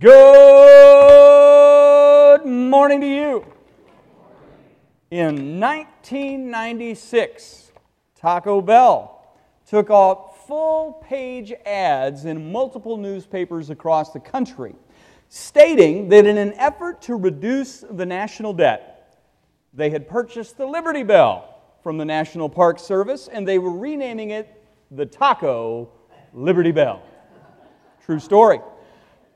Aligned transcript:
Good 0.00 0.14
morning 2.44 3.00
to 3.02 3.06
you. 3.06 3.46
In 5.12 5.60
1996, 5.60 7.70
Taco 8.16 8.60
Bell 8.60 9.24
took 9.64 9.88
off 9.88 10.44
full 10.48 10.94
page 10.94 11.52
ads 11.64 12.24
in 12.24 12.50
multiple 12.50 12.96
newspapers 12.96 13.70
across 13.70 14.12
the 14.12 14.18
country, 14.18 14.74
stating 15.28 16.08
that 16.08 16.26
in 16.26 16.36
an 16.36 16.54
effort 16.54 17.00
to 17.02 17.14
reduce 17.14 17.84
the 17.88 18.04
national 18.04 18.54
debt, 18.54 19.20
they 19.72 19.90
had 19.90 20.08
purchased 20.08 20.58
the 20.58 20.66
Liberty 20.66 21.04
Bell 21.04 21.62
from 21.84 21.96
the 21.96 22.04
National 22.04 22.48
Park 22.48 22.80
Service 22.80 23.28
and 23.28 23.46
they 23.46 23.60
were 23.60 23.70
renaming 23.70 24.30
it 24.30 24.64
the 24.90 25.06
Taco 25.06 25.88
Liberty 26.34 26.72
Bell. 26.72 27.00
True 28.04 28.18
story 28.18 28.58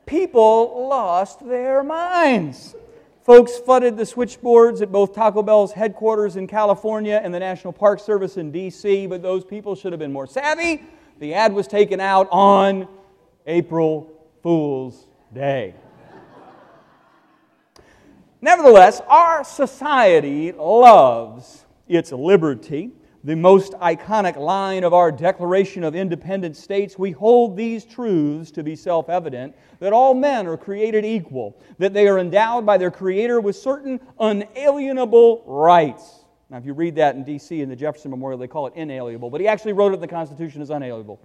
people 0.05 0.87
lost 0.89 1.45
their 1.47 1.83
minds. 1.83 2.75
Folks 3.23 3.57
flooded 3.57 3.97
the 3.97 4.05
switchboards 4.05 4.81
at 4.81 4.91
both 4.91 5.13
Taco 5.13 5.43
Bell's 5.43 5.71
headquarters 5.71 6.37
in 6.37 6.47
California 6.47 7.21
and 7.23 7.33
the 7.33 7.39
National 7.39 7.71
Park 7.71 7.99
Service 7.99 8.37
in 8.37 8.51
D.C., 8.51 9.05
but 9.07 9.21
those 9.21 9.45
people 9.45 9.75
should 9.75 9.93
have 9.93 9.99
been 9.99 10.11
more 10.11 10.25
savvy. 10.25 10.83
The 11.19 11.35
ad 11.35 11.53
was 11.53 11.67
taken 11.67 11.99
out 11.99 12.27
on 12.31 12.87
April 13.45 14.11
Fool's 14.41 15.05
Day. 15.33 15.75
Nevertheless, 18.41 19.01
our 19.07 19.43
society 19.43 20.51
loves 20.51 21.65
its 21.87 22.11
liberty 22.11 22.91
the 23.23 23.35
most 23.35 23.73
iconic 23.73 24.35
line 24.35 24.83
of 24.83 24.93
our 24.93 25.11
Declaration 25.11 25.83
of 25.83 25.95
Independence 25.95 26.59
states, 26.59 26.97
We 26.97 27.11
hold 27.11 27.55
these 27.55 27.85
truths 27.85 28.51
to 28.51 28.63
be 28.63 28.75
self 28.75 29.09
evident 29.09 29.55
that 29.79 29.93
all 29.93 30.13
men 30.13 30.47
are 30.47 30.57
created 30.57 31.05
equal, 31.05 31.61
that 31.77 31.93
they 31.93 32.07
are 32.07 32.19
endowed 32.19 32.65
by 32.65 32.77
their 32.77 32.91
Creator 32.91 33.41
with 33.41 33.55
certain 33.55 33.99
unalienable 34.19 35.43
rights. 35.45 36.25
Now, 36.49 36.57
if 36.57 36.65
you 36.65 36.73
read 36.73 36.95
that 36.95 37.15
in 37.15 37.23
D.C. 37.23 37.61
in 37.61 37.69
the 37.69 37.75
Jefferson 37.75 38.11
Memorial, 38.11 38.37
they 38.37 38.47
call 38.47 38.67
it 38.67 38.73
inalienable, 38.75 39.29
but 39.29 39.39
he 39.39 39.47
actually 39.47 39.73
wrote 39.73 39.91
it 39.91 39.95
in 39.95 40.01
the 40.01 40.07
Constitution 40.07 40.61
as 40.61 40.69
unalienable. 40.69 41.19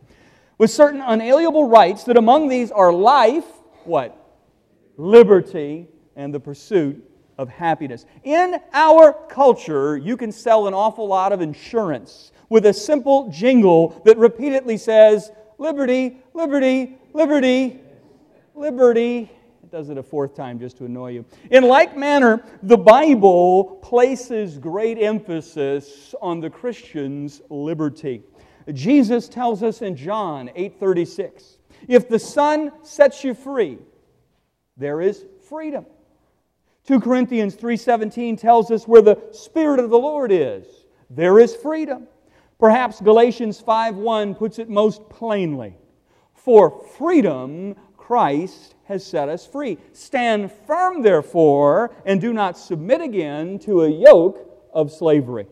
With 0.58 0.70
certain 0.70 1.00
unalienable 1.00 1.68
rights, 1.68 2.04
that 2.04 2.16
among 2.16 2.48
these 2.48 2.70
are 2.70 2.92
life, 2.92 3.44
what? 3.84 4.16
Liberty, 4.96 5.88
and 6.14 6.32
the 6.32 6.40
pursuit 6.40 7.04
of 7.38 7.48
happiness. 7.48 8.06
In 8.24 8.60
our 8.72 9.12
culture, 9.28 9.96
you 9.96 10.16
can 10.16 10.32
sell 10.32 10.66
an 10.66 10.74
awful 10.74 11.06
lot 11.06 11.32
of 11.32 11.40
insurance 11.40 12.32
with 12.48 12.66
a 12.66 12.72
simple 12.72 13.28
jingle 13.30 14.00
that 14.04 14.16
repeatedly 14.16 14.76
says, 14.76 15.30
Liberty, 15.58 16.18
liberty, 16.34 16.98
liberty, 17.12 17.80
liberty. 18.54 19.30
It 19.62 19.70
does 19.70 19.88
it 19.88 19.98
a 19.98 20.02
fourth 20.02 20.34
time 20.34 20.58
just 20.58 20.76
to 20.78 20.84
annoy 20.84 21.12
you. 21.12 21.24
In 21.50 21.64
like 21.64 21.96
manner, 21.96 22.44
the 22.62 22.76
Bible 22.76 23.80
places 23.82 24.58
great 24.58 24.98
emphasis 24.98 26.14
on 26.20 26.40
the 26.40 26.50
Christian's 26.50 27.40
liberty. 27.48 28.22
Jesus 28.72 29.28
tells 29.28 29.62
us 29.62 29.82
in 29.82 29.96
John 29.96 30.50
8:36, 30.54 31.58
if 31.88 32.08
the 32.08 32.18
Son 32.18 32.70
sets 32.82 33.24
you 33.24 33.32
free, 33.34 33.78
there 34.76 35.00
is 35.00 35.24
freedom. 35.48 35.86
2 36.86 37.00
Corinthians 37.00 37.56
3:17 37.56 38.36
tells 38.36 38.70
us 38.70 38.86
where 38.86 39.02
the 39.02 39.18
spirit 39.32 39.80
of 39.80 39.90
the 39.90 39.98
Lord 39.98 40.30
is, 40.30 40.86
there 41.10 41.40
is 41.40 41.56
freedom. 41.56 42.06
Perhaps 42.60 43.00
Galatians 43.00 43.60
5:1 43.60 44.36
puts 44.36 44.60
it 44.60 44.68
most 44.68 45.08
plainly. 45.08 45.76
For 46.32 46.70
freedom 46.96 47.74
Christ 47.96 48.76
has 48.84 49.04
set 49.04 49.28
us 49.28 49.44
free. 49.44 49.78
Stand 49.92 50.52
firm 50.52 51.02
therefore 51.02 51.90
and 52.04 52.20
do 52.20 52.32
not 52.32 52.56
submit 52.56 53.00
again 53.00 53.58
to 53.60 53.82
a 53.82 53.88
yoke 53.88 54.48
of 54.72 54.92
slavery. 54.92 55.48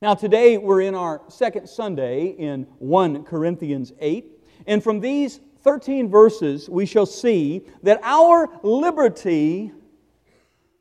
Now 0.00 0.14
today 0.14 0.56
we're 0.56 0.80
in 0.80 0.94
our 0.94 1.20
second 1.28 1.68
Sunday 1.68 2.28
in 2.28 2.66
1 2.78 3.24
Corinthians 3.24 3.92
8, 4.00 4.40
and 4.66 4.82
from 4.82 5.00
these 5.00 5.40
13 5.60 6.08
verses 6.08 6.70
we 6.70 6.86
shall 6.86 7.04
see 7.04 7.66
that 7.82 8.00
our 8.02 8.48
liberty 8.62 9.72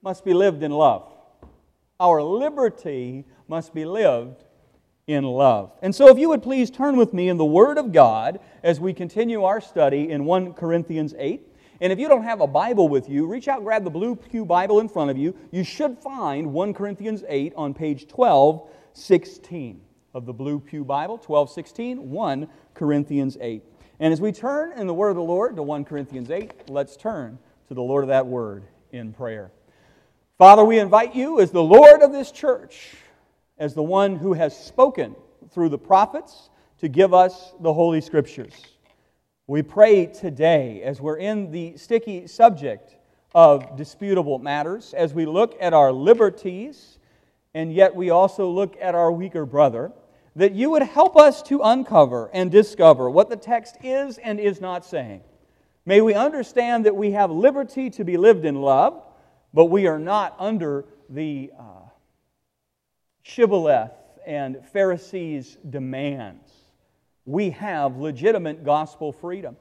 must 0.07 0.23
be 0.23 0.33
lived 0.33 0.63
in 0.63 0.71
love. 0.71 1.03
Our 1.99 2.23
liberty 2.23 3.25
must 3.49 3.73
be 3.73 3.83
lived 3.83 4.45
in 5.05 5.25
love. 5.25 5.73
And 5.81 5.93
so, 5.93 6.07
if 6.07 6.17
you 6.17 6.29
would 6.29 6.41
please 6.41 6.71
turn 6.71 6.95
with 6.95 7.13
me 7.13 7.27
in 7.27 7.35
the 7.35 7.43
Word 7.43 7.77
of 7.77 7.91
God 7.91 8.39
as 8.63 8.79
we 8.79 8.93
continue 8.93 9.43
our 9.43 9.59
study 9.59 10.09
in 10.09 10.23
1 10.23 10.53
Corinthians 10.53 11.13
8. 11.17 11.45
And 11.81 11.91
if 11.91 11.99
you 11.99 12.07
don't 12.07 12.23
have 12.23 12.39
a 12.39 12.47
Bible 12.47 12.87
with 12.87 13.09
you, 13.09 13.27
reach 13.27 13.49
out, 13.49 13.65
grab 13.65 13.83
the 13.83 13.89
Blue 13.89 14.15
Pew 14.15 14.45
Bible 14.45 14.79
in 14.79 14.87
front 14.87 15.11
of 15.11 15.17
you. 15.17 15.35
You 15.51 15.65
should 15.65 15.97
find 15.97 16.53
1 16.53 16.73
Corinthians 16.73 17.25
8 17.27 17.51
on 17.57 17.73
page 17.73 18.07
1216 18.09 19.81
of 20.13 20.25
the 20.25 20.31
Blue 20.31 20.61
Pew 20.61 20.85
Bible, 20.85 21.15
1216, 21.15 22.09
1 22.09 22.47
Corinthians 22.75 23.37
8. 23.41 23.61
And 23.99 24.13
as 24.13 24.21
we 24.21 24.31
turn 24.31 24.71
in 24.79 24.87
the 24.87 24.93
Word 24.93 25.09
of 25.09 25.17
the 25.17 25.21
Lord 25.21 25.57
to 25.57 25.63
1 25.63 25.83
Corinthians 25.83 26.31
8, 26.31 26.69
let's 26.69 26.95
turn 26.95 27.37
to 27.67 27.73
the 27.73 27.83
Lord 27.83 28.05
of 28.05 28.07
that 28.07 28.25
Word 28.25 28.63
in 28.93 29.11
prayer. 29.11 29.51
Father, 30.37 30.63
we 30.63 30.77
invite 30.77 31.15
you 31.15 31.39
as 31.39 31.49
the 31.49 31.63
Lord 31.63 32.03
of 32.03 32.11
this 32.11 32.31
church, 32.31 32.93
as 33.57 33.73
the 33.73 33.81
one 33.81 34.15
who 34.15 34.33
has 34.33 34.55
spoken 34.55 35.15
through 35.49 35.69
the 35.69 35.79
prophets 35.79 36.51
to 36.77 36.87
give 36.87 37.11
us 37.11 37.55
the 37.59 37.73
Holy 37.73 38.01
Scriptures. 38.01 38.53
We 39.47 39.63
pray 39.63 40.05
today, 40.05 40.83
as 40.83 41.01
we're 41.01 41.17
in 41.17 41.49
the 41.49 41.75
sticky 41.75 42.27
subject 42.27 42.97
of 43.33 43.75
disputable 43.75 44.37
matters, 44.37 44.93
as 44.93 45.11
we 45.11 45.25
look 45.25 45.57
at 45.59 45.73
our 45.73 45.91
liberties, 45.91 46.99
and 47.55 47.73
yet 47.73 47.95
we 47.95 48.11
also 48.11 48.47
look 48.47 48.77
at 48.79 48.93
our 48.93 49.11
weaker 49.11 49.43
brother, 49.43 49.91
that 50.35 50.51
you 50.51 50.69
would 50.69 50.83
help 50.83 51.17
us 51.17 51.41
to 51.41 51.61
uncover 51.61 52.29
and 52.31 52.51
discover 52.51 53.09
what 53.09 53.31
the 53.31 53.37
text 53.37 53.77
is 53.83 54.19
and 54.19 54.39
is 54.39 54.61
not 54.61 54.85
saying. 54.85 55.21
May 55.87 56.01
we 56.01 56.13
understand 56.13 56.85
that 56.85 56.95
we 56.95 57.09
have 57.13 57.31
liberty 57.31 57.89
to 57.89 58.03
be 58.03 58.17
lived 58.17 58.45
in 58.45 58.61
love 58.61 59.01
but 59.57 59.71
we 59.71 59.87
are 59.87 59.97
not 59.97 60.35
under 60.37 60.85
the 61.09 61.51
uh, 61.57 61.89
shibboleth 63.23 63.89
and 64.23 64.63
Pharisees' 64.71 65.57
demands. 65.67 66.51
We 67.25 67.49
have 67.49 67.97
legitimate 67.97 68.63
gospel 68.63 69.11
freedom. 69.11 69.57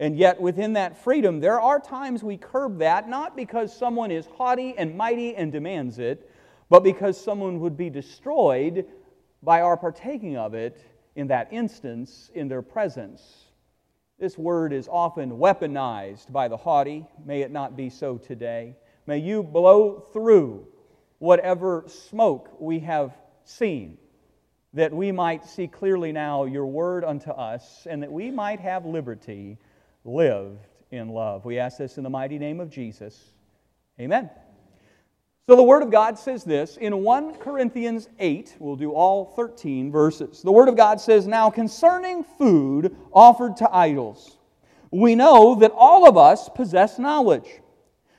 And 0.00 0.18
yet, 0.18 0.40
within 0.40 0.72
that 0.72 1.04
freedom, 1.04 1.38
there 1.38 1.60
are 1.60 1.78
times 1.78 2.24
we 2.24 2.36
curb 2.36 2.78
that, 2.80 3.08
not 3.08 3.36
because 3.36 3.72
someone 3.72 4.10
is 4.10 4.26
haughty 4.26 4.74
and 4.76 4.96
mighty 4.96 5.36
and 5.36 5.52
demands 5.52 6.00
it, 6.00 6.28
but 6.68 6.82
because 6.82 7.16
someone 7.16 7.60
would 7.60 7.76
be 7.76 7.90
destroyed 7.90 8.86
by 9.44 9.60
our 9.60 9.76
partaking 9.76 10.36
of 10.36 10.54
it 10.54 10.84
in 11.14 11.28
that 11.28 11.46
instance, 11.52 12.28
in 12.34 12.48
their 12.48 12.62
presence. 12.62 13.44
This 14.18 14.36
word 14.36 14.72
is 14.72 14.88
often 14.88 15.30
weaponized 15.30 16.32
by 16.32 16.48
the 16.48 16.56
haughty. 16.56 17.06
May 17.24 17.42
it 17.42 17.52
not 17.52 17.76
be 17.76 17.88
so 17.88 18.18
today. 18.18 18.74
May 19.08 19.20
you 19.20 19.42
blow 19.42 20.00
through 20.12 20.66
whatever 21.18 21.84
smoke 21.86 22.50
we 22.60 22.80
have 22.80 23.16
seen, 23.42 23.96
that 24.74 24.92
we 24.92 25.12
might 25.12 25.46
see 25.46 25.66
clearly 25.66 26.12
now 26.12 26.44
your 26.44 26.66
word 26.66 27.04
unto 27.04 27.30
us, 27.30 27.86
and 27.88 28.02
that 28.02 28.12
we 28.12 28.30
might 28.30 28.60
have 28.60 28.84
liberty 28.84 29.56
lived 30.04 30.66
in 30.90 31.08
love. 31.08 31.46
We 31.46 31.58
ask 31.58 31.78
this 31.78 31.96
in 31.96 32.04
the 32.04 32.10
mighty 32.10 32.38
name 32.38 32.60
of 32.60 32.68
Jesus. 32.68 33.32
Amen. 33.98 34.28
So 35.46 35.56
the 35.56 35.62
Word 35.62 35.82
of 35.82 35.90
God 35.90 36.18
says 36.18 36.44
this 36.44 36.76
in 36.76 37.02
1 37.02 37.36
Corinthians 37.36 38.10
8, 38.18 38.56
we'll 38.58 38.76
do 38.76 38.92
all 38.92 39.24
13 39.24 39.90
verses. 39.90 40.42
The 40.42 40.52
Word 40.52 40.68
of 40.68 40.76
God 40.76 41.00
says, 41.00 41.26
Now 41.26 41.48
concerning 41.48 42.24
food 42.24 42.94
offered 43.10 43.56
to 43.56 43.74
idols, 43.74 44.36
we 44.90 45.14
know 45.14 45.54
that 45.54 45.72
all 45.74 46.06
of 46.06 46.18
us 46.18 46.50
possess 46.50 46.98
knowledge. 46.98 47.62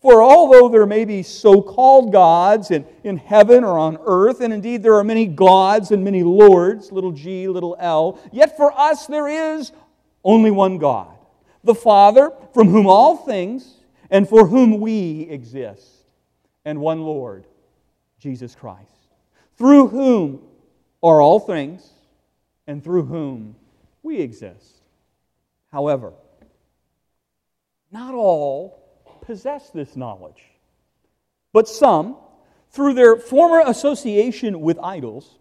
For 0.00 0.22
although 0.22 0.68
there 0.70 0.86
may 0.86 1.04
be 1.04 1.22
so 1.22 1.60
called 1.60 2.10
gods 2.10 2.70
in, 2.70 2.86
in 3.04 3.18
heaven 3.18 3.64
or 3.64 3.78
on 3.78 3.98
earth, 4.06 4.40
and 4.40 4.52
indeed 4.52 4.82
there 4.82 4.94
are 4.94 5.04
many 5.04 5.26
gods 5.26 5.90
and 5.90 6.02
many 6.02 6.22
lords, 6.22 6.90
little 6.90 7.12
g, 7.12 7.48
little 7.48 7.76
l, 7.78 8.18
yet 8.32 8.56
for 8.56 8.72
us 8.78 9.06
there 9.06 9.28
is 9.28 9.72
only 10.24 10.50
one 10.50 10.78
God, 10.78 11.14
the 11.64 11.74
Father, 11.74 12.32
from 12.54 12.68
whom 12.68 12.86
all 12.86 13.16
things 13.16 13.74
and 14.10 14.26
for 14.26 14.46
whom 14.46 14.80
we 14.80 15.28
exist, 15.30 15.86
and 16.64 16.80
one 16.80 17.02
Lord, 17.02 17.44
Jesus 18.18 18.54
Christ, 18.54 19.08
through 19.56 19.88
whom 19.88 20.40
are 21.02 21.20
all 21.20 21.40
things, 21.40 21.88
and 22.66 22.82
through 22.82 23.04
whom 23.04 23.54
we 24.02 24.18
exist. 24.18 24.80
However, 25.70 26.12
not 27.92 28.14
all 28.14 28.80
possess 29.22 29.70
this 29.70 29.96
knowledge, 29.96 30.42
but 31.52 31.68
some, 31.68 32.16
through 32.70 32.94
their 32.94 33.16
former 33.16 33.62
association 33.66 34.60
with 34.60 34.78
idols, 34.78 35.38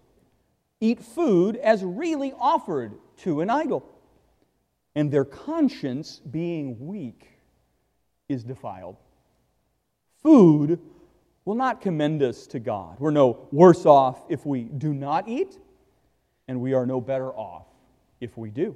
eat 0.82 1.02
food 1.02 1.56
as 1.58 1.84
really 1.84 2.34
offered 2.40 2.94
to 3.18 3.42
an 3.42 3.50
idol, 3.50 3.88
and 4.96 5.12
their 5.12 5.26
conscience, 5.26 6.20
being 6.20 6.88
weak, 6.88 7.28
is 8.28 8.44
defiled. 8.44 8.98
Food 10.24 10.80
will 11.46 11.56
not 11.56 11.82
commend 11.82 12.22
us 12.22 12.48
to 12.48 12.60
God. 12.60 13.00
We're 13.00 13.12
no 13.12 13.48
worse 13.52 13.86
off 13.86 14.22
if 14.30 14.46
we 14.46 14.64
do 14.64 14.94
not 14.94 15.28
eat, 15.28 15.58
and 16.48 16.62
we 16.62 16.74
are 16.74 16.86
no 16.86 17.02
better 17.02 17.32
off 17.32 17.66
if 18.20 18.38
we 18.38 18.50
do. 18.50 18.76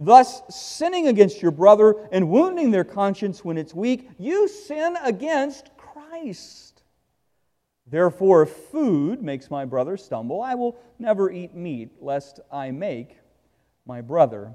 thus 0.00 0.42
sinning 0.48 1.06
against 1.06 1.42
your 1.42 1.50
brother 1.50 1.94
and 2.10 2.30
wounding 2.30 2.70
their 2.70 2.84
conscience 2.84 3.44
when 3.44 3.58
it's 3.58 3.74
weak, 3.74 4.08
you 4.18 4.48
sin 4.48 4.96
against 5.04 5.70
Christ. 5.76 6.82
Therefore, 7.86 8.42
if 8.42 8.50
food 8.50 9.22
makes 9.22 9.50
my 9.50 9.64
brother 9.64 9.96
stumble, 9.96 10.40
I 10.42 10.54
will 10.54 10.78
never 10.98 11.30
eat 11.30 11.54
meat, 11.54 11.90
lest 12.00 12.40
I 12.50 12.70
make 12.70 13.18
my 13.84 14.00
brother 14.00 14.54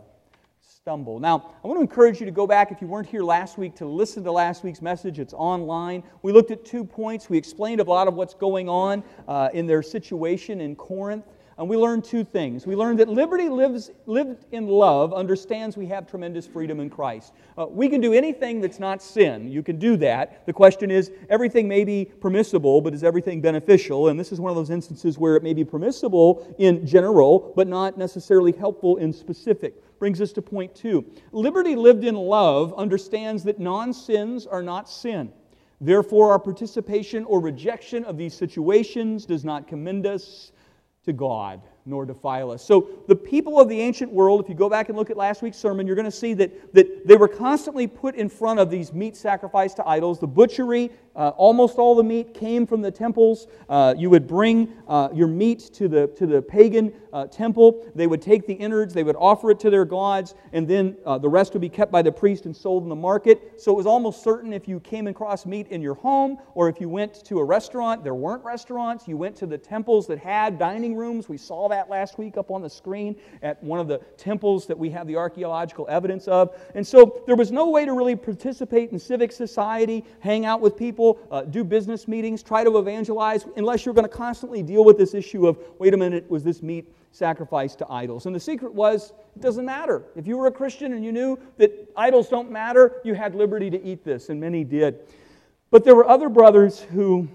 stumble. 0.62 1.19
Now, 1.19 1.53
I 1.63 1.68
want 1.68 1.77
to 1.77 1.81
encourage 1.81 2.19
you 2.19 2.25
to 2.25 2.31
go 2.31 2.48
back, 2.48 2.71
if 2.71 2.81
you 2.81 2.88
weren't 2.88 3.07
here 3.07 3.24
last 3.24 3.57
week, 3.57 3.75
to 3.75 3.86
listen 3.86 4.24
to 4.24 4.31
last 4.31 4.63
week's 4.63 4.81
message. 4.81 5.19
It's 5.19 5.33
online. 5.33 6.01
We 6.21 6.31
looked 6.31 6.51
at 6.51 6.63
two 6.63 6.83
points. 6.83 7.30
We 7.30 7.38
explained 7.38 7.81
a 7.81 7.83
lot 7.83 8.07
of 8.07 8.13
what's 8.15 8.33
going 8.33 8.69
on 8.69 9.03
uh, 9.27 9.50
in 9.53 9.68
their 9.68 9.83
situation 9.83 10.62
in 10.62 10.75
Corinth. 10.75 11.25
And 11.57 11.69
we 11.69 11.78
learned 11.78 12.04
two 12.04 12.25
things. 12.25 12.68
We 12.68 12.75
learned 12.75 13.00
that 13.00 13.07
liberty 13.07 13.48
lives, 13.48 13.90
lived 14.07 14.46
in 14.52 14.68
love 14.68 15.13
understands 15.13 15.78
we 15.78 15.86
have 15.86 16.06
tremendous 16.06 16.46
freedom 16.46 16.81
in 16.81 16.90
Christ. 16.90 17.34
Uh, 17.57 17.66
we 17.68 17.88
can 17.88 18.02
do 18.02 18.12
anything 18.12 18.60
that's 18.60 18.80
not 18.80 19.02
sin. 19.02 19.50
You 19.50 19.63
can 19.63 19.80
do 19.80 19.96
that. 19.98 20.46
The 20.46 20.52
question 20.52 20.92
is 20.92 21.12
everything 21.30 21.66
may 21.66 21.86
be 21.86 22.12
permissible, 22.19 22.81
but 22.81 22.94
is 22.94 23.06
everything 23.06 23.40
beneficial? 23.40 24.10
And 24.10 24.19
this 24.19 24.34
is 24.34 24.42
one 24.42 24.50
of 24.50 24.57
those 24.57 24.69
instances 24.69 25.18
where 25.18 25.38
it 25.38 25.44
may 25.44 25.54
be 25.54 25.63
permissible 25.63 26.54
in 26.60 26.86
general, 26.86 27.54
but 27.56 27.69
not 27.69 27.98
necessarily 27.98 28.51
helpful 28.51 28.98
in 28.98 29.13
specific. 29.13 29.81
Brings 29.98 30.19
us 30.19 30.34
to 30.34 30.42
point 30.42 30.75
two. 30.75 31.06
Liberty 31.31 31.78
lived 31.78 32.04
in 32.04 32.16
love 32.16 32.74
understands 32.75 33.46
that 33.46 33.60
non 33.60 33.94
sins 33.94 34.46
are 34.46 34.62
not 34.62 34.90
sin. 34.90 35.31
Therefore, 35.80 36.31
our 36.31 36.40
participation 36.40 37.24
or 37.25 37.40
rejection 37.40 38.04
of 38.04 38.18
these 38.18 38.34
situations 38.34 39.25
does 39.25 39.46
not 39.46 39.68
commend 39.68 40.06
us 40.06 40.51
to 41.06 41.13
God 41.13 41.62
nor 41.86 42.06
defile 42.06 42.52
us. 42.52 42.63
So, 42.63 42.90
the 43.07 43.16
people 43.16 43.60
of 43.60 43.69
the 43.69 43.80
ancient 43.80 44.12
world, 44.12 44.42
if 44.42 44.50
you 44.50 44.56
go 44.56 44.69
back 44.69 44.90
and 44.90 44.98
look 44.98 45.12
at 45.12 45.18
last 45.18 45.44
week's 45.44 45.57
sermon, 45.57 45.86
you're 45.86 45.96
going 45.96 46.06
to 46.06 46.12
see 46.12 46.34
that, 46.34 46.74
that 46.74 47.07
they 47.07 47.16
were 47.16 47.28
constantly 47.28 47.86
put 47.86 48.16
in 48.16 48.28
front 48.28 48.60
of 48.60 48.72
these 48.72 48.92
meat 48.92 49.16
sacrificed 49.16 49.78
to 49.78 49.88
idols. 49.88 50.19
The 50.19 50.28
butchery, 50.28 50.92
uh, 51.15 51.29
almost 51.38 51.77
all 51.77 51.95
the 51.95 52.03
meat 52.03 52.33
came 52.33 52.67
from 52.67 52.81
the 52.81 52.91
temples. 52.91 53.47
Uh, 53.69 53.94
you 53.97 54.09
would 54.09 54.27
bring 54.27 54.73
uh, 54.88 55.09
your 55.13 55.27
meat 55.27 55.59
to 55.73 55.88
the, 55.88 56.07
to 56.07 56.25
the 56.25 56.41
pagan 56.41 56.91
uh, 57.13 57.27
temple. 57.27 57.85
They 57.95 58.07
would 58.07 58.21
take 58.21 58.45
the 58.45 58.53
innards, 58.53 58.94
they 58.94 59.03
would 59.03 59.15
offer 59.17 59.51
it 59.51 59.59
to 59.62 59.69
their 59.69 59.85
gods, 59.85 60.35
and 60.51 60.67
then 60.67 60.97
uh, 61.06 61.17
the 61.17 61.29
rest 61.29 61.53
would 61.53 61.62
be 61.62 61.69
kept 61.69 61.91
by 61.91 62.01
the 62.01 62.12
priest 62.12 62.45
and 62.45 62.56
sold 62.56 62.83
in 62.83 62.89
the 62.89 62.95
market. 62.95 63.53
So, 63.57 63.71
it 63.71 63.75
was 63.75 63.85
almost 63.85 64.23
certain 64.23 64.51
if 64.51 64.67
you 64.67 64.79
came 64.81 65.07
across 65.07 65.45
meat 65.45 65.67
in 65.69 65.81
your 65.81 65.95
home 65.95 66.38
or 66.56 66.67
if 66.67 66.81
you 66.81 66.89
went 66.89 67.23
to 67.25 67.39
a 67.39 67.44
restaurant, 67.44 68.03
there 68.03 68.15
weren't 68.15 68.44
restaurants, 68.44 69.07
you 69.07 69.15
went 69.15 69.35
to 69.38 69.45
the 69.45 69.57
temples 69.57 70.07
that 70.07 70.19
had 70.19 70.59
dining 70.59 70.95
rooms. 70.95 71.29
We 71.29 71.38
saw 71.38 71.69
that 71.69 71.85
that 71.85 71.91
last 71.91 72.17
week 72.17 72.38
up 72.38 72.51
on 72.51 72.62
the 72.62 72.69
screen 72.69 73.15
at 73.41 73.62
one 73.63 73.79
of 73.79 73.88
the 73.88 74.00
temples 74.17 74.65
that 74.67 74.77
we 74.77 74.89
have 74.89 75.07
the 75.07 75.15
archaeological 75.15 75.85
evidence 75.89 76.27
of. 76.27 76.56
And 76.73 76.85
so 76.85 77.21
there 77.27 77.35
was 77.35 77.51
no 77.51 77.69
way 77.69 77.85
to 77.85 77.94
really 77.94 78.15
participate 78.15 78.91
in 78.91 79.00
civic 79.00 79.31
society, 79.31 80.03
hang 80.19 80.45
out 80.45 80.62
with 80.62 80.77
people, 80.77 81.05
uh, 81.31 81.42
do 81.44 81.63
business 81.63 82.07
meetings, 82.07 82.44
try 82.44 82.63
to 82.63 82.78
evangelize, 82.78 83.46
unless 83.56 83.86
you're 83.86 83.94
going 83.94 84.10
to 84.10 84.18
constantly 84.18 84.63
deal 84.63 84.84
with 84.84 84.98
this 84.98 85.13
issue 85.13 85.48
of 85.48 85.57
wait 85.80 85.94
a 85.94 85.98
minute, 85.98 86.30
was 86.30 86.44
this 86.44 86.62
meat 86.62 86.92
sacrificed 87.12 87.80
to 87.80 87.92
idols? 87.92 88.25
And 88.25 88.36
the 88.36 88.40
secret 88.40 88.74
was 88.74 89.13
it 89.36 89.42
doesn't 89.42 89.66
matter. 89.66 90.04
If 90.16 90.28
you 90.28 90.38
were 90.38 90.48
a 90.48 90.52
Christian 90.52 90.94
and 90.94 91.04
you 91.04 91.12
knew 91.12 91.40
that 91.57 91.92
idols 91.96 92.30
don't 92.30 92.52
matter, 92.52 93.02
you 93.04 93.13
had 93.13 93.36
liberty 93.36 93.69
to 93.69 93.84
eat 93.84 94.04
this, 94.04 94.30
and 94.30 94.40
many 94.40 94.63
did. 94.63 95.00
But 95.72 95.84
there 95.84 95.96
were 95.96 96.07
other 96.07 96.30
brothers 96.30 96.80
who 96.80 97.28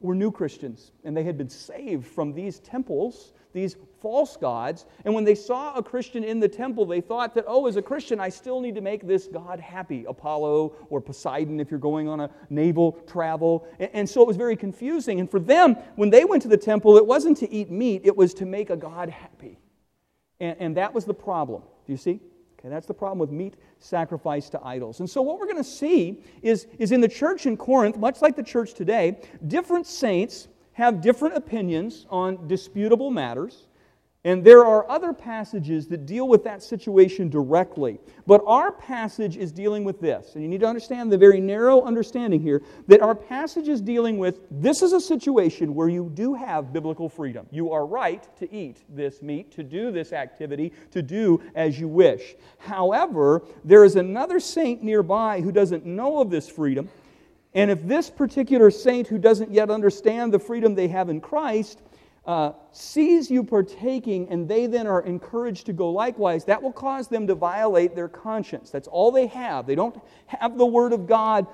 were 0.00 0.14
new 0.14 0.30
Christians, 0.30 0.92
and 1.04 1.16
they 1.16 1.22
had 1.22 1.38
been 1.38 1.48
saved 1.48 2.06
from 2.06 2.32
these 2.32 2.58
temples 2.60 3.32
these 3.52 3.76
false 4.00 4.36
gods. 4.36 4.86
And 5.04 5.14
when 5.14 5.24
they 5.24 5.34
saw 5.34 5.74
a 5.74 5.82
Christian 5.82 6.24
in 6.24 6.40
the 6.40 6.48
temple, 6.48 6.86
they 6.86 7.00
thought 7.00 7.34
that, 7.34 7.44
oh, 7.46 7.66
as 7.66 7.76
a 7.76 7.82
Christian, 7.82 8.20
I 8.20 8.28
still 8.28 8.60
need 8.60 8.74
to 8.74 8.80
make 8.80 9.06
this 9.06 9.28
God 9.28 9.60
happy 9.60 10.04
Apollo 10.06 10.74
or 10.90 11.00
Poseidon 11.00 11.60
if 11.60 11.70
you're 11.70 11.80
going 11.80 12.08
on 12.08 12.20
a 12.20 12.30
naval 12.50 12.92
travel. 13.06 13.66
And 13.78 14.08
so 14.08 14.22
it 14.22 14.26
was 14.26 14.36
very 14.36 14.56
confusing. 14.56 15.20
And 15.20 15.30
for 15.30 15.40
them, 15.40 15.76
when 15.96 16.10
they 16.10 16.24
went 16.24 16.42
to 16.42 16.48
the 16.48 16.56
temple, 16.56 16.96
it 16.96 17.06
wasn't 17.06 17.36
to 17.38 17.50
eat 17.52 17.70
meat, 17.70 18.02
it 18.04 18.16
was 18.16 18.34
to 18.34 18.46
make 18.46 18.70
a 18.70 18.76
God 18.76 19.08
happy. 19.08 19.58
And, 20.40 20.56
and 20.58 20.76
that 20.76 20.92
was 20.92 21.04
the 21.04 21.14
problem. 21.14 21.62
Do 21.86 21.92
you 21.92 21.98
see? 21.98 22.20
Okay, 22.58 22.68
that's 22.68 22.86
the 22.86 22.94
problem 22.94 23.18
with 23.18 23.30
meat 23.30 23.54
sacrifice 23.80 24.48
to 24.50 24.64
idols. 24.64 25.00
And 25.00 25.10
so, 25.10 25.20
what 25.20 25.40
we're 25.40 25.46
going 25.46 25.56
to 25.56 25.64
see 25.64 26.22
is, 26.42 26.68
is 26.78 26.92
in 26.92 27.00
the 27.00 27.08
church 27.08 27.46
in 27.46 27.56
Corinth, 27.56 27.96
much 27.96 28.22
like 28.22 28.36
the 28.36 28.42
church 28.42 28.74
today, 28.74 29.20
different 29.48 29.84
saints 29.84 30.46
have 30.74 31.00
different 31.00 31.36
opinions 31.36 32.06
on 32.10 32.46
disputable 32.46 33.10
matters. 33.10 33.66
And 34.24 34.44
there 34.44 34.64
are 34.64 34.88
other 34.88 35.12
passages 35.12 35.88
that 35.88 36.06
deal 36.06 36.28
with 36.28 36.44
that 36.44 36.62
situation 36.62 37.28
directly. 37.28 37.98
But 38.24 38.40
our 38.46 38.70
passage 38.70 39.36
is 39.36 39.50
dealing 39.50 39.82
with 39.82 40.00
this. 40.00 40.34
And 40.34 40.44
you 40.44 40.48
need 40.48 40.60
to 40.60 40.66
understand 40.66 41.10
the 41.10 41.18
very 41.18 41.40
narrow 41.40 41.82
understanding 41.82 42.40
here 42.40 42.62
that 42.86 43.02
our 43.02 43.16
passage 43.16 43.66
is 43.66 43.80
dealing 43.80 44.18
with 44.18 44.38
this 44.48 44.80
is 44.80 44.92
a 44.92 45.00
situation 45.00 45.74
where 45.74 45.88
you 45.88 46.08
do 46.14 46.34
have 46.34 46.72
biblical 46.72 47.08
freedom. 47.08 47.48
You 47.50 47.72
are 47.72 47.84
right 47.84 48.24
to 48.38 48.52
eat 48.54 48.84
this 48.88 49.22
meat, 49.22 49.50
to 49.52 49.64
do 49.64 49.90
this 49.90 50.12
activity, 50.12 50.72
to 50.92 51.02
do 51.02 51.42
as 51.56 51.80
you 51.80 51.88
wish. 51.88 52.36
However, 52.58 53.42
there 53.64 53.82
is 53.82 53.96
another 53.96 54.38
saint 54.38 54.84
nearby 54.84 55.40
who 55.40 55.50
doesn't 55.50 55.84
know 55.84 56.20
of 56.20 56.30
this 56.30 56.48
freedom 56.48 56.88
and 57.54 57.70
if 57.70 57.86
this 57.86 58.08
particular 58.08 58.70
saint 58.70 59.06
who 59.06 59.18
doesn't 59.18 59.52
yet 59.52 59.70
understand 59.70 60.32
the 60.32 60.38
freedom 60.38 60.74
they 60.74 60.88
have 60.88 61.08
in 61.10 61.20
Christ 61.20 61.82
uh, 62.26 62.52
sees 62.70 63.30
you 63.30 63.42
partaking 63.44 64.28
and 64.30 64.48
they 64.48 64.66
then 64.66 64.86
are 64.86 65.02
encouraged 65.02 65.66
to 65.66 65.72
go 65.72 65.90
likewise, 65.90 66.44
that 66.44 66.62
will 66.62 66.72
cause 66.72 67.08
them 67.08 67.26
to 67.26 67.34
violate 67.34 67.94
their 67.94 68.08
conscience. 68.08 68.70
That's 68.70 68.88
all 68.88 69.10
they 69.10 69.26
have. 69.26 69.66
They 69.66 69.74
don't 69.74 70.00
have 70.26 70.56
the 70.56 70.66
Word 70.66 70.92
of 70.92 71.06
God 71.06 71.46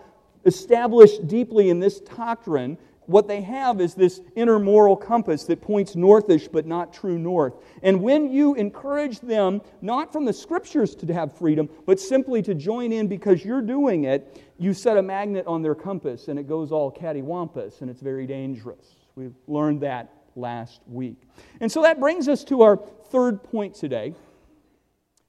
established 0.45 1.27
deeply 1.27 1.71
in 1.71 1.81
this 1.81 2.01
doctrine 2.01 2.79
what 3.09 3.27
they 3.27 3.41
have 3.41 3.81
is 3.81 3.95
this 3.95 4.21
inner 4.37 4.59
moral 4.59 4.95
compass 4.95 5.45
that 5.45 5.63
points 5.63 5.95
northish 5.95 6.47
but 6.53 6.67
not 6.67 6.93
true 6.93 7.19
north. 7.19 7.55
And 7.83 8.03
when 8.03 8.31
you 8.31 8.55
encourage 8.55 9.21
them, 9.21 9.63
not 9.81 10.13
from 10.13 10.27
the 10.27 10.33
scriptures 10.33 10.95
to 10.97 11.13
have 11.15 11.37
freedom, 11.37 11.71
but 11.87 11.99
simply 11.99 12.43
to 12.43 12.55
join 12.55 12.93
in 12.93 13.09
because 13.09 13.43
you're 13.43 13.63
doing 13.63 14.05
it, 14.05 14.45
you 14.59 14.75
set 14.75 14.99
a 14.99 15.03
magnet 15.03 15.47
on 15.47 15.63
their 15.63 15.75
compass 15.75 16.29
and 16.29 16.39
it 16.39 16.47
goes 16.47 16.71
all 16.71 16.93
cattywampus 16.93 17.81
and 17.81 17.89
it's 17.89 18.03
very 18.03 18.27
dangerous. 18.27 18.95
We 19.15 19.31
learned 19.47 19.81
that 19.81 20.13
last 20.37 20.83
week. 20.87 21.17
And 21.61 21.73
so 21.73 21.83
that 21.83 21.99
brings 21.99 22.29
us 22.29 22.45
to 22.45 22.61
our 22.61 22.77
third 22.77 23.43
point 23.43 23.75
today, 23.75 24.15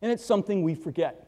and 0.02 0.12
it's 0.12 0.26
something 0.26 0.64
we 0.64 0.76
forget. 0.76 1.26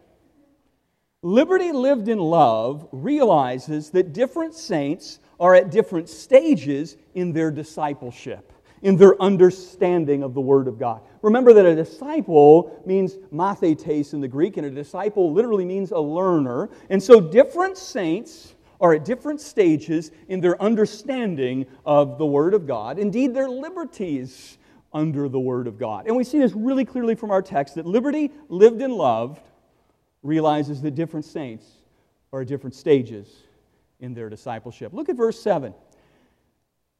Liberty 1.23 1.71
lived 1.71 2.07
in 2.07 2.17
love 2.17 2.87
realizes 2.91 3.91
that 3.91 4.11
different 4.11 4.55
saints 4.55 5.19
are 5.41 5.55
at 5.55 5.71
different 5.71 6.07
stages 6.07 6.95
in 7.15 7.33
their 7.33 7.49
discipleship, 7.49 8.53
in 8.83 8.95
their 8.95 9.19
understanding 9.19 10.21
of 10.21 10.35
the 10.35 10.39
Word 10.39 10.67
of 10.67 10.77
God. 10.77 11.01
Remember 11.23 11.51
that 11.51 11.65
a 11.65 11.75
disciple 11.75 12.79
means 12.85 13.15
mathetes 13.33 14.13
in 14.13 14.21
the 14.21 14.27
Greek, 14.27 14.57
and 14.57 14.67
a 14.67 14.69
disciple 14.69 15.33
literally 15.33 15.65
means 15.65 15.91
a 15.91 15.99
learner. 15.99 16.69
And 16.91 17.01
so 17.01 17.19
different 17.19 17.75
saints 17.75 18.53
are 18.79 18.93
at 18.93 19.03
different 19.03 19.41
stages 19.41 20.11
in 20.27 20.41
their 20.41 20.61
understanding 20.61 21.65
of 21.87 22.19
the 22.19 22.25
Word 22.25 22.53
of 22.53 22.67
God, 22.67 22.99
indeed, 22.99 23.33
their 23.33 23.49
liberties 23.49 24.59
under 24.93 25.27
the 25.27 25.39
Word 25.39 25.65
of 25.65 25.79
God. 25.79 26.05
And 26.05 26.15
we 26.15 26.23
see 26.23 26.37
this 26.37 26.53
really 26.53 26.85
clearly 26.85 27.15
from 27.15 27.31
our 27.31 27.41
text 27.41 27.75
that 27.75 27.87
liberty 27.87 28.31
lived 28.47 28.81
and 28.81 28.93
loved 28.93 29.41
realizes 30.21 30.83
that 30.83 30.93
different 30.93 31.25
saints 31.25 31.65
are 32.31 32.41
at 32.41 32.47
different 32.47 32.75
stages 32.75 33.43
in 34.01 34.13
their 34.13 34.29
discipleship. 34.29 34.93
Look 34.93 35.07
at 35.07 35.15
verse 35.15 35.41
7. 35.41 35.73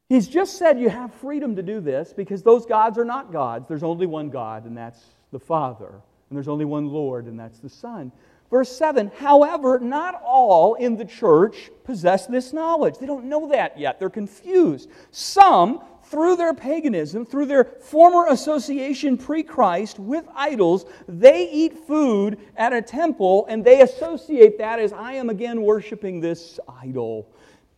He's 0.08 0.28
just 0.28 0.58
said 0.58 0.78
you 0.78 0.88
have 0.88 1.12
freedom 1.14 1.56
to 1.56 1.62
do 1.62 1.80
this 1.80 2.12
because 2.12 2.42
those 2.42 2.66
gods 2.66 2.98
are 2.98 3.04
not 3.04 3.32
gods. 3.32 3.68
There's 3.68 3.82
only 3.82 4.06
one 4.06 4.30
God, 4.30 4.64
and 4.64 4.76
that's 4.76 5.02
the 5.32 5.38
Father. 5.38 5.88
And 5.88 6.36
there's 6.36 6.48
only 6.48 6.64
one 6.64 6.88
Lord, 6.88 7.26
and 7.26 7.38
that's 7.38 7.58
the 7.58 7.68
Son. 7.68 8.12
Verse 8.50 8.74
7 8.76 9.10
However, 9.16 9.78
not 9.78 10.20
all 10.22 10.74
in 10.74 10.96
the 10.96 11.04
church 11.04 11.70
possess 11.84 12.26
this 12.26 12.52
knowledge. 12.52 12.98
They 12.98 13.06
don't 13.06 13.24
know 13.24 13.48
that 13.48 13.78
yet. 13.78 13.98
They're 13.98 14.10
confused. 14.10 14.90
Some, 15.10 15.80
through 16.12 16.36
their 16.36 16.52
paganism, 16.52 17.24
through 17.24 17.46
their 17.46 17.64
former 17.64 18.26
association 18.26 19.16
pre 19.16 19.42
Christ 19.42 19.98
with 19.98 20.26
idols, 20.34 20.84
they 21.08 21.50
eat 21.50 21.78
food 21.86 22.38
at 22.54 22.74
a 22.74 22.82
temple 22.82 23.46
and 23.48 23.64
they 23.64 23.80
associate 23.80 24.58
that 24.58 24.78
as 24.78 24.92
I 24.92 25.14
am 25.14 25.30
again 25.30 25.62
worshiping 25.62 26.20
this 26.20 26.60
idol. 26.82 27.26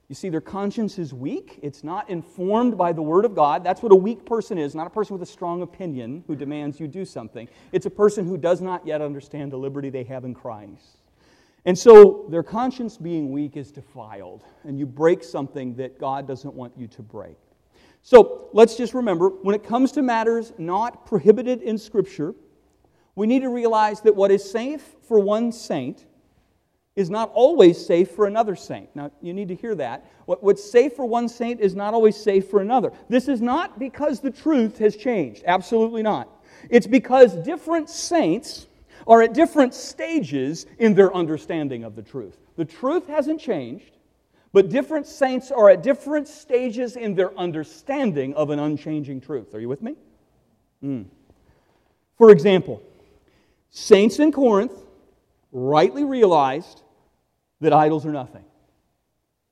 You 0.08 0.16
see, 0.16 0.30
their 0.30 0.40
conscience 0.40 0.98
is 0.98 1.14
weak. 1.14 1.60
It's 1.62 1.84
not 1.84 2.10
informed 2.10 2.76
by 2.76 2.92
the 2.92 3.00
Word 3.00 3.24
of 3.24 3.36
God. 3.36 3.62
That's 3.62 3.82
what 3.82 3.92
a 3.92 3.96
weak 3.96 4.26
person 4.26 4.58
is, 4.58 4.74
not 4.74 4.88
a 4.88 4.90
person 4.90 5.16
with 5.16 5.22
a 5.22 5.32
strong 5.32 5.62
opinion 5.62 6.24
who 6.26 6.34
demands 6.34 6.80
you 6.80 6.88
do 6.88 7.04
something. 7.04 7.48
It's 7.70 7.86
a 7.86 7.90
person 7.90 8.26
who 8.26 8.36
does 8.36 8.60
not 8.60 8.84
yet 8.84 9.00
understand 9.00 9.52
the 9.52 9.58
liberty 9.58 9.90
they 9.90 10.04
have 10.04 10.24
in 10.24 10.34
Christ. 10.34 10.98
And 11.66 11.78
so 11.78 12.26
their 12.30 12.42
conscience 12.42 12.96
being 12.96 13.30
weak 13.30 13.56
is 13.56 13.70
defiled, 13.70 14.42
and 14.64 14.76
you 14.76 14.86
break 14.86 15.22
something 15.22 15.76
that 15.76 16.00
God 16.00 16.26
doesn't 16.26 16.52
want 16.52 16.72
you 16.76 16.88
to 16.88 17.00
break. 17.00 17.36
So 18.04 18.50
let's 18.52 18.76
just 18.76 18.92
remember 18.92 19.30
when 19.30 19.54
it 19.54 19.64
comes 19.64 19.90
to 19.92 20.02
matters 20.02 20.52
not 20.58 21.06
prohibited 21.06 21.62
in 21.62 21.78
Scripture, 21.78 22.34
we 23.14 23.26
need 23.26 23.40
to 23.40 23.49
realize 23.49 24.02
that 24.02 24.14
what 24.14 24.30
is 24.30 24.49
safe 24.49 24.94
for 25.08 25.18
one 25.18 25.50
saint 25.50 26.04
is 26.96 27.08
not 27.08 27.30
always 27.32 27.84
safe 27.84 28.11
for 28.11 28.26
another 28.26 28.56
saint. 28.56 28.94
Now, 28.94 29.11
you 29.23 29.32
need 29.32 29.49
to 29.49 29.54
hear 29.54 29.75
that. 29.76 30.04
what's 30.26 30.62
safe 30.62 30.92
for 30.92 31.06
one 31.06 31.30
saint 31.30 31.61
is 31.61 31.75
not 31.75 31.94
always 31.94 32.14
safe 32.14 32.49
for 32.50 32.61
another. 32.61 32.92
This 33.08 33.26
is 33.26 33.40
not 33.40 33.78
because 33.78 34.20
the 34.20 34.30
truth 34.30 34.76
has 34.78 34.96
changed. 34.96 35.42
Absolutely 35.46 36.02
not. 36.02 36.28
It's 36.68 36.87
because 36.87 37.34
different 37.37 37.88
saints 37.88 38.66
are 39.06 39.23
at 39.23 39.32
different 39.32 39.73
stages 39.73 40.66
in 40.78 40.92
their 40.92 41.14
understanding 41.16 41.84
of 41.84 41.96
the 41.96 42.02
truth. 42.02 42.37
The 42.56 42.66
truth 42.66 43.06
hasn't 43.06 43.40
changed, 43.40 43.93
but 44.54 44.68
different 44.68 45.04
saints 45.04 45.50
are 45.50 45.68
at 45.68 45.82
different 45.82 46.28
stages 46.28 46.94
in 46.94 47.16
their 47.16 47.37
understanding 47.37 48.32
of 48.34 48.50
an 48.50 48.61
unchanging 48.61 49.20
truth. 49.20 49.52
Are 49.52 49.58
you 49.58 49.68
with 49.68 49.82
me? 49.82 49.96
Mm. 50.82 51.06
For 52.16 52.30
example, 52.30 52.80
saints 53.70 54.20
in 54.20 54.30
Corinth 54.30 54.73
rightly 55.50 56.04
realized 56.04 56.82
that 57.62 57.73
idols 57.73 58.06
are 58.06 58.12
nothing, 58.12 58.44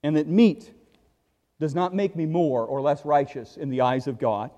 and 0.04 0.16
that 0.16 0.28
meat 0.28 0.72
does 1.58 1.74
not 1.74 1.92
make 1.92 2.14
me 2.14 2.24
more 2.24 2.64
or 2.64 2.80
less 2.80 3.04
righteous 3.04 3.56
in 3.56 3.70
the 3.70 3.80
eyes 3.80 4.06
of 4.06 4.20
God. 4.20 4.52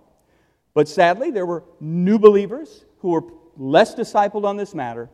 But 0.75 0.89
sadly, 0.89 1.31
there 1.31 1.47
were 1.47 1.65
new 1.81 2.19
believers 2.19 2.85
who 2.99 3.13
were 3.13 3.25
less 3.57 3.95
discipled 3.95 4.45
on 4.45 4.59
this 4.59 4.75
matter, 4.75 5.09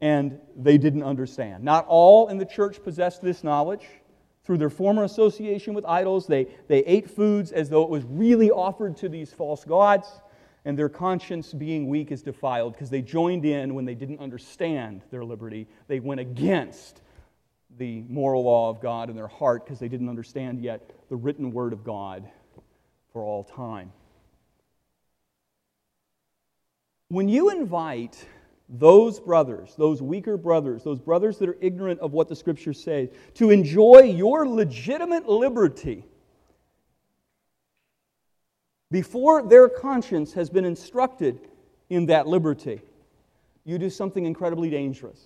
and 0.00 0.40
they 0.56 0.76
didn't 0.76 1.04
understand. 1.04 1.62
Not 1.62 1.86
all 1.86 2.26
in 2.30 2.38
the 2.38 2.44
church 2.44 2.82
possessed 2.82 3.22
this 3.22 3.44
knowledge. 3.44 3.86
Through 4.46 4.58
their 4.58 4.70
former 4.70 5.02
association 5.02 5.74
with 5.74 5.84
idols, 5.84 6.28
they, 6.28 6.46
they 6.68 6.78
ate 6.84 7.10
foods 7.10 7.50
as 7.50 7.68
though 7.68 7.82
it 7.82 7.90
was 7.90 8.04
really 8.04 8.48
offered 8.48 8.96
to 8.98 9.08
these 9.08 9.32
false 9.32 9.64
gods, 9.64 10.20
and 10.64 10.78
their 10.78 10.88
conscience, 10.88 11.52
being 11.52 11.88
weak, 11.88 12.12
is 12.12 12.22
defiled 12.22 12.74
because 12.74 12.88
they 12.88 13.02
joined 13.02 13.44
in 13.44 13.74
when 13.74 13.84
they 13.84 13.96
didn't 13.96 14.20
understand 14.20 15.02
their 15.10 15.24
liberty. 15.24 15.66
They 15.88 15.98
went 15.98 16.20
against 16.20 17.02
the 17.76 18.04
moral 18.08 18.44
law 18.44 18.70
of 18.70 18.80
God 18.80 19.10
in 19.10 19.16
their 19.16 19.26
heart 19.26 19.64
because 19.64 19.80
they 19.80 19.88
didn't 19.88 20.08
understand 20.08 20.62
yet 20.62 20.90
the 21.08 21.16
written 21.16 21.50
word 21.50 21.72
of 21.72 21.82
God 21.82 22.28
for 23.12 23.24
all 23.24 23.42
time. 23.42 23.92
When 27.08 27.28
you 27.28 27.50
invite 27.50 28.26
those 28.68 29.20
brothers, 29.20 29.74
those 29.76 30.02
weaker 30.02 30.36
brothers, 30.36 30.82
those 30.82 31.00
brothers 31.00 31.38
that 31.38 31.48
are 31.48 31.56
ignorant 31.60 32.00
of 32.00 32.12
what 32.12 32.28
the 32.28 32.36
scriptures 32.36 32.82
say, 32.82 33.10
to 33.34 33.50
enjoy 33.50 34.02
your 34.02 34.48
legitimate 34.48 35.28
liberty 35.28 36.04
before 38.90 39.42
their 39.42 39.68
conscience 39.68 40.32
has 40.34 40.48
been 40.48 40.64
instructed 40.64 41.40
in 41.90 42.06
that 42.06 42.26
liberty, 42.26 42.80
you 43.64 43.78
do 43.78 43.90
something 43.90 44.24
incredibly 44.24 44.70
dangerous. 44.70 45.20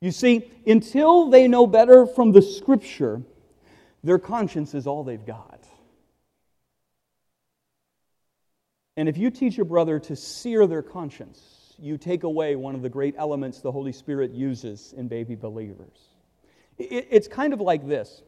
You 0.00 0.10
see, 0.10 0.50
until 0.66 1.30
they 1.30 1.48
know 1.48 1.66
better 1.66 2.06
from 2.06 2.32
the 2.32 2.42
Scripture, 2.42 3.22
their 4.02 4.18
conscience 4.18 4.74
is 4.74 4.86
all 4.86 5.04
they've 5.04 5.24
got. 5.24 5.64
And 8.96 9.08
if 9.08 9.16
you 9.16 9.30
teach 9.30 9.58
a 9.58 9.64
brother 9.64 9.98
to 10.00 10.16
sear 10.16 10.66
their 10.66 10.82
conscience, 10.82 11.61
you 11.82 11.98
take 11.98 12.22
away 12.22 12.56
one 12.56 12.74
of 12.74 12.82
the 12.82 12.88
great 12.88 13.14
elements 13.18 13.60
the 13.60 13.72
Holy 13.72 13.92
Spirit 13.92 14.30
uses 14.30 14.94
in 14.96 15.08
baby 15.08 15.34
believers. 15.34 16.10
It's 16.78 17.28
kind 17.28 17.52
of 17.52 17.60
like 17.60 17.86
this 17.86 18.22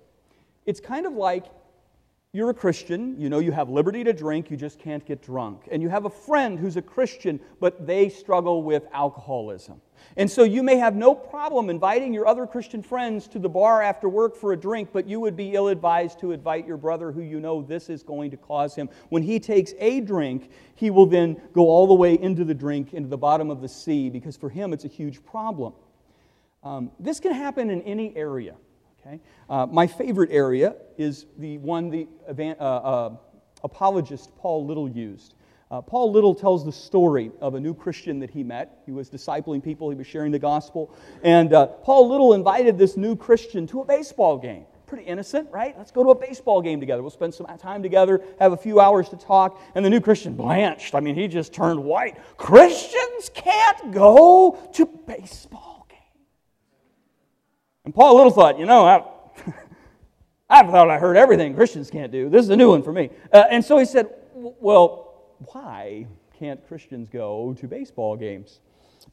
it's 0.67 0.81
kind 0.81 1.07
of 1.07 1.13
like 1.13 1.47
you're 2.35 2.51
a 2.51 2.55
Christian, 2.55 3.19
you 3.19 3.29
know 3.29 3.39
you 3.39 3.53
have 3.53 3.71
liberty 3.71 4.03
to 4.03 4.13
drink, 4.13 4.51
you 4.51 4.57
just 4.57 4.81
can't 4.81 5.07
get 5.07 5.23
drunk. 5.23 5.69
And 5.71 5.81
you 5.81 5.89
have 5.89 6.05
a 6.05 6.11
friend 6.11 6.59
who's 6.59 6.77
a 6.77 6.83
Christian, 6.83 7.39
but 7.61 7.87
they 7.87 8.09
struggle 8.09 8.65
with 8.65 8.83
alcoholism. 8.93 9.81
And 10.17 10.29
so 10.29 10.43
you 10.43 10.65
may 10.65 10.77
have 10.77 10.97
no 10.97 11.15
problem 11.15 11.71
inviting 11.71 12.13
your 12.13 12.27
other 12.27 12.45
Christian 12.45 12.83
friends 12.83 13.29
to 13.29 13.39
the 13.39 13.49
bar 13.49 13.83
after 13.83 14.09
work 14.09 14.35
for 14.35 14.53
a 14.53 14.57
drink, 14.57 14.91
but 14.93 15.07
you 15.07 15.21
would 15.21 15.37
be 15.37 15.55
ill 15.55 15.69
advised 15.69 16.19
to 16.21 16.33
invite 16.33 16.67
your 16.67 16.77
brother 16.77 17.13
who 17.13 17.23
you 17.23 17.39
know 17.39 17.63
this 17.63 17.89
is 17.89 18.03
going 18.03 18.33
to 18.33 18.37
cause 18.37 18.75
him. 18.75 18.89
When 19.11 19.23
he 19.23 19.39
takes 19.39 19.73
a 19.79 20.01
drink, 20.01 20.51
he 20.75 20.91
will 20.91 21.07
then 21.07 21.41
go 21.53 21.69
all 21.69 21.87
the 21.87 21.95
way 21.95 22.15
into 22.21 22.45
the 22.45 22.55
drink, 22.55 22.95
into 22.95 23.09
the 23.09 23.17
bottom 23.17 23.49
of 23.49 23.61
the 23.61 23.69
sea, 23.69 24.11
because 24.11 24.37
for 24.37 24.51
him 24.51 24.73
it's 24.73 24.85
a 24.85 24.89
huge 24.89 25.25
problem. 25.25 25.73
Um, 26.65 26.91
this 26.99 27.21
can 27.21 27.33
happen 27.33 27.71
in 27.71 27.81
any 27.83 28.17
area. 28.17 28.57
Okay? 29.07 29.21
Uh, 29.49 29.67
my 29.67 29.87
favorite 29.87 30.31
area 30.33 30.77
is 30.97 31.27
the 31.39 31.59
one 31.59 31.91
the 31.91 32.09
uh, 32.29 32.63
uh, 32.63 33.17
apologist 33.63 34.35
Paul 34.37 34.67
Little 34.67 34.89
used. 34.89 35.35
Uh, 35.71 35.81
Paul 35.81 36.13
Little 36.13 36.35
tells 36.35 36.65
the 36.65 36.73
story 36.73 37.33
of 37.41 37.55
a 37.55 37.61
new 37.61 37.75
Christian 37.75 38.21
that 38.21 38.31
he 38.31 38.43
met. 38.43 38.83
He 38.87 38.93
was 38.93 39.11
discipling 39.11 39.63
people, 39.63 39.91
he 39.91 39.97
was 39.97 40.07
sharing 40.07 40.31
the 40.31 40.39
gospel. 40.39 40.95
And 41.23 41.53
uh, 41.53 41.67
Paul 41.67 42.09
Little 42.09 42.35
invited 42.35 42.79
this 42.79 42.97
new 42.97 43.17
Christian 43.17 43.67
to 43.69 43.81
a 43.81 43.85
baseball 43.85 44.39
game. 44.39 44.67
Pretty 44.87 45.05
innocent, 45.05 45.51
right? 45.51 45.77
Let's 45.77 45.91
go 45.91 46.05
to 46.05 46.11
a 46.11 46.15
baseball 46.15 46.61
game 46.61 46.79
together. 46.79 47.03
We'll 47.03 47.11
spend 47.11 47.35
some 47.35 47.47
time 47.59 47.83
together, 47.83 48.23
have 48.39 48.53
a 48.53 48.57
few 48.57 48.79
hours 48.79 49.09
to 49.09 49.17
talk. 49.17 49.61
And 49.75 49.85
the 49.85 49.91
new 49.91 50.01
Christian 50.01 50.35
blanched. 50.35 50.95
I 50.95 51.01
mean, 51.01 51.15
he 51.15 51.27
just 51.27 51.53
turned 51.53 51.83
white. 51.83 52.19
Christians 52.37 53.31
can't 53.35 53.93
go 53.93 54.59
to 54.75 54.87
baseball 54.87 55.64
and 57.85 57.95
Paul 57.95 58.17
Little 58.17 58.31
thought, 58.31 58.59
you 58.59 58.67
know, 58.67 58.85
I, 58.85 59.05
I 60.51 60.63
thought 60.63 60.91
I 60.91 60.99
heard 60.99 61.17
everything 61.17 61.55
Christians 61.55 61.91
can't 61.91 62.11
do. 62.11 62.29
This 62.29 62.45
is 62.45 62.51
a 62.51 62.57
new 62.57 62.71
one 62.71 62.83
for 62.83 62.93
me. 62.93 63.11
Uh, 63.33 63.45
and 63.51 63.65
so 63.65 63.79
he 63.79 63.85
said, 63.85 64.09
well, 64.35 65.35
why 65.53 66.07
can't 66.39 66.67
Christians 66.67 67.09
go 67.09 67.55
to 67.61 67.69
baseball 67.69 68.17
games? 68.17 68.61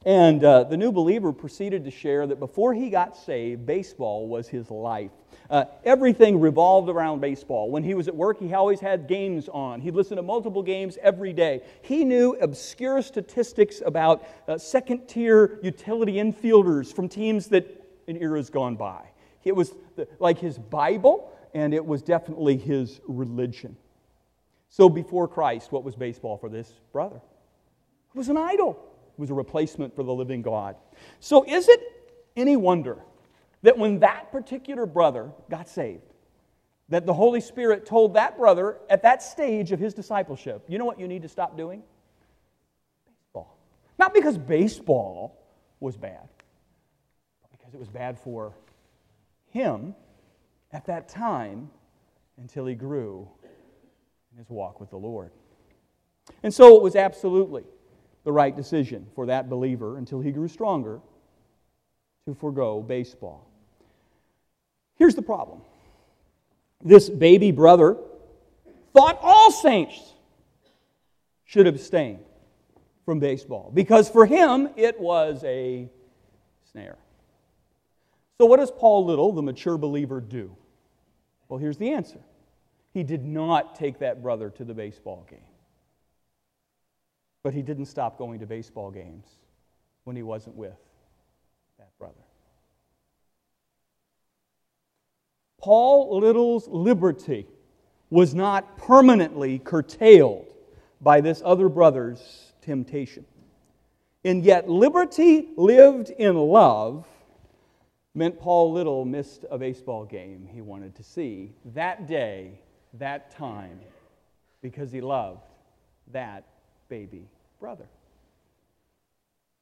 And 0.05 0.43
uh, 0.43 0.63
the 0.63 0.77
new 0.77 0.91
believer 0.91 1.31
proceeded 1.31 1.85
to 1.85 1.91
share 1.91 2.25
that 2.25 2.39
before 2.39 2.73
he 2.73 2.89
got 2.89 3.15
saved, 3.15 3.65
baseball 3.65 4.27
was 4.27 4.47
his 4.47 4.71
life. 4.71 5.11
Uh, 5.49 5.65
everything 5.83 6.39
revolved 6.39 6.89
around 6.89 7.19
baseball. 7.19 7.69
When 7.69 7.83
he 7.83 7.93
was 7.93 8.07
at 8.07 8.15
work, 8.15 8.39
he 8.39 8.53
always 8.53 8.79
had 8.79 9.07
games 9.07 9.49
on. 9.49 9.81
He'd 9.81 9.93
listen 9.93 10.17
to 10.17 10.23
multiple 10.23 10.63
games 10.63 10.97
every 11.01 11.33
day. 11.33 11.61
He 11.83 12.03
knew 12.03 12.37
obscure 12.41 13.01
statistics 13.01 13.81
about 13.85 14.25
uh, 14.47 14.57
second 14.57 15.07
tier 15.07 15.59
utility 15.61 16.13
infielders 16.13 16.93
from 16.93 17.07
teams 17.07 17.47
that 17.47 17.80
in 18.11 18.21
eras 18.21 18.49
gone 18.49 18.75
by. 18.75 19.09
It 19.43 19.55
was 19.55 19.73
like 20.19 20.37
his 20.37 20.57
Bible, 20.57 21.31
and 21.53 21.73
it 21.73 21.83
was 21.83 22.03
definitely 22.03 22.57
his 22.57 23.01
religion. 23.07 23.75
So 24.69 24.87
before 24.87 25.27
Christ, 25.27 25.71
what 25.71 25.83
was 25.83 25.95
baseball 25.95 26.37
for 26.37 26.49
this 26.49 26.71
brother? 26.93 27.17
It 27.17 28.17
was 28.17 28.29
an 28.29 28.37
idol. 28.37 28.77
It 29.17 29.19
was 29.19 29.31
a 29.31 29.33
replacement 29.33 29.95
for 29.95 30.03
the 30.03 30.13
living 30.13 30.41
God. 30.41 30.75
So 31.19 31.43
is 31.43 31.67
it 31.67 31.79
any 32.35 32.55
wonder 32.55 32.97
that 33.63 33.77
when 33.77 33.99
that 33.99 34.31
particular 34.31 34.85
brother 34.85 35.31
got 35.49 35.67
saved, 35.67 36.13
that 36.89 37.05
the 37.05 37.13
Holy 37.13 37.41
Spirit 37.41 37.85
told 37.85 38.13
that 38.15 38.37
brother 38.37 38.77
at 38.89 39.03
that 39.03 39.23
stage 39.23 39.71
of 39.71 39.79
his 39.79 39.93
discipleship, 39.93 40.63
you 40.67 40.77
know 40.77 40.85
what 40.85 40.99
you 40.99 41.07
need 41.07 41.21
to 41.21 41.29
stop 41.29 41.57
doing? 41.57 41.83
Baseball. 43.05 43.57
Not 43.97 44.13
because 44.13 44.37
baseball 44.37 45.37
was 45.79 45.97
bad, 45.97 46.27
it 47.73 47.79
was 47.79 47.89
bad 47.89 48.19
for 48.19 48.53
him 49.49 49.95
at 50.71 50.85
that 50.85 51.09
time 51.09 51.69
until 52.37 52.65
he 52.65 52.75
grew 52.75 53.27
in 54.31 54.37
his 54.37 54.49
walk 54.49 54.79
with 54.79 54.89
the 54.89 54.97
Lord. 54.97 55.31
And 56.43 56.53
so 56.53 56.75
it 56.75 56.81
was 56.81 56.95
absolutely 56.95 57.63
the 58.23 58.31
right 58.31 58.55
decision 58.55 59.07
for 59.15 59.25
that 59.25 59.49
believer 59.49 59.97
until 59.97 60.21
he 60.21 60.31
grew 60.31 60.47
stronger 60.47 61.01
to 62.25 62.33
forego 62.33 62.81
baseball. 62.81 63.47
Here's 64.97 65.15
the 65.15 65.21
problem 65.21 65.61
this 66.83 67.09
baby 67.09 67.51
brother 67.51 67.97
thought 68.93 69.19
all 69.21 69.51
saints 69.51 70.13
should 71.45 71.67
abstain 71.67 72.19
from 73.05 73.19
baseball 73.19 73.71
because 73.73 74.09
for 74.09 74.25
him 74.25 74.69
it 74.75 74.99
was 74.99 75.43
a 75.43 75.89
snare. 76.71 76.97
So, 78.39 78.45
what 78.45 78.57
does 78.57 78.71
Paul 78.71 79.05
Little, 79.05 79.31
the 79.31 79.41
mature 79.41 79.77
believer, 79.77 80.19
do? 80.21 80.55
Well, 81.47 81.59
here's 81.59 81.77
the 81.77 81.91
answer 81.91 82.19
he 82.93 83.03
did 83.03 83.23
not 83.23 83.75
take 83.75 83.99
that 83.99 84.21
brother 84.21 84.49
to 84.51 84.63
the 84.63 84.73
baseball 84.73 85.25
game. 85.29 85.39
But 87.43 87.53
he 87.53 87.61
didn't 87.61 87.85
stop 87.85 88.17
going 88.17 88.39
to 88.39 88.45
baseball 88.45 88.91
games 88.91 89.25
when 90.03 90.15
he 90.15 90.23
wasn't 90.23 90.55
with 90.55 90.77
that 91.79 91.89
brother. 91.97 92.13
Paul 95.59 96.19
Little's 96.19 96.67
liberty 96.67 97.47
was 98.09 98.33
not 98.33 98.77
permanently 98.77 99.59
curtailed 99.59 100.53
by 100.99 101.21
this 101.21 101.41
other 101.45 101.69
brother's 101.69 102.53
temptation. 102.61 103.25
And 104.23 104.43
yet, 104.43 104.69
liberty 104.69 105.49
lived 105.55 106.09
in 106.09 106.35
love 106.35 107.07
meant 108.13 108.39
Paul 108.39 108.71
Little 108.71 109.05
missed 109.05 109.45
a 109.49 109.57
baseball 109.57 110.05
game 110.05 110.47
he 110.51 110.61
wanted 110.61 110.95
to 110.95 111.03
see 111.03 111.53
that 111.73 112.07
day, 112.07 112.59
that 112.93 113.31
time, 113.31 113.79
because 114.61 114.91
he 114.91 115.01
loved 115.01 115.47
that 116.11 116.45
baby 116.89 117.27
brother. 117.59 117.85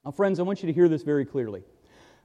Now, 0.03 0.11
friends, 0.11 0.39
I 0.39 0.43
want 0.43 0.63
you 0.63 0.67
to 0.67 0.73
hear 0.73 0.87
this 0.87 1.03
very 1.03 1.25
clearly. 1.25 1.63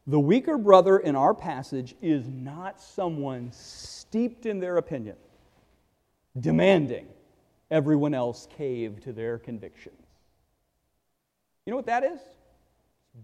The 0.06 0.20
weaker 0.20 0.58
brother 0.58 0.98
in 0.98 1.16
our 1.16 1.34
passage 1.34 1.94
is 2.02 2.28
not 2.28 2.80
someone 2.80 3.50
steeped 3.52 4.46
in 4.46 4.60
their 4.60 4.76
opinion, 4.76 5.16
demanding 6.38 7.06
everyone 7.70 8.14
else 8.14 8.46
cave 8.56 9.00
to 9.00 9.12
their 9.12 9.38
convictions. 9.38 9.96
You 11.66 11.70
know 11.70 11.76
what 11.76 11.86
that 11.86 12.04
is? 12.04 12.20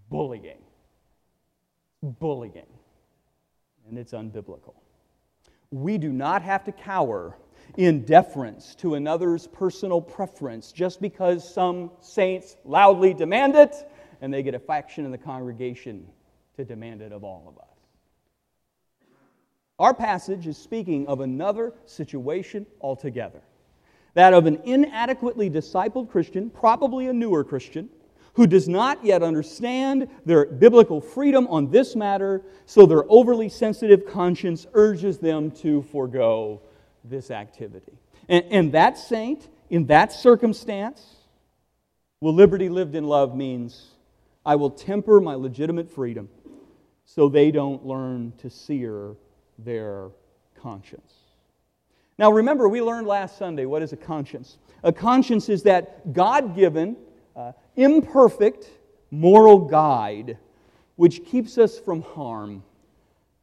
Bullying. 0.08 0.58
Bullying. 2.02 2.66
And 3.90 3.98
it's 3.98 4.12
unbiblical. 4.12 4.74
We 5.70 5.98
do 5.98 6.10
not 6.10 6.42
have 6.42 6.64
to 6.64 6.72
cower 6.72 7.36
in 7.76 8.04
deference 8.04 8.74
to 8.76 8.94
another's 8.94 9.46
personal 9.46 10.00
preference 10.00 10.72
just 10.72 11.00
because 11.00 11.52
some 11.52 11.90
saints 12.00 12.56
loudly 12.64 13.14
demand 13.14 13.54
it 13.54 13.74
and 14.20 14.32
they 14.32 14.42
get 14.42 14.54
a 14.54 14.58
faction 14.58 15.04
in 15.04 15.10
the 15.10 15.18
congregation 15.18 16.06
to 16.56 16.64
demand 16.64 17.02
it 17.02 17.12
of 17.12 17.24
all 17.24 17.44
of 17.46 17.58
us. 17.58 17.64
Our 19.78 19.94
passage 19.94 20.46
is 20.46 20.58
speaking 20.58 21.06
of 21.06 21.20
another 21.20 21.72
situation 21.86 22.66
altogether 22.80 23.40
that 24.14 24.34
of 24.34 24.46
an 24.46 24.60
inadequately 24.64 25.48
discipled 25.48 26.10
Christian, 26.10 26.50
probably 26.50 27.06
a 27.06 27.12
newer 27.12 27.44
Christian, 27.44 27.88
who 28.34 28.46
does 28.46 28.68
not 28.68 29.04
yet 29.04 29.22
understand 29.22 30.08
their 30.24 30.46
biblical 30.46 31.00
freedom 31.00 31.46
on 31.48 31.70
this 31.70 31.96
matter, 31.96 32.42
so 32.66 32.86
their 32.86 33.04
overly 33.08 33.48
sensitive 33.48 34.06
conscience 34.06 34.66
urges 34.72 35.18
them 35.18 35.50
to 35.50 35.82
forego 35.82 36.60
this 37.04 37.30
activity. 37.30 37.92
And, 38.28 38.44
and 38.50 38.72
that 38.72 38.98
saint, 38.98 39.48
in 39.68 39.86
that 39.86 40.12
circumstance, 40.12 41.16
well, 42.20 42.34
liberty 42.34 42.68
lived 42.68 42.94
in 42.94 43.04
love 43.04 43.34
means 43.34 43.88
I 44.44 44.56
will 44.56 44.70
temper 44.70 45.20
my 45.20 45.34
legitimate 45.34 45.90
freedom 45.90 46.28
so 47.04 47.28
they 47.28 47.50
don't 47.50 47.84
learn 47.84 48.32
to 48.38 48.50
sear 48.50 49.16
their 49.58 50.10
conscience. 50.54 51.14
Now, 52.18 52.30
remember, 52.30 52.68
we 52.68 52.82
learned 52.82 53.06
last 53.06 53.38
Sunday 53.38 53.64
what 53.64 53.82
is 53.82 53.92
a 53.92 53.96
conscience? 53.96 54.58
A 54.82 54.92
conscience 54.92 55.48
is 55.48 55.62
that 55.62 56.12
God 56.12 56.54
given, 56.54 56.96
imperfect 57.76 58.68
moral 59.10 59.58
guide 59.58 60.38
which 60.96 61.24
keeps 61.24 61.56
us 61.56 61.78
from 61.78 62.02
harm 62.02 62.62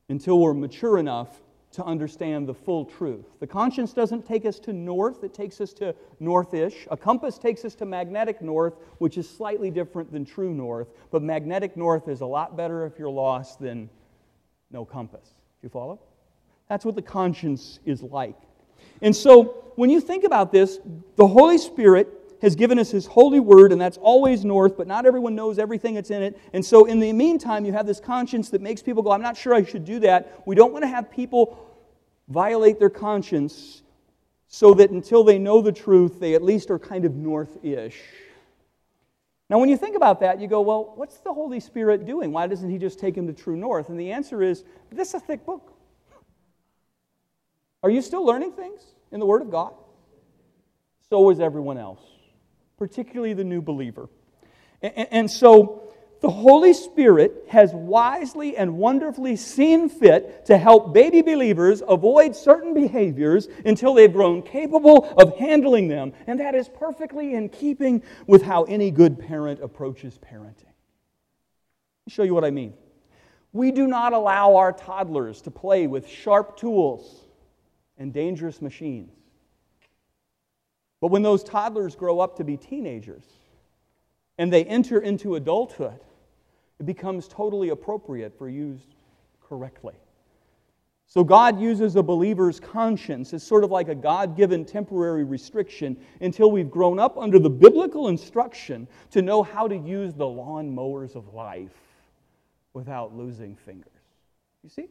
until 0.09 0.39
we're 0.39 0.53
mature 0.53 0.99
enough 0.99 1.41
to 1.71 1.83
understand 1.83 2.47
the 2.47 2.53
full 2.53 2.85
truth. 2.85 3.25
The 3.39 3.47
conscience 3.47 3.93
doesn't 3.93 4.25
take 4.25 4.45
us 4.45 4.59
to 4.59 4.73
north, 4.73 5.23
it 5.23 5.33
takes 5.33 5.59
us 5.59 5.73
to 5.73 5.93
northish. 6.21 6.87
A 6.91 6.97
compass 6.97 7.37
takes 7.37 7.65
us 7.65 7.75
to 7.75 7.85
magnetic 7.85 8.41
north, 8.41 8.75
which 8.99 9.17
is 9.17 9.29
slightly 9.29 9.69
different 9.69 10.11
than 10.11 10.23
true 10.23 10.53
north, 10.53 10.87
but 11.11 11.21
magnetic 11.21 11.75
north 11.75 12.07
is 12.07 12.21
a 12.21 12.25
lot 12.25 12.55
better 12.55 12.85
if 12.85 12.97
you're 12.97 13.09
lost 13.09 13.59
than 13.59 13.89
no 14.71 14.85
compass. 14.85 15.25
Do 15.25 15.63
you 15.63 15.69
follow? 15.69 15.99
That's 16.69 16.85
what 16.85 16.95
the 16.95 17.01
conscience 17.01 17.79
is 17.85 18.03
like. 18.03 18.37
And 19.01 19.15
so, 19.15 19.71
when 19.75 19.89
you 19.89 19.99
think 19.99 20.23
about 20.23 20.51
this, 20.51 20.79
the 21.15 21.27
Holy 21.27 21.57
Spirit 21.57 22.07
has 22.41 22.55
given 22.55 22.79
us 22.79 22.91
His 22.91 23.05
holy 23.05 23.39
word, 23.39 23.71
and 23.71 23.79
that's 23.79 23.97
always 23.97 24.45
north, 24.45 24.77
but 24.77 24.87
not 24.87 25.05
everyone 25.05 25.35
knows 25.35 25.59
everything 25.59 25.95
that's 25.95 26.11
in 26.11 26.21
it. 26.21 26.39
And 26.53 26.65
so, 26.65 26.85
in 26.85 26.99
the 26.99 27.13
meantime, 27.13 27.65
you 27.65 27.73
have 27.73 27.87
this 27.87 27.99
conscience 27.99 28.49
that 28.49 28.61
makes 28.61 28.81
people 28.81 29.03
go, 29.03 29.11
I'm 29.11 29.21
not 29.21 29.37
sure 29.37 29.53
I 29.53 29.63
should 29.63 29.85
do 29.85 29.99
that. 29.99 30.43
We 30.45 30.55
don't 30.55 30.73
want 30.73 30.83
to 30.83 30.87
have 30.87 31.11
people 31.11 31.65
violate 32.27 32.79
their 32.79 32.89
conscience 32.89 33.81
so 34.47 34.73
that 34.75 34.91
until 34.91 35.23
they 35.23 35.37
know 35.37 35.61
the 35.61 35.71
truth, 35.71 36.19
they 36.19 36.35
at 36.35 36.43
least 36.43 36.71
are 36.71 36.79
kind 36.79 37.05
of 37.05 37.15
north 37.15 37.63
ish. 37.63 37.99
Now, 39.49 39.59
when 39.59 39.69
you 39.69 39.77
think 39.77 39.95
about 39.95 40.19
that, 40.19 40.41
you 40.41 40.47
go, 40.47 40.61
well, 40.61 40.93
what's 40.95 41.17
the 41.17 41.33
Holy 41.33 41.59
Spirit 41.59 42.05
doing? 42.05 42.31
Why 42.31 42.47
doesn't 42.47 42.69
He 42.69 42.77
just 42.77 42.99
take 42.99 43.15
him 43.15 43.27
to 43.27 43.33
true 43.33 43.55
north? 43.55 43.89
And 43.89 43.99
the 43.99 44.11
answer 44.11 44.41
is 44.41 44.63
this 44.91 45.09
is 45.09 45.13
a 45.15 45.19
thick 45.19 45.45
book. 45.45 45.73
Are 47.83 47.89
you 47.89 48.01
still 48.01 48.25
learning 48.25 48.53
things 48.53 48.81
in 49.11 49.19
the 49.19 49.25
Word 49.25 49.41
of 49.41 49.49
God? 49.49 49.73
So 51.09 51.29
is 51.29 51.39
everyone 51.39 51.77
else, 51.77 52.01
particularly 52.77 53.33
the 53.33 53.43
new 53.43 53.61
believer. 53.61 54.09
And, 54.81 55.29
so, 55.29 55.87
the 56.21 56.29
Holy 56.29 56.73
Spirit 56.73 57.45
has 57.47 57.73
wisely 57.73 58.57
and 58.57 58.77
wonderfully 58.77 59.35
seen 59.35 59.87
fit 59.87 60.45
to 60.47 60.57
help 60.57 60.93
baby 60.93 61.21
believers 61.21 61.83
avoid 61.87 62.35
certain 62.35 62.73
behaviors 62.73 63.47
until 63.65 63.93
they've 63.93 64.11
grown 64.11 64.41
capable 64.41 65.13
of 65.17 65.37
handling 65.37 65.87
them. 65.87 66.13
And 66.25 66.39
that 66.39 66.55
is 66.55 66.69
perfectly 66.69 67.35
in 67.35 67.49
keeping 67.49 68.01
with 68.25 68.41
how 68.41 68.63
any 68.63 68.89
good 68.89 69.19
parent 69.19 69.61
approaches 69.61 70.17
parenting. 70.17 70.65
Let 70.65 72.07
me 72.07 72.11
show 72.11 72.23
you 72.23 72.33
what 72.33 72.45
I 72.45 72.51
mean. 72.51 72.73
We 73.53 73.71
do 73.71 73.87
not 73.87 74.13
allow 74.13 74.55
our 74.55 74.71
toddlers 74.71 75.41
to 75.41 75.51
play 75.51 75.87
with 75.87 76.07
sharp 76.07 76.57
tools 76.57 77.27
and 77.97 78.11
dangerous 78.11 78.61
machines. 78.61 79.16
But 80.99 81.11
when 81.11 81.21
those 81.21 81.43
toddlers 81.43 81.95
grow 81.95 82.19
up 82.19 82.35
to 82.37 82.43
be 82.43 82.57
teenagers 82.57 83.23
and 84.37 84.51
they 84.51 84.65
enter 84.65 84.99
into 84.99 85.35
adulthood, 85.35 85.99
it 86.79 86.85
becomes 86.85 87.27
totally 87.27 87.69
appropriate 87.69 88.37
for 88.37 88.49
used 88.49 88.95
correctly. 89.41 89.95
So 91.09 91.23
God 91.23 91.59
uses 91.59 91.95
a 91.95 92.03
believer's 92.03 92.59
conscience 92.59 93.33
as 93.33 93.41
sort 93.41 93.63
of 93.63 93.71
like 93.71 93.87
a 93.87 93.95
God 93.95 94.35
given 94.35 94.65
temporary 94.65 95.23
restriction 95.23 95.97
until 96.19 96.51
we've 96.51 96.69
grown 96.69 96.99
up 96.99 97.17
under 97.17 97.39
the 97.39 97.49
biblical 97.49 98.09
instruction 98.09 98.87
to 99.11 99.21
know 99.21 99.41
how 99.41 99.69
to 99.69 99.75
use 99.77 100.13
the 100.13 100.27
lawn 100.27 100.73
mowers 100.73 101.15
of 101.15 101.33
life 101.33 101.71
without 102.73 103.15
losing 103.15 103.55
fingers. 103.55 103.91
You 104.63 104.69
see? 104.69 104.89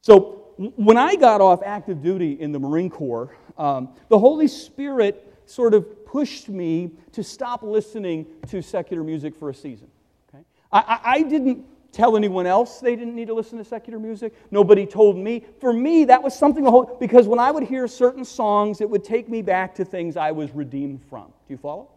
So 0.00 0.41
when 0.56 0.96
I 0.96 1.16
got 1.16 1.40
off 1.40 1.60
active 1.64 2.02
duty 2.02 2.40
in 2.40 2.52
the 2.52 2.58
Marine 2.58 2.90
Corps, 2.90 3.34
um, 3.58 3.90
the 4.08 4.18
Holy 4.18 4.48
Spirit 4.48 5.34
sort 5.46 5.74
of 5.74 6.06
pushed 6.06 6.48
me 6.48 6.90
to 7.12 7.22
stop 7.22 7.62
listening 7.62 8.26
to 8.48 8.62
secular 8.62 9.02
music 9.02 9.34
for 9.34 9.50
a 9.50 9.54
season. 9.54 9.88
Okay? 10.28 10.44
I, 10.70 11.00
I 11.02 11.22
didn't 11.22 11.64
tell 11.92 12.16
anyone 12.16 12.46
else 12.46 12.80
they 12.80 12.96
didn't 12.96 13.14
need 13.14 13.28
to 13.28 13.34
listen 13.34 13.58
to 13.58 13.64
secular 13.64 13.98
music. 13.98 14.34
Nobody 14.50 14.86
told 14.86 15.16
me. 15.16 15.44
For 15.60 15.72
me, 15.72 16.04
that 16.04 16.22
was 16.22 16.34
something 16.34 16.64
whole, 16.64 16.96
because 16.98 17.26
when 17.26 17.38
I 17.38 17.50
would 17.50 17.64
hear 17.64 17.86
certain 17.86 18.24
songs, 18.24 18.80
it 18.80 18.88
would 18.88 19.04
take 19.04 19.28
me 19.28 19.42
back 19.42 19.74
to 19.76 19.84
things 19.84 20.16
I 20.16 20.32
was 20.32 20.50
redeemed 20.52 21.02
from. 21.08 21.26
Do 21.26 21.54
you 21.54 21.58
follow? 21.58 21.88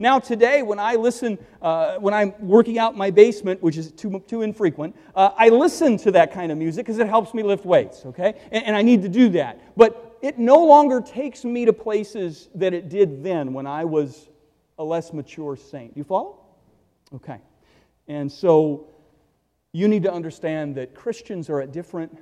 Now, 0.00 0.20
today, 0.20 0.62
when 0.62 0.78
I 0.78 0.94
listen, 0.94 1.38
uh, 1.60 1.96
when 1.96 2.14
I'm 2.14 2.32
working 2.38 2.78
out 2.78 2.96
my 2.96 3.10
basement, 3.10 3.60
which 3.62 3.76
is 3.76 3.90
too, 3.90 4.22
too 4.28 4.42
infrequent, 4.42 4.94
uh, 5.14 5.30
I 5.36 5.48
listen 5.48 5.96
to 5.98 6.12
that 6.12 6.32
kind 6.32 6.52
of 6.52 6.58
music 6.58 6.86
because 6.86 7.00
it 7.00 7.08
helps 7.08 7.34
me 7.34 7.42
lift 7.42 7.64
weights, 7.64 8.06
okay? 8.06 8.34
And, 8.52 8.64
and 8.66 8.76
I 8.76 8.82
need 8.82 9.02
to 9.02 9.08
do 9.08 9.28
that. 9.30 9.60
But 9.76 10.18
it 10.22 10.38
no 10.38 10.64
longer 10.64 11.00
takes 11.00 11.44
me 11.44 11.64
to 11.64 11.72
places 11.72 12.48
that 12.54 12.72
it 12.74 12.88
did 12.88 13.24
then 13.24 13.52
when 13.52 13.66
I 13.66 13.84
was 13.84 14.28
a 14.78 14.84
less 14.84 15.12
mature 15.12 15.56
saint. 15.56 15.96
You 15.96 16.04
follow? 16.04 16.38
Okay. 17.14 17.40
And 18.06 18.30
so 18.30 18.86
you 19.72 19.88
need 19.88 20.04
to 20.04 20.12
understand 20.12 20.76
that 20.76 20.94
Christians 20.94 21.50
are 21.50 21.60
at 21.60 21.72
different 21.72 22.16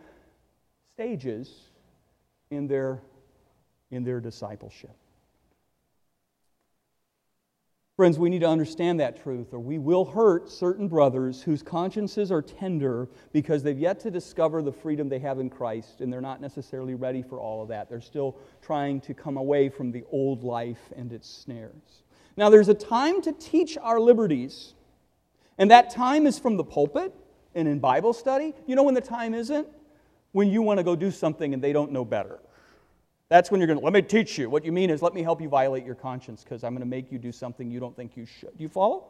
stages 0.94 1.52
in 2.50 2.66
their, 2.66 3.02
in 3.90 4.02
their 4.02 4.20
discipleship. 4.20 4.96
Friends, 7.96 8.18
we 8.18 8.28
need 8.28 8.40
to 8.40 8.48
understand 8.48 9.00
that 9.00 9.22
truth, 9.22 9.54
or 9.54 9.58
we 9.58 9.78
will 9.78 10.04
hurt 10.04 10.50
certain 10.50 10.86
brothers 10.86 11.40
whose 11.40 11.62
consciences 11.62 12.30
are 12.30 12.42
tender 12.42 13.08
because 13.32 13.62
they've 13.62 13.78
yet 13.78 13.98
to 14.00 14.10
discover 14.10 14.60
the 14.60 14.70
freedom 14.70 15.08
they 15.08 15.18
have 15.18 15.38
in 15.38 15.48
Christ, 15.48 16.02
and 16.02 16.12
they're 16.12 16.20
not 16.20 16.42
necessarily 16.42 16.94
ready 16.94 17.22
for 17.22 17.40
all 17.40 17.62
of 17.62 17.68
that. 17.68 17.88
They're 17.88 18.02
still 18.02 18.36
trying 18.60 19.00
to 19.00 19.14
come 19.14 19.38
away 19.38 19.70
from 19.70 19.92
the 19.92 20.04
old 20.12 20.44
life 20.44 20.92
and 20.94 21.10
its 21.10 21.26
snares. 21.26 22.02
Now, 22.36 22.50
there's 22.50 22.68
a 22.68 22.74
time 22.74 23.22
to 23.22 23.32
teach 23.32 23.78
our 23.78 23.98
liberties, 23.98 24.74
and 25.56 25.70
that 25.70 25.88
time 25.88 26.26
is 26.26 26.38
from 26.38 26.58
the 26.58 26.64
pulpit 26.64 27.14
and 27.54 27.66
in 27.66 27.78
Bible 27.78 28.12
study. 28.12 28.52
You 28.66 28.76
know 28.76 28.82
when 28.82 28.94
the 28.94 29.00
time 29.00 29.32
isn't? 29.32 29.66
When 30.32 30.50
you 30.50 30.60
want 30.60 30.76
to 30.76 30.84
go 30.84 30.96
do 30.96 31.10
something 31.10 31.54
and 31.54 31.64
they 31.64 31.72
don't 31.72 31.92
know 31.92 32.04
better. 32.04 32.40
That's 33.28 33.50
when 33.50 33.60
you're 33.60 33.66
going 33.66 33.78
to, 33.78 33.84
let 33.84 33.92
me 33.92 34.02
teach 34.02 34.38
you. 34.38 34.48
What 34.48 34.64
you 34.64 34.72
mean 34.72 34.88
is, 34.88 35.02
let 35.02 35.14
me 35.14 35.22
help 35.22 35.40
you 35.40 35.48
violate 35.48 35.84
your 35.84 35.96
conscience 35.96 36.44
because 36.44 36.62
I'm 36.62 36.72
going 36.72 36.80
to 36.80 36.86
make 36.86 37.10
you 37.10 37.18
do 37.18 37.32
something 37.32 37.70
you 37.70 37.80
don't 37.80 37.96
think 37.96 38.16
you 38.16 38.24
should. 38.24 38.56
Do 38.56 38.62
you 38.62 38.68
follow? 38.68 39.08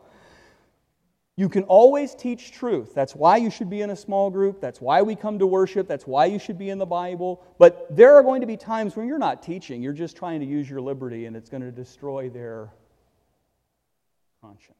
You 1.38 1.50
can 1.50 1.64
always 1.64 2.14
teach 2.14 2.50
truth. 2.52 2.94
That's 2.94 3.14
why 3.14 3.36
you 3.36 3.50
should 3.50 3.68
be 3.68 3.82
in 3.82 3.90
a 3.90 3.96
small 3.96 4.30
group. 4.30 4.58
That's 4.58 4.80
why 4.80 5.02
we 5.02 5.14
come 5.14 5.38
to 5.38 5.46
worship. 5.46 5.86
That's 5.86 6.06
why 6.06 6.24
you 6.24 6.38
should 6.38 6.56
be 6.56 6.70
in 6.70 6.78
the 6.78 6.86
Bible. 6.86 7.42
But 7.58 7.94
there 7.94 8.14
are 8.14 8.22
going 8.22 8.40
to 8.40 8.46
be 8.46 8.56
times 8.56 8.96
when 8.96 9.06
you're 9.06 9.18
not 9.18 9.42
teaching. 9.42 9.82
You're 9.82 9.92
just 9.92 10.16
trying 10.16 10.40
to 10.40 10.46
use 10.46 10.70
your 10.70 10.80
liberty, 10.80 11.26
and 11.26 11.36
it's 11.36 11.50
going 11.50 11.62
to 11.62 11.70
destroy 11.70 12.30
their 12.30 12.70
conscience. 14.40 14.78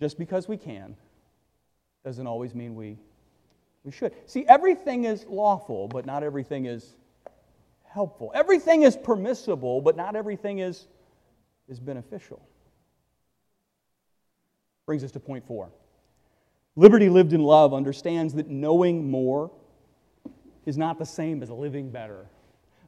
Just 0.00 0.18
because 0.18 0.48
we 0.48 0.58
can 0.58 0.96
doesn't 2.04 2.26
always 2.26 2.54
mean 2.54 2.74
we 2.74 2.98
we 3.84 3.92
should. 3.92 4.14
See, 4.26 4.44
everything 4.46 5.04
is 5.04 5.24
lawful, 5.26 5.88
but 5.88 6.06
not 6.06 6.22
everything 6.22 6.66
is 6.66 6.94
helpful. 7.84 8.30
Everything 8.34 8.82
is 8.82 8.96
permissible, 8.96 9.80
but 9.80 9.96
not 9.96 10.16
everything 10.16 10.60
is, 10.60 10.86
is 11.68 11.80
beneficial. 11.80 12.40
Brings 14.86 15.04
us 15.04 15.12
to 15.12 15.20
point 15.20 15.46
four. 15.46 15.70
Liberty 16.74 17.08
lived 17.08 17.32
in 17.32 17.42
love 17.42 17.74
understands 17.74 18.34
that 18.34 18.48
knowing 18.48 19.10
more 19.10 19.50
is 20.64 20.78
not 20.78 20.98
the 20.98 21.06
same 21.06 21.42
as 21.42 21.50
living 21.50 21.90
better. 21.90 22.26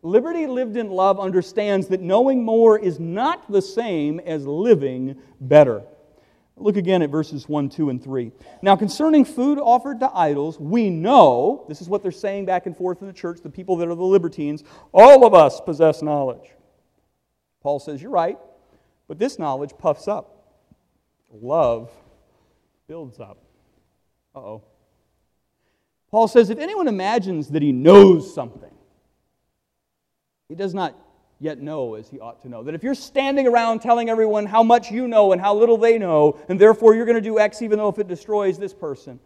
Liberty 0.02 0.46
lived 0.46 0.76
in 0.76 0.90
love 0.90 1.18
understands 1.18 1.88
that 1.88 2.00
knowing 2.00 2.44
more 2.44 2.78
is 2.78 3.00
not 3.00 3.50
the 3.50 3.62
same 3.62 4.20
as 4.20 4.46
living 4.46 5.16
better. 5.40 5.82
Look 6.56 6.76
again 6.76 7.02
at 7.02 7.10
verses 7.10 7.48
1, 7.48 7.68
2, 7.68 7.90
and 7.90 8.02
3. 8.02 8.30
Now, 8.62 8.76
concerning 8.76 9.24
food 9.24 9.58
offered 9.58 9.98
to 10.00 10.10
idols, 10.14 10.58
we 10.60 10.88
know, 10.88 11.64
this 11.68 11.80
is 11.80 11.88
what 11.88 12.02
they're 12.02 12.12
saying 12.12 12.44
back 12.44 12.66
and 12.66 12.76
forth 12.76 13.00
in 13.00 13.08
the 13.08 13.12
church, 13.12 13.40
the 13.40 13.50
people 13.50 13.76
that 13.76 13.88
are 13.88 13.94
the 13.94 14.04
libertines, 14.04 14.62
all 14.92 15.26
of 15.26 15.34
us 15.34 15.60
possess 15.60 16.00
knowledge. 16.00 16.48
Paul 17.60 17.80
says, 17.80 18.00
You're 18.00 18.12
right, 18.12 18.38
but 19.08 19.18
this 19.18 19.38
knowledge 19.38 19.72
puffs 19.78 20.06
up. 20.06 20.30
Love 21.32 21.90
builds 22.86 23.18
up. 23.18 23.38
Uh 24.34 24.38
oh. 24.38 24.62
Paul 26.10 26.28
says, 26.28 26.50
If 26.50 26.58
anyone 26.60 26.86
imagines 26.86 27.48
that 27.48 27.62
he 27.62 27.72
knows 27.72 28.32
something, 28.32 28.70
he 30.48 30.54
does 30.54 30.72
not 30.72 30.94
yet 31.40 31.60
know 31.60 31.94
as 31.94 32.08
he 32.08 32.20
ought 32.20 32.40
to 32.42 32.48
know. 32.48 32.62
That 32.62 32.74
if 32.74 32.82
you're 32.82 32.94
standing 32.94 33.46
around 33.46 33.80
telling 33.80 34.08
everyone 34.08 34.46
how 34.46 34.62
much 34.62 34.90
you 34.90 35.08
know 35.08 35.32
and 35.32 35.40
how 35.40 35.54
little 35.54 35.76
they 35.76 35.98
know, 35.98 36.38
and 36.48 36.60
therefore 36.60 36.94
you're 36.94 37.06
going 37.06 37.16
to 37.16 37.20
do 37.20 37.38
X 37.38 37.62
even 37.62 37.78
though 37.78 37.88
if 37.88 37.98
it 37.98 38.08
destroys 38.08 38.58
this 38.58 38.72
person, 38.72 39.18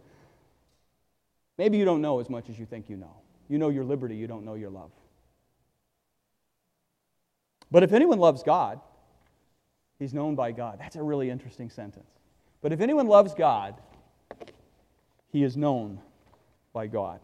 maybe 1.57 1.77
you 1.77 1.85
don't 1.85 2.01
know 2.01 2.19
as 2.19 2.29
much 2.29 2.49
as 2.49 2.57
you 2.59 2.65
think 2.65 2.89
you 2.89 2.97
know. 2.97 3.13
You 3.47 3.57
know 3.57 3.69
your 3.69 3.83
liberty, 3.83 4.15
you 4.15 4.27
don't 4.27 4.45
know 4.45 4.55
your 4.55 4.69
love. 4.69 4.91
But 7.71 7.83
if 7.83 7.93
anyone 7.93 8.19
loves 8.19 8.43
God, 8.43 8.79
he's 9.99 10.13
known 10.13 10.35
by 10.35 10.51
God. 10.51 10.79
That's 10.79 10.95
a 10.95 11.03
really 11.03 11.29
interesting 11.29 11.69
sentence. 11.69 12.09
But 12.61 12.73
if 12.73 12.81
anyone 12.81 13.07
loves 13.07 13.33
God, 13.33 13.75
he 15.31 15.43
is 15.43 15.55
known 15.55 15.99
by 16.73 16.87
God. 16.87 17.19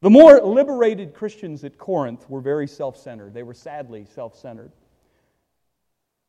The 0.00 0.10
more 0.10 0.40
liberated 0.40 1.12
Christians 1.12 1.64
at 1.64 1.76
Corinth 1.76 2.28
were 2.30 2.40
very 2.40 2.68
self 2.68 2.96
centered. 2.96 3.34
They 3.34 3.42
were 3.42 3.54
sadly 3.54 4.04
self 4.04 4.38
centered. 4.38 4.72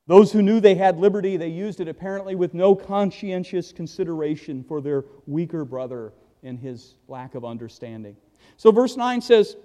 Those 0.07 0.31
who 0.31 0.41
knew 0.41 0.59
they 0.59 0.73
had 0.73 0.97
liberty, 0.97 1.37
they 1.37 1.49
used 1.49 1.79
it 1.79 1.87
apparently 1.87 2.33
with 2.33 2.55
no 2.55 2.73
conscientious 2.73 3.71
consideration 3.71 4.63
for 4.63 4.81
their 4.81 5.05
weaker 5.27 5.63
brother 5.63 6.13
and 6.41 6.57
his 6.57 6.95
lack 7.07 7.35
of 7.35 7.45
understanding. 7.45 8.15
So, 8.57 8.71
verse 8.71 8.97
9 8.97 9.21
says, 9.21 9.55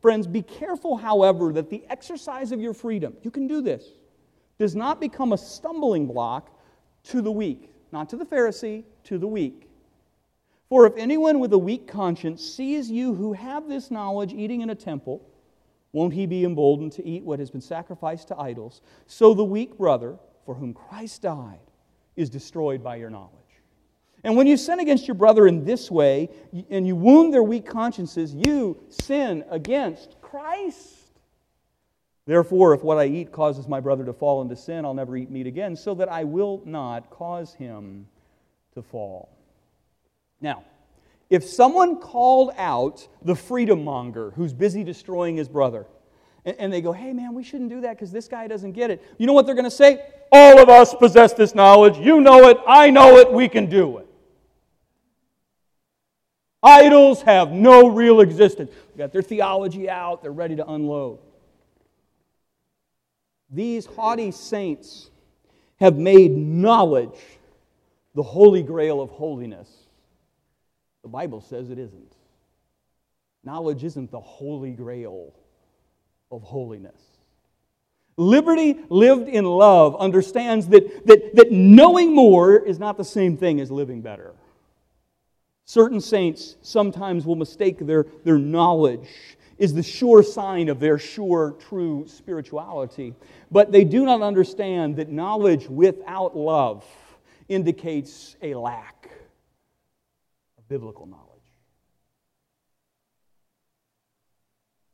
Friends, 0.00 0.26
be 0.26 0.42
careful, 0.42 0.96
however, 0.96 1.52
that 1.52 1.70
the 1.70 1.84
exercise 1.88 2.50
of 2.50 2.60
your 2.60 2.74
freedom, 2.74 3.14
you 3.22 3.30
can 3.30 3.46
do 3.46 3.60
this, 3.60 3.84
does 4.58 4.74
not 4.74 5.00
become 5.00 5.32
a 5.32 5.38
stumbling 5.38 6.08
block 6.08 6.50
to 7.04 7.22
the 7.22 7.30
weak. 7.30 7.72
Not 7.92 8.08
to 8.08 8.16
the 8.16 8.24
Pharisee, 8.24 8.82
to 9.04 9.18
the 9.18 9.28
weak. 9.28 9.68
For 10.72 10.86
if 10.86 10.96
anyone 10.96 11.38
with 11.38 11.52
a 11.52 11.58
weak 11.58 11.86
conscience 11.86 12.42
sees 12.42 12.90
you 12.90 13.12
who 13.12 13.34
have 13.34 13.68
this 13.68 13.90
knowledge 13.90 14.32
eating 14.32 14.62
in 14.62 14.70
a 14.70 14.74
temple, 14.74 15.20
won't 15.92 16.14
he 16.14 16.24
be 16.24 16.46
emboldened 16.46 16.92
to 16.92 17.06
eat 17.06 17.24
what 17.24 17.40
has 17.40 17.50
been 17.50 17.60
sacrificed 17.60 18.28
to 18.28 18.40
idols? 18.40 18.80
So 19.06 19.34
the 19.34 19.44
weak 19.44 19.76
brother, 19.76 20.16
for 20.46 20.54
whom 20.54 20.72
Christ 20.72 21.20
died, 21.20 21.60
is 22.16 22.30
destroyed 22.30 22.82
by 22.82 22.96
your 22.96 23.10
knowledge. 23.10 23.34
And 24.24 24.34
when 24.34 24.46
you 24.46 24.56
sin 24.56 24.80
against 24.80 25.06
your 25.06 25.14
brother 25.14 25.46
in 25.46 25.66
this 25.66 25.90
way, 25.90 26.30
and 26.70 26.86
you 26.86 26.96
wound 26.96 27.34
their 27.34 27.42
weak 27.42 27.66
consciences, 27.66 28.32
you 28.32 28.82
sin 28.88 29.44
against 29.50 30.22
Christ. 30.22 31.10
Therefore, 32.24 32.72
if 32.72 32.82
what 32.82 32.96
I 32.96 33.04
eat 33.04 33.30
causes 33.30 33.68
my 33.68 33.80
brother 33.80 34.06
to 34.06 34.14
fall 34.14 34.40
into 34.40 34.56
sin, 34.56 34.86
I'll 34.86 34.94
never 34.94 35.18
eat 35.18 35.30
meat 35.30 35.46
again, 35.46 35.76
so 35.76 35.94
that 35.96 36.08
I 36.08 36.24
will 36.24 36.62
not 36.64 37.10
cause 37.10 37.52
him 37.52 38.06
to 38.72 38.80
fall. 38.80 39.28
Now, 40.42 40.64
if 41.30 41.44
someone 41.44 41.98
called 41.98 42.50
out 42.58 43.08
the 43.22 43.34
freedom 43.34 43.84
monger 43.84 44.32
who's 44.32 44.52
busy 44.52 44.84
destroying 44.84 45.36
his 45.36 45.48
brother, 45.48 45.86
and, 46.44 46.72
they 46.72 46.80
go, 46.80 46.90
hey 46.90 47.12
man, 47.12 47.34
we 47.34 47.44
shouldn't 47.44 47.70
do 47.70 47.80
that 47.82 47.96
because 47.96 48.10
this 48.10 48.26
guy 48.26 48.48
doesn't 48.48 48.72
get 48.72 48.90
it, 48.90 49.02
you 49.16 49.28
know 49.28 49.32
what 49.32 49.46
they're 49.46 49.54
going 49.54 49.64
to 49.64 49.70
say? 49.70 50.04
All 50.32 50.60
of 50.60 50.68
us 50.68 50.92
possess 50.92 51.32
this 51.34 51.54
knowledge. 51.54 51.96
You 51.98 52.20
know 52.20 52.48
it. 52.48 52.58
I 52.66 52.90
know 52.90 53.18
it. 53.18 53.32
We 53.32 53.48
can 53.48 53.66
do 53.66 53.98
it. 53.98 54.06
Idols 56.62 57.22
have 57.22 57.52
no 57.52 57.88
real 57.88 58.20
existence. 58.20 58.72
They 58.92 58.98
got 58.98 59.12
their 59.12 59.22
theology 59.22 59.90
out, 59.90 60.22
they're 60.22 60.32
ready 60.32 60.56
to 60.56 60.68
unload. 60.68 61.18
These 63.50 63.86
haughty 63.86 64.30
saints 64.30 65.10
have 65.80 65.96
made 65.96 66.30
knowledge 66.30 67.18
the 68.14 68.22
holy 68.22 68.62
grail 68.62 69.00
of 69.00 69.10
holiness. 69.10 69.68
The 71.02 71.08
Bible 71.08 71.40
says 71.40 71.70
it 71.70 71.78
isn't. 71.78 72.14
Knowledge 73.44 73.84
isn't 73.84 74.10
the 74.10 74.20
holy 74.20 74.72
grail 74.72 75.32
of 76.30 76.42
holiness. 76.42 77.00
Liberty 78.16 78.78
lived 78.88 79.28
in 79.28 79.44
love 79.44 79.96
understands 79.96 80.68
that, 80.68 81.06
that, 81.06 81.34
that 81.34 81.50
knowing 81.50 82.14
more 82.14 82.56
is 82.56 82.78
not 82.78 82.96
the 82.96 83.04
same 83.04 83.36
thing 83.36 83.60
as 83.60 83.70
living 83.70 84.02
better. 84.02 84.32
Certain 85.64 86.00
saints 86.00 86.56
sometimes 86.62 87.24
will 87.24 87.36
mistake 87.36 87.78
their, 87.78 88.06
their 88.24 88.38
knowledge 88.38 89.08
is 89.58 89.72
the 89.72 89.82
sure 89.82 90.22
sign 90.22 90.68
of 90.68 90.80
their 90.80 90.98
sure, 90.98 91.56
true 91.68 92.04
spirituality. 92.06 93.14
But 93.50 93.72
they 93.72 93.84
do 93.84 94.04
not 94.04 94.22
understand 94.22 94.96
that 94.96 95.08
knowledge 95.08 95.68
without 95.68 96.36
love 96.36 96.84
indicates 97.48 98.36
a 98.42 98.54
lack 98.54 99.01
biblical 100.72 101.04
knowledge. 101.04 101.28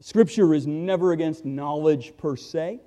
Scripture 0.00 0.52
is 0.52 0.66
never 0.66 1.12
against 1.12 1.44
knowledge 1.44 2.16
per 2.16 2.34
se, 2.34 2.80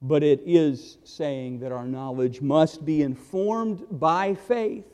but 0.00 0.22
it 0.22 0.40
is 0.46 0.98
saying 1.02 1.58
that 1.58 1.72
our 1.72 1.88
knowledge 1.88 2.40
must 2.40 2.84
be 2.84 3.02
informed 3.02 3.84
by 3.90 4.34
faith 4.34 4.84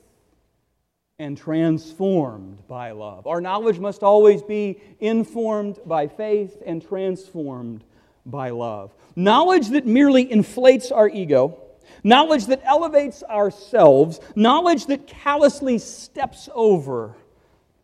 and 1.19 1.37
transformed 1.37 2.67
by 2.67 2.93
love. 2.93 3.27
Our 3.27 3.43
knowledge 3.43 3.79
must 3.79 4.03
always 4.03 4.43
be 4.43 4.81
informed 4.99 5.79
by 5.85 6.09
faith 6.09 6.63
and 6.65 6.81
transformed 6.81 7.85
by 8.25 8.49
love. 8.49 8.95
Knowledge 9.15 9.69
that 9.69 9.85
merely 9.85 10.33
inflates 10.33 10.91
our 10.91 11.11
ego 11.11 11.61
knowledge 12.05 12.47
that 12.47 12.63
elevates 12.65 13.23
ourselves, 13.23 14.21
knowledge 14.35 14.87
that 14.87 15.07
callously 15.07 15.79
steps 15.79 16.49
over 16.55 17.17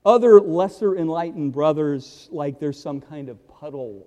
other 0.05 0.41
lesser 0.41 0.97
enlightened 0.97 1.53
brothers 1.53 2.29
like 2.33 2.59
there's 2.59 2.81
some 2.81 3.01
kind 3.01 3.29
of 3.29 3.49
puddle. 3.49 4.07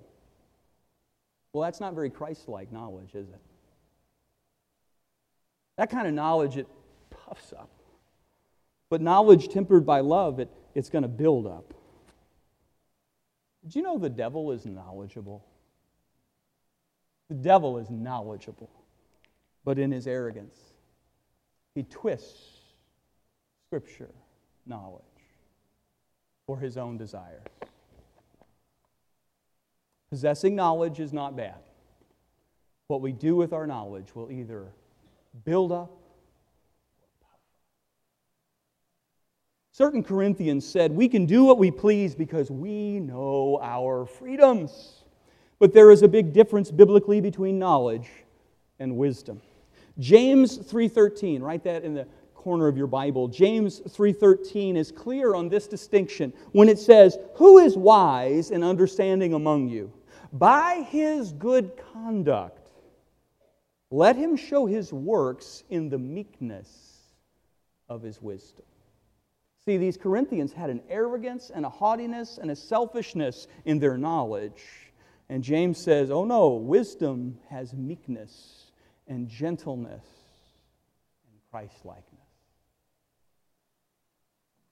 Well, 1.52 1.62
that's 1.62 1.80
not 1.80 1.94
very 1.94 2.10
Christ 2.10 2.48
like 2.48 2.70
knowledge, 2.70 3.14
is 3.14 3.28
it? 3.28 3.40
That 5.78 5.90
kind 5.90 6.06
of 6.06 6.14
knowledge, 6.14 6.56
it 6.56 6.66
puffs 7.10 7.52
up. 7.52 7.70
But 8.90 9.00
knowledge 9.00 9.48
tempered 9.48 9.84
by 9.84 10.00
love, 10.00 10.38
it, 10.38 10.50
it's 10.74 10.90
going 10.90 11.02
to 11.02 11.08
build 11.08 11.46
up. 11.46 11.74
Did 13.64 13.76
you 13.76 13.82
know 13.82 13.98
the 13.98 14.10
devil 14.10 14.52
is 14.52 14.64
knowledgeable? 14.64 15.44
The 17.28 17.34
devil 17.34 17.78
is 17.78 17.90
knowledgeable, 17.90 18.70
but 19.66 19.78
in 19.78 19.90
his 19.90 20.06
arrogance, 20.06 20.56
he 21.74 21.82
twists 21.82 22.60
Scripture 23.68 24.14
knowledge 24.64 25.02
for 26.46 26.58
his 26.58 26.78
own 26.78 26.96
desires. 26.96 27.42
Possessing 30.08 30.54
knowledge 30.54 31.00
is 31.00 31.12
not 31.12 31.36
bad. 31.36 31.58
What 32.86 33.02
we 33.02 33.12
do 33.12 33.36
with 33.36 33.52
our 33.52 33.66
knowledge 33.66 34.14
will 34.14 34.32
either 34.32 34.68
build 35.44 35.72
up 35.72 35.90
Certain 39.76 40.02
Corinthians 40.02 40.66
said, 40.66 40.90
We 40.90 41.06
can 41.06 41.26
do 41.26 41.44
what 41.44 41.58
we 41.58 41.70
please 41.70 42.14
because 42.14 42.50
we 42.50 42.98
know 42.98 43.60
our 43.62 44.06
freedoms. 44.06 45.04
But 45.58 45.74
there 45.74 45.90
is 45.90 46.00
a 46.00 46.08
big 46.08 46.32
difference 46.32 46.70
biblically 46.70 47.20
between 47.20 47.58
knowledge 47.58 48.08
and 48.78 48.96
wisdom. 48.96 49.42
James 49.98 50.58
3:13, 50.58 51.42
write 51.42 51.64
that 51.64 51.84
in 51.84 51.94
the 51.94 52.06
corner 52.34 52.68
of 52.68 52.76
your 52.76 52.86
Bible. 52.86 53.28
James 53.28 53.80
3:13 53.80 54.76
is 54.76 54.92
clear 54.92 55.34
on 55.34 55.48
this 55.48 55.66
distinction 55.66 56.32
when 56.52 56.68
it 56.68 56.78
says, 56.78 57.18
"Who 57.36 57.58
is 57.58 57.76
wise 57.76 58.50
and 58.50 58.62
understanding 58.62 59.34
among 59.34 59.68
you? 59.68 59.92
By 60.32 60.86
his 60.88 61.32
good 61.32 61.76
conduct 61.92 62.70
let 63.90 64.16
him 64.16 64.36
show 64.36 64.66
his 64.66 64.92
works 64.92 65.64
in 65.70 65.88
the 65.88 65.98
meekness 65.98 67.14
of 67.88 68.02
his 68.02 68.20
wisdom." 68.20 68.66
See, 69.64 69.76
these 69.76 69.96
Corinthians 69.96 70.52
had 70.52 70.70
an 70.70 70.82
arrogance 70.88 71.50
and 71.50 71.64
a 71.64 71.70
haughtiness 71.70 72.38
and 72.38 72.50
a 72.50 72.56
selfishness 72.56 73.48
in 73.64 73.80
their 73.80 73.98
knowledge. 73.98 74.92
And 75.28 75.42
James 75.42 75.78
says, 75.78 76.08
oh 76.08 76.24
no, 76.24 76.50
wisdom 76.54 77.40
has 77.48 77.74
meekness 77.74 78.65
and 79.08 79.28
gentleness 79.28 80.04
and 81.30 81.40
Christlikeness. 81.50 82.04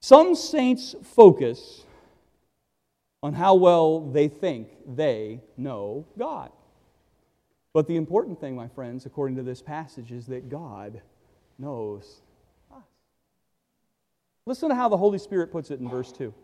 Some 0.01 0.35
saints 0.35 0.95
focus 1.03 1.85
on 3.23 3.33
how 3.33 3.55
well 3.55 4.01
they 4.01 4.29
think 4.29 4.69
they 4.87 5.41
know 5.57 6.05
God. 6.19 6.51
But 7.73 7.87
the 7.87 7.97
important 7.97 8.39
thing, 8.39 8.55
my 8.55 8.69
friends, 8.69 9.07
according 9.07 9.37
to 9.37 9.43
this 9.43 9.63
passage, 9.63 10.13
is 10.13 10.27
that 10.27 10.51
God 10.51 11.01
knows 11.59 12.21
us. 12.71 12.83
Listen 14.45 14.69
to 14.69 14.75
how 14.75 14.89
the 14.89 14.97
Holy 14.97 15.19
Spirit 15.19 15.51
puts 15.51 15.71
it 15.71 15.81
in 15.81 15.89
verse 15.89 16.13
2. 16.13 16.35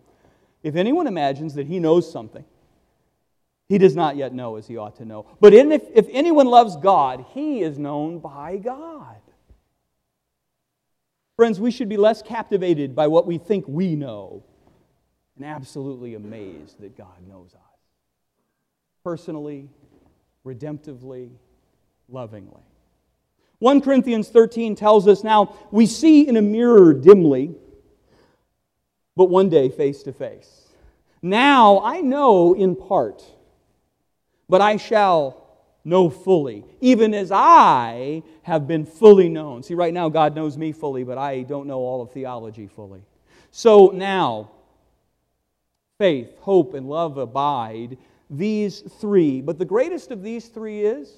If 0.63 0.75
anyone 0.75 1.07
imagines 1.07 1.55
that 1.55 1.67
he 1.67 1.79
knows 1.79 2.11
something, 2.11 2.45
he 3.71 3.79
does 3.79 3.95
not 3.95 4.17
yet 4.17 4.35
know 4.35 4.57
as 4.57 4.67
he 4.67 4.77
ought 4.77 4.97
to 4.97 5.05
know. 5.05 5.25
But 5.39 5.55
if, 5.55 5.85
if 5.95 6.09
anyone 6.11 6.47
loves 6.47 6.77
God, 6.77 7.25
he 7.33 7.63
is 7.63 7.79
known 7.79 8.19
by 8.19 8.57
God. 8.57 9.15
Friends, 11.37 11.61
we 11.61 11.71
should 11.71 11.89
be 11.89 11.97
less 11.97 12.21
captivated 12.21 12.97
by 12.97 13.07
what 13.07 13.29
we 13.29 13.39
think 13.39 13.65
we 13.69 13.95
know 13.95 14.43
and 15.37 15.45
absolutely 15.45 16.17
amazed 16.17 16.81
that 16.81 16.99
God 16.99 17.27
knows 17.29 17.55
us. 17.55 17.61
Personally, 19.05 19.69
redemptively, 20.45 21.31
lovingly. 22.09 22.65
1 23.61 23.83
Corinthians 23.83 24.31
13 24.31 24.75
tells 24.75 25.07
us 25.07 25.23
now, 25.23 25.57
we 25.71 25.87
see 25.87 26.27
in 26.27 26.37
a 26.37 26.43
mirror 26.43 26.93
dimly 26.93 27.55
but 29.17 29.27
one 29.27 29.49
day 29.49 29.69
face 29.69 30.03
to 30.03 30.13
face. 30.13 30.71
Now 31.23 31.81
I 31.85 32.01
know 32.01 32.55
in 32.55 32.75
part, 32.75 33.23
but 34.51 34.61
I 34.61 34.77
shall 34.77 35.47
know 35.85 36.11
fully, 36.11 36.65
even 36.81 37.15
as 37.15 37.33
I 37.33 38.23
have 38.43 38.67
been 38.67 38.85
fully 38.85 39.29
known. 39.29 39.63
See, 39.63 39.75
right 39.75 39.95
now, 39.95 40.09
God 40.09 40.35
knows 40.35 40.59
me 40.59 40.73
fully, 40.73 41.05
but 41.05 41.17
I 41.17 41.43
don't 41.43 41.67
know 41.67 41.79
all 41.79 42.03
of 42.03 42.13
theology 42.13 42.67
fully. 42.67 43.01
So 43.51 43.89
now, 43.95 44.51
faith, 45.99 46.39
hope, 46.41 46.75
and 46.75 46.89
love 46.89 47.17
abide, 47.17 47.97
these 48.29 48.81
three. 48.81 49.41
But 49.41 49.59
the 49.59 49.65
greatest 49.65 50.11
of 50.11 50.23
these 50.23 50.49
three 50.49 50.81
is 50.81 51.13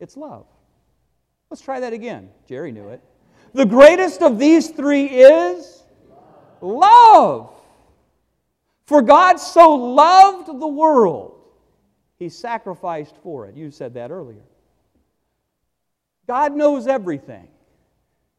it's 0.00 0.16
love. 0.16 0.46
Let's 1.50 1.60
try 1.60 1.80
that 1.80 1.92
again. 1.92 2.30
Jerry 2.48 2.72
knew 2.72 2.88
it. 2.88 3.00
The 3.52 3.66
greatest 3.66 4.22
of 4.22 4.38
these 4.38 4.70
three 4.70 5.06
is 5.06 5.82
love. 6.60 7.52
For 8.86 9.02
God 9.02 9.36
so 9.36 9.74
loved 9.74 10.46
the 10.48 10.68
world, 10.68 11.35
he 12.18 12.28
sacrificed 12.28 13.14
for 13.22 13.46
it. 13.46 13.56
You 13.56 13.70
said 13.70 13.94
that 13.94 14.10
earlier. 14.10 14.42
God 16.26 16.54
knows 16.54 16.86
everything. 16.86 17.48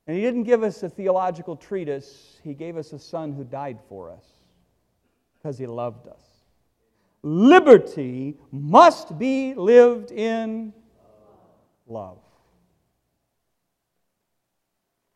And 0.08 0.16
he 0.16 0.22
didn't 0.22 0.44
give 0.44 0.63
us 0.63 0.84
a 0.84 0.90
theological 0.90 1.56
treatise, 1.56 2.40
he 2.44 2.54
gave 2.54 2.78
us 2.78 2.94
a 2.94 3.00
son 3.00 3.34
who 3.34 3.44
died 3.44 3.80
for 3.90 4.10
us 4.10 4.24
because 5.36 5.58
he 5.58 5.68
loved 5.68 6.08
us. 6.08 6.16
Liberty 7.24 8.38
must 8.52 9.20
be 9.20 9.54
lived 9.54 10.12
in 10.12 10.74
love. 11.88 12.20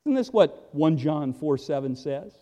Isn't 0.06 0.16
this 0.16 0.34
what 0.34 0.70
1 0.74 0.98
John 0.98 1.32
4 1.32 1.58
7 1.58 1.96
says? 1.96 2.34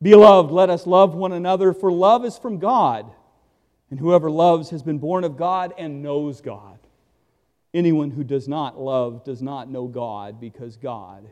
Beloved, 0.00 0.52
let 0.52 0.70
us 0.70 0.86
love 0.86 1.14
one 1.14 1.32
another, 1.32 1.72
for 1.72 1.90
love 1.90 2.24
is 2.24 2.38
from 2.38 2.58
God. 2.58 3.10
And 3.90 3.98
whoever 3.98 4.30
loves 4.30 4.70
has 4.70 4.82
been 4.82 4.98
born 4.98 5.24
of 5.24 5.36
God 5.36 5.72
and 5.78 6.02
knows 6.02 6.40
God. 6.40 6.78
Anyone 7.72 8.10
who 8.10 8.24
does 8.24 8.48
not 8.48 8.78
love 8.78 9.24
does 9.24 9.42
not 9.42 9.70
know 9.70 9.86
God, 9.86 10.40
because 10.40 10.76
God 10.76 11.28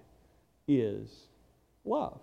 is 0.68 1.08
love. 1.84 2.20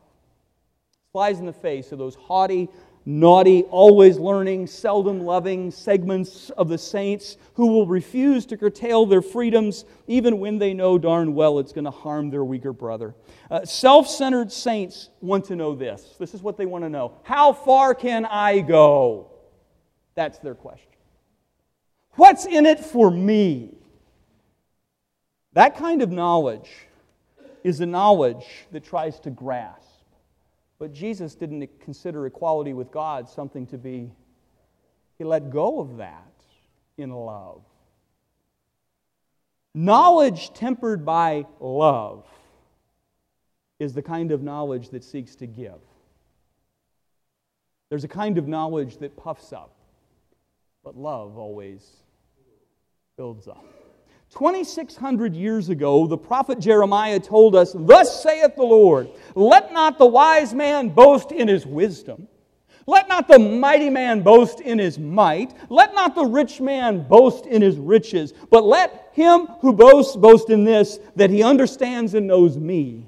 Flies 1.12 1.40
in 1.40 1.46
the 1.46 1.54
face 1.54 1.92
of 1.92 2.00
those 2.00 2.16
haughty, 2.16 2.70
naughty, 3.06 3.64
always 3.64 4.18
learning, 4.18 4.68
seldom 4.68 5.22
loving 5.22 5.72
segments 5.72 6.50
of 6.52 6.70
the 6.70 6.78
saints 6.78 7.38
who 7.56 7.68
will 7.68 7.88
refuse 7.88 8.46
to 8.46 8.58
curtail 8.58 9.06
their 9.06 9.22
freedoms 9.22 9.86
even 10.08 10.40
when 10.40 10.58
they 10.58 10.74
know 10.74 10.98
darn 10.98 11.36
well 11.36 11.60
it's 11.60 11.74
going 11.74 11.86
to 11.86 11.92
harm 11.92 12.30
their 12.30 12.44
weaker 12.44 12.74
brother. 12.74 13.14
Uh, 13.52 13.66
Self 13.66 14.08
centered 14.08 14.52
saints 14.52 15.10
want 15.22 15.46
to 15.46 15.56
know 15.56 15.76
this. 15.76 16.16
This 16.20 16.34
is 16.34 16.42
what 16.42 16.58
they 16.58 16.66
want 16.66 16.84
to 16.84 16.90
know 16.90 17.14
How 17.24 17.54
far 17.54 17.94
can 17.94 18.26
I 18.26 18.62
go? 18.62 19.33
That's 20.16 20.40
their 20.40 20.56
question. 20.56 20.90
What's 22.14 22.46
in 22.46 22.66
it 22.66 22.80
for 22.80 23.10
me? 23.10 23.76
That 25.54 25.78
kind 25.78 26.02
of 26.02 26.12
knowledge 26.12 26.70
is 27.64 27.80
a 27.80 27.86
knowledge 27.86 28.46
that 28.72 28.84
tries 28.84 29.20
to 29.22 29.30
grasp 29.30 29.94
but 30.84 30.92
Jesus 30.92 31.34
didn't 31.34 31.80
consider 31.80 32.26
equality 32.26 32.74
with 32.74 32.92
God 32.92 33.30
something 33.30 33.66
to 33.68 33.78
be, 33.78 34.12
he 35.18 35.24
let 35.24 35.50
go 35.50 35.80
of 35.80 35.96
that 35.96 36.34
in 36.98 37.10
love. 37.10 37.62
Knowledge 39.74 40.54
tempered 40.54 41.06
by 41.06 41.46
love 41.62 42.28
is 43.80 43.94
the 43.94 44.02
kind 44.02 44.34
of 44.34 44.44
knowledge 44.44 44.90
that 44.90 45.06
seeks 45.06 45.36
to 45.38 45.48
give. 45.48 45.80
There's 47.88 48.04
a 48.04 48.10
kind 48.10 48.38
of 48.38 48.50
knowledge 48.50 48.98
that 48.98 49.16
puffs 49.16 49.54
up, 49.54 49.74
but 50.84 50.98
love 50.98 51.38
always 51.38 51.90
builds 53.16 53.48
up. 53.48 53.64
2,600 54.32 55.36
years 55.36 55.70
ago, 55.70 56.08
the 56.08 56.18
prophet 56.18 56.60
Jeremiah 56.60 57.20
told 57.20 57.56
us, 57.56 57.76
Thus 57.78 58.24
saith 58.24 58.56
the 58.56 58.64
Lord, 58.64 59.10
let 59.36 59.72
not 59.72 60.00
the 60.00 60.08
wise 60.08 60.54
man 60.54 60.90
boast 60.90 61.32
in 61.32 61.48
his 61.48 61.66
wisdom. 61.66 62.28
Let 62.86 63.08
not 63.08 63.28
the 63.28 63.40
mighty 63.40 63.90
man 63.90 64.24
boast 64.24 64.60
in 64.60 64.80
his 64.80 65.00
might. 65.00 65.54
Let 65.70 65.94
not 65.94 66.16
the 66.16 66.26
rich 66.26 66.60
man 66.60 67.08
boast 67.08 67.46
in 67.46 67.62
his 67.62 67.78
riches. 67.78 68.34
But 68.50 68.66
let 68.66 69.12
him 69.14 69.46
who 69.62 69.72
boasts 69.72 70.16
boast 70.18 70.50
in 70.50 70.66
this, 70.66 71.00
that 71.16 71.30
he 71.30 71.44
understands 71.44 72.14
and 72.14 72.28
knows 72.28 72.58
me. 72.58 73.08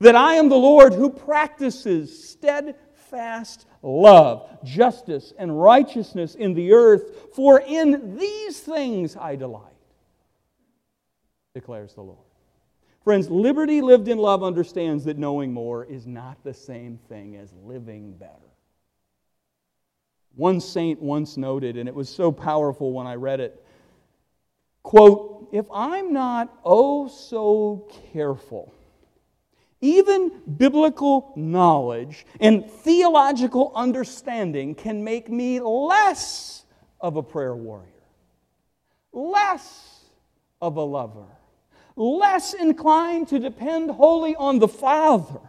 That 0.00 0.16
I 0.16 0.34
am 0.34 0.48
the 0.48 0.56
Lord 0.56 0.94
who 0.94 1.10
practices 1.10 2.30
steadfast 2.30 3.66
love, 3.82 4.48
justice, 4.64 5.32
and 5.38 5.60
righteousness 5.60 6.34
in 6.34 6.54
the 6.54 6.72
earth. 6.72 7.34
For 7.34 7.60
in 7.60 8.16
these 8.16 8.60
things 8.60 9.16
I 9.16 9.36
delight 9.36 9.64
declares 11.54 11.94
the 11.94 12.02
Lord. 12.02 12.18
Friends, 13.02 13.30
liberty 13.30 13.80
lived 13.80 14.08
in 14.08 14.18
love 14.18 14.44
understands 14.44 15.04
that 15.04 15.18
knowing 15.18 15.52
more 15.52 15.84
is 15.84 16.06
not 16.06 16.42
the 16.44 16.54
same 16.54 16.98
thing 17.08 17.36
as 17.36 17.52
living 17.64 18.12
better. 18.12 18.34
One 20.36 20.60
saint 20.60 21.00
once 21.00 21.36
noted, 21.36 21.76
and 21.76 21.88
it 21.88 21.94
was 21.94 22.08
so 22.08 22.30
powerful 22.30 22.92
when 22.92 23.06
I 23.06 23.14
read 23.14 23.40
it 23.40 23.64
quote, 24.82 25.48
If 25.52 25.66
I'm 25.72 26.12
not 26.12 26.56
oh 26.64 27.08
so 27.08 27.88
careful 28.12 28.72
Even 29.80 30.30
biblical 30.58 31.32
knowledge 31.36 32.26
and 32.38 32.70
theological 32.70 33.72
understanding 33.74 34.74
can 34.74 35.02
make 35.02 35.30
me 35.30 35.58
less 35.60 36.64
of 37.00 37.16
a 37.16 37.22
prayer 37.22 37.56
warrior, 37.56 37.88
less 39.12 40.04
of 40.60 40.76
a 40.76 40.82
lover, 40.82 41.26
less 41.96 42.52
inclined 42.52 43.28
to 43.28 43.38
depend 43.38 43.90
wholly 43.90 44.36
on 44.36 44.58
the 44.58 44.68
Father 44.68 45.40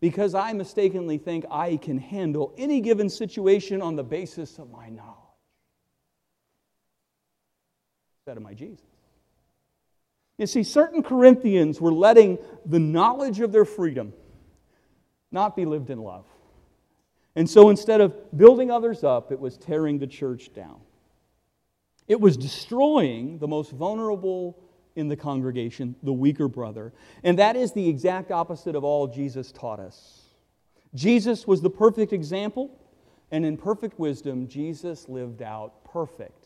because 0.00 0.34
I 0.34 0.52
mistakenly 0.52 1.16
think 1.16 1.46
I 1.50 1.78
can 1.78 1.98
handle 1.98 2.52
any 2.58 2.80
given 2.80 3.08
situation 3.08 3.80
on 3.80 3.96
the 3.96 4.04
basis 4.04 4.58
of 4.58 4.70
my 4.70 4.90
knowledge 4.90 5.16
instead 8.18 8.36
of 8.36 8.42
my 8.42 8.52
Jesus. 8.52 8.95
You 10.38 10.46
see, 10.46 10.62
certain 10.62 11.02
Corinthians 11.02 11.80
were 11.80 11.92
letting 11.92 12.38
the 12.64 12.78
knowledge 12.78 13.40
of 13.40 13.52
their 13.52 13.64
freedom 13.64 14.12
not 15.30 15.56
be 15.56 15.64
lived 15.64 15.90
in 15.90 15.98
love. 15.98 16.26
And 17.34 17.48
so 17.48 17.68
instead 17.68 18.00
of 18.00 18.14
building 18.36 18.70
others 18.70 19.04
up, 19.04 19.32
it 19.32 19.40
was 19.40 19.56
tearing 19.56 19.98
the 19.98 20.06
church 20.06 20.52
down. 20.54 20.80
It 22.08 22.20
was 22.20 22.36
destroying 22.36 23.38
the 23.38 23.48
most 23.48 23.72
vulnerable 23.72 24.58
in 24.94 25.08
the 25.08 25.16
congregation, 25.16 25.94
the 26.02 26.12
weaker 26.12 26.48
brother. 26.48 26.92
And 27.22 27.38
that 27.38 27.56
is 27.56 27.72
the 27.72 27.88
exact 27.88 28.30
opposite 28.30 28.74
of 28.74 28.84
all 28.84 29.06
Jesus 29.06 29.52
taught 29.52 29.80
us. 29.80 30.22
Jesus 30.94 31.46
was 31.46 31.60
the 31.60 31.68
perfect 31.70 32.12
example, 32.12 32.70
and 33.30 33.44
in 33.44 33.56
perfect 33.56 33.98
wisdom, 33.98 34.48
Jesus 34.48 35.08
lived 35.08 35.42
out 35.42 35.84
perfect 35.84 36.45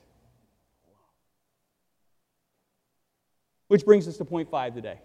Which 3.71 3.85
brings 3.85 4.09
us 4.09 4.17
to 4.17 4.25
point 4.25 4.51
five 4.51 4.75
today. 4.75 4.99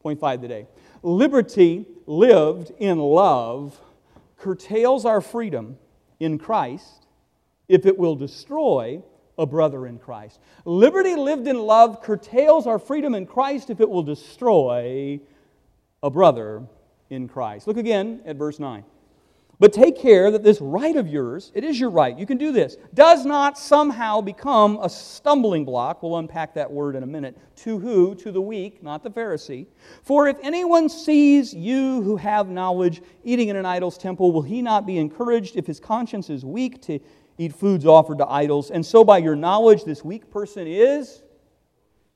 Point 0.00 0.18
five 0.18 0.40
today. 0.40 0.66
Liberty 1.02 1.84
lived 2.06 2.72
in 2.78 2.98
love 2.98 3.78
curtails 4.38 5.04
our 5.04 5.20
freedom 5.20 5.76
in 6.18 6.38
Christ 6.38 7.06
if 7.68 7.84
it 7.84 7.98
will 7.98 8.16
destroy 8.16 9.02
a 9.36 9.44
brother 9.44 9.86
in 9.86 9.98
Christ. 9.98 10.40
Liberty 10.64 11.16
lived 11.16 11.46
in 11.46 11.58
love 11.58 12.00
curtails 12.00 12.66
our 12.66 12.78
freedom 12.78 13.14
in 13.14 13.26
Christ 13.26 13.68
if 13.68 13.78
it 13.78 13.90
will 13.90 14.02
destroy 14.02 15.20
a 16.02 16.08
brother 16.08 16.62
in 17.10 17.28
Christ. 17.28 17.66
Look 17.66 17.76
again 17.76 18.22
at 18.24 18.36
verse 18.36 18.58
9. 18.58 18.84
But 19.60 19.72
take 19.72 19.98
care 19.98 20.30
that 20.30 20.44
this 20.44 20.60
right 20.60 20.94
of 20.94 21.08
yours, 21.08 21.50
it 21.52 21.64
is 21.64 21.80
your 21.80 21.90
right, 21.90 22.16
you 22.16 22.26
can 22.26 22.38
do 22.38 22.52
this, 22.52 22.76
does 22.94 23.26
not 23.26 23.58
somehow 23.58 24.20
become 24.20 24.78
a 24.80 24.88
stumbling 24.88 25.64
block. 25.64 26.00
We'll 26.00 26.18
unpack 26.18 26.54
that 26.54 26.70
word 26.70 26.94
in 26.94 27.02
a 27.02 27.06
minute. 27.06 27.36
To 27.56 27.78
who? 27.78 28.14
To 28.16 28.30
the 28.30 28.40
weak, 28.40 28.84
not 28.84 29.02
the 29.02 29.10
Pharisee. 29.10 29.66
For 30.04 30.28
if 30.28 30.36
anyone 30.44 30.88
sees 30.88 31.52
you 31.52 32.02
who 32.02 32.16
have 32.16 32.48
knowledge 32.48 33.02
eating 33.24 33.48
in 33.48 33.56
an 33.56 33.66
idol's 33.66 33.98
temple, 33.98 34.30
will 34.30 34.42
he 34.42 34.62
not 34.62 34.86
be 34.86 34.96
encouraged 34.96 35.56
if 35.56 35.66
his 35.66 35.80
conscience 35.80 36.30
is 36.30 36.44
weak 36.44 36.80
to 36.82 37.00
eat 37.36 37.52
foods 37.52 37.84
offered 37.84 38.18
to 38.18 38.30
idols? 38.30 38.70
And 38.70 38.86
so 38.86 39.02
by 39.02 39.18
your 39.18 39.34
knowledge, 39.34 39.82
this 39.82 40.04
weak 40.04 40.30
person 40.30 40.68
is 40.68 41.22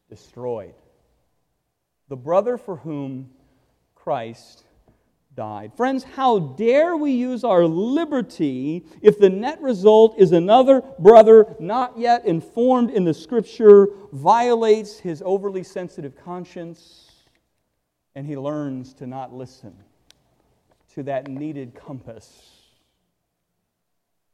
destroyed. 0.08 0.74
The 2.08 2.16
brother 2.16 2.56
for 2.56 2.76
whom 2.76 3.30
Christ 3.96 4.62
died. 5.34 5.72
Friends, 5.76 6.04
how 6.04 6.38
dare 6.38 6.96
we 6.96 7.12
use 7.12 7.44
our 7.44 7.64
liberty 7.64 8.84
if 9.00 9.18
the 9.18 9.30
net 9.30 9.60
result 9.60 10.18
is 10.18 10.32
another 10.32 10.82
brother 10.98 11.56
not 11.58 11.98
yet 11.98 12.24
informed 12.26 12.90
in 12.90 13.04
the 13.04 13.14
scripture 13.14 13.88
violates 14.12 14.98
his 14.98 15.22
overly 15.24 15.62
sensitive 15.62 16.16
conscience 16.16 17.10
and 18.14 18.26
he 18.26 18.36
learns 18.36 18.92
to 18.94 19.06
not 19.06 19.32
listen 19.32 19.74
to 20.94 21.02
that 21.04 21.28
needed 21.28 21.74
compass 21.74 22.50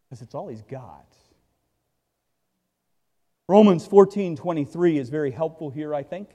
because 0.09 0.23
it's 0.23 0.35
all 0.35 0.49
he's 0.49 0.63
got. 0.63 1.07
Romans 3.49 3.87
14 3.87 4.37
23 4.37 4.99
is 4.99 5.09
very 5.09 5.31
helpful 5.31 5.71
here, 5.71 5.95
I 5.95 6.03
think. 6.03 6.29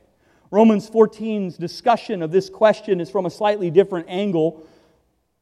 Romans 0.53 0.87
14's 0.87 1.57
discussion 1.57 2.21
of 2.21 2.31
this 2.31 2.47
question 2.47 3.01
is 3.01 3.09
from 3.09 3.25
a 3.25 3.29
slightly 3.31 3.71
different 3.71 4.05
angle. 4.07 4.63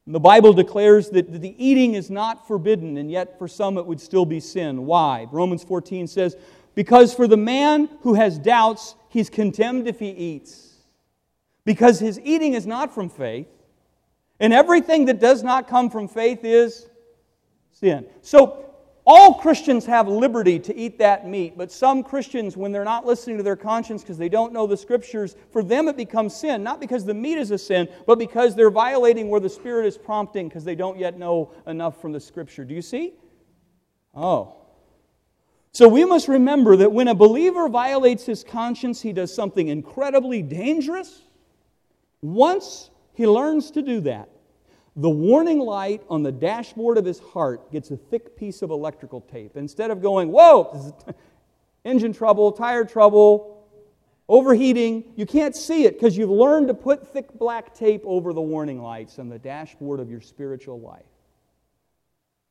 The 0.08 0.22
Bible 0.22 0.54
declares 0.54 1.10
that 1.10 1.42
the 1.42 1.54
eating 1.62 1.96
is 1.96 2.10
not 2.10 2.48
forbidden, 2.48 2.96
and 2.96 3.12
yet 3.12 3.38
for 3.38 3.50
some 3.50 3.78
it 3.78 3.86
would 3.86 4.00
still 4.00 4.26
be 4.26 4.40
sin. 4.40 4.86
Why? 4.86 5.28
Romans 5.30 5.66
14 5.66 6.08
says, 6.08 6.38
Because 6.76 7.14
for 7.14 7.28
the 7.28 7.36
man 7.36 7.90
who 8.04 8.14
has 8.14 8.40
doubts, 8.40 8.96
he's 9.10 9.30
condemned 9.30 9.86
if 9.86 10.00
he 10.00 10.12
eats. 10.12 10.76
Because 11.66 12.00
his 12.00 12.18
eating 12.22 12.54
is 12.54 12.66
not 12.66 12.96
from 12.96 13.10
faith, 13.10 13.50
and 14.40 14.54
everything 14.54 15.04
that 15.06 15.20
does 15.20 15.44
not 15.44 15.68
come 15.68 15.90
from 15.90 16.08
faith 16.08 16.46
is 16.46 16.88
sin. 17.74 18.06
So 18.22 18.71
all 19.06 19.36
Christians 19.36 19.86
have 19.88 20.08
liberty 20.08 20.60
to 20.60 20.76
eat 20.76 21.00
that 21.00 21.28
meat, 21.28 21.58
but 21.58 21.72
some 21.72 22.04
Christians, 22.04 22.56
when 22.56 22.72
they're 22.72 22.84
not 22.84 23.06
listening 23.06 23.38
to 23.38 23.44
their 23.44 23.56
conscience 23.56 24.04
because 24.04 24.18
they 24.18 24.30
don't 24.30 24.54
know 24.54 24.68
the 24.68 24.78
scriptures, 24.78 25.36
for 25.52 25.64
them 25.64 25.88
it 25.88 25.98
becomes 25.98 26.36
sin, 26.36 26.62
not 26.64 26.80
because 26.80 27.04
the 27.04 27.14
meat 27.14 27.40
is 27.40 27.50
a 27.50 27.58
sin, 27.58 27.88
but 28.06 28.20
because 28.20 28.56
they're 28.56 28.70
violating 28.70 29.30
where 29.30 29.40
the 29.40 29.50
Spirit 29.50 29.88
is 29.88 29.98
prompting 29.98 30.48
because 30.48 30.64
they 30.64 30.76
don't 30.76 31.00
yet 31.00 31.18
know 31.18 31.52
enough 31.66 32.00
from 32.00 32.12
the 32.12 32.20
scripture. 32.20 32.64
Do 32.64 32.76
you 32.76 32.82
see? 32.84 33.14
Oh. 34.16 34.56
So 35.72 35.88
we 35.88 36.06
must 36.06 36.28
remember 36.28 36.76
that 36.76 36.92
when 36.92 37.08
a 37.08 37.16
believer 37.16 37.70
violates 37.70 38.26
his 38.26 38.44
conscience, 38.44 39.02
he 39.02 39.14
does 39.14 39.34
something 39.34 39.70
incredibly 39.70 40.44
dangerous. 40.44 41.22
Once 42.22 42.92
he 43.14 43.26
learns 43.26 43.72
to 43.72 43.82
do 43.82 44.02
that, 44.02 44.30
the 44.96 45.10
warning 45.10 45.60
light 45.60 46.02
on 46.10 46.24
the 46.24 46.32
dashboard 46.32 46.98
of 46.98 47.06
his 47.06 47.20
heart 47.20 47.72
gets 47.72 47.92
a 47.92 47.98
thick 47.98 48.36
piece 48.36 48.62
of 48.62 48.72
electrical 48.72 49.22
tape. 49.22 49.56
Instead 49.56 49.92
of 49.92 50.02
going, 50.02 50.32
whoa, 50.32 50.96
engine 51.86 52.14
trouble, 52.14 52.52
tire 52.52 52.84
trouble, 52.84 53.68
overheating, 54.28 55.14
you 55.16 55.26
can't 55.26 55.56
see 55.56 55.86
it 55.86 55.94
because 55.94 56.18
you've 56.18 56.30
learned 56.30 56.68
to 56.68 56.74
put 56.74 57.08
thick 57.08 57.38
black 57.38 57.74
tape 57.74 58.02
over 58.06 58.34
the 58.34 58.42
warning 58.42 58.82
lights 58.82 59.20
on 59.20 59.30
the 59.30 59.40
dashboard 59.40 60.00
of 60.00 60.10
your 60.10 60.22
spiritual 60.22 60.80
life. 60.80 61.06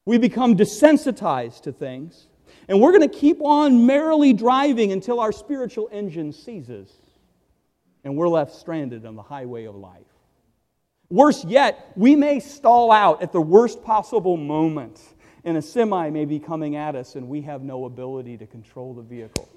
We 0.06 0.18
become 0.18 0.56
desensitized 0.56 1.62
to 1.62 1.72
things, 1.72 2.26
and 2.68 2.80
we're 2.80 2.92
going 2.92 3.08
to 3.08 3.18
keep 3.18 3.42
on 3.42 3.86
merrily 3.86 4.32
driving 4.32 4.92
until 4.92 5.20
our 5.20 5.32
spiritual 5.32 5.88
engine 5.92 6.32
seizes 6.32 6.90
and 8.04 8.16
we're 8.16 8.28
left 8.28 8.54
stranded 8.54 9.04
on 9.06 9.16
the 9.16 9.22
highway 9.22 9.64
of 9.64 9.74
life. 9.74 10.00
Worse 11.10 11.44
yet, 11.44 11.90
we 11.96 12.14
may 12.14 12.38
stall 12.38 12.92
out 12.92 13.20
at 13.20 13.32
the 13.32 13.40
worst 13.40 13.82
possible 13.82 14.36
moment, 14.36 15.00
and 15.44 15.56
a 15.56 15.62
semi 15.62 16.08
may 16.10 16.24
be 16.24 16.38
coming 16.38 16.76
at 16.76 16.94
us, 16.94 17.16
and 17.16 17.28
we 17.28 17.42
have 17.42 17.62
no 17.62 17.84
ability 17.84 18.36
to 18.38 18.46
control 18.46 18.94
the 18.94 19.02
vehicle. 19.02 19.48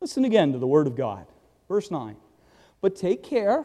Listen 0.00 0.24
again 0.24 0.52
to 0.52 0.58
the 0.58 0.66
Word 0.66 0.86
of 0.86 0.96
God. 0.96 1.26
Verse 1.68 1.90
9. 1.90 2.16
But 2.80 2.94
take 2.94 3.24
care 3.24 3.64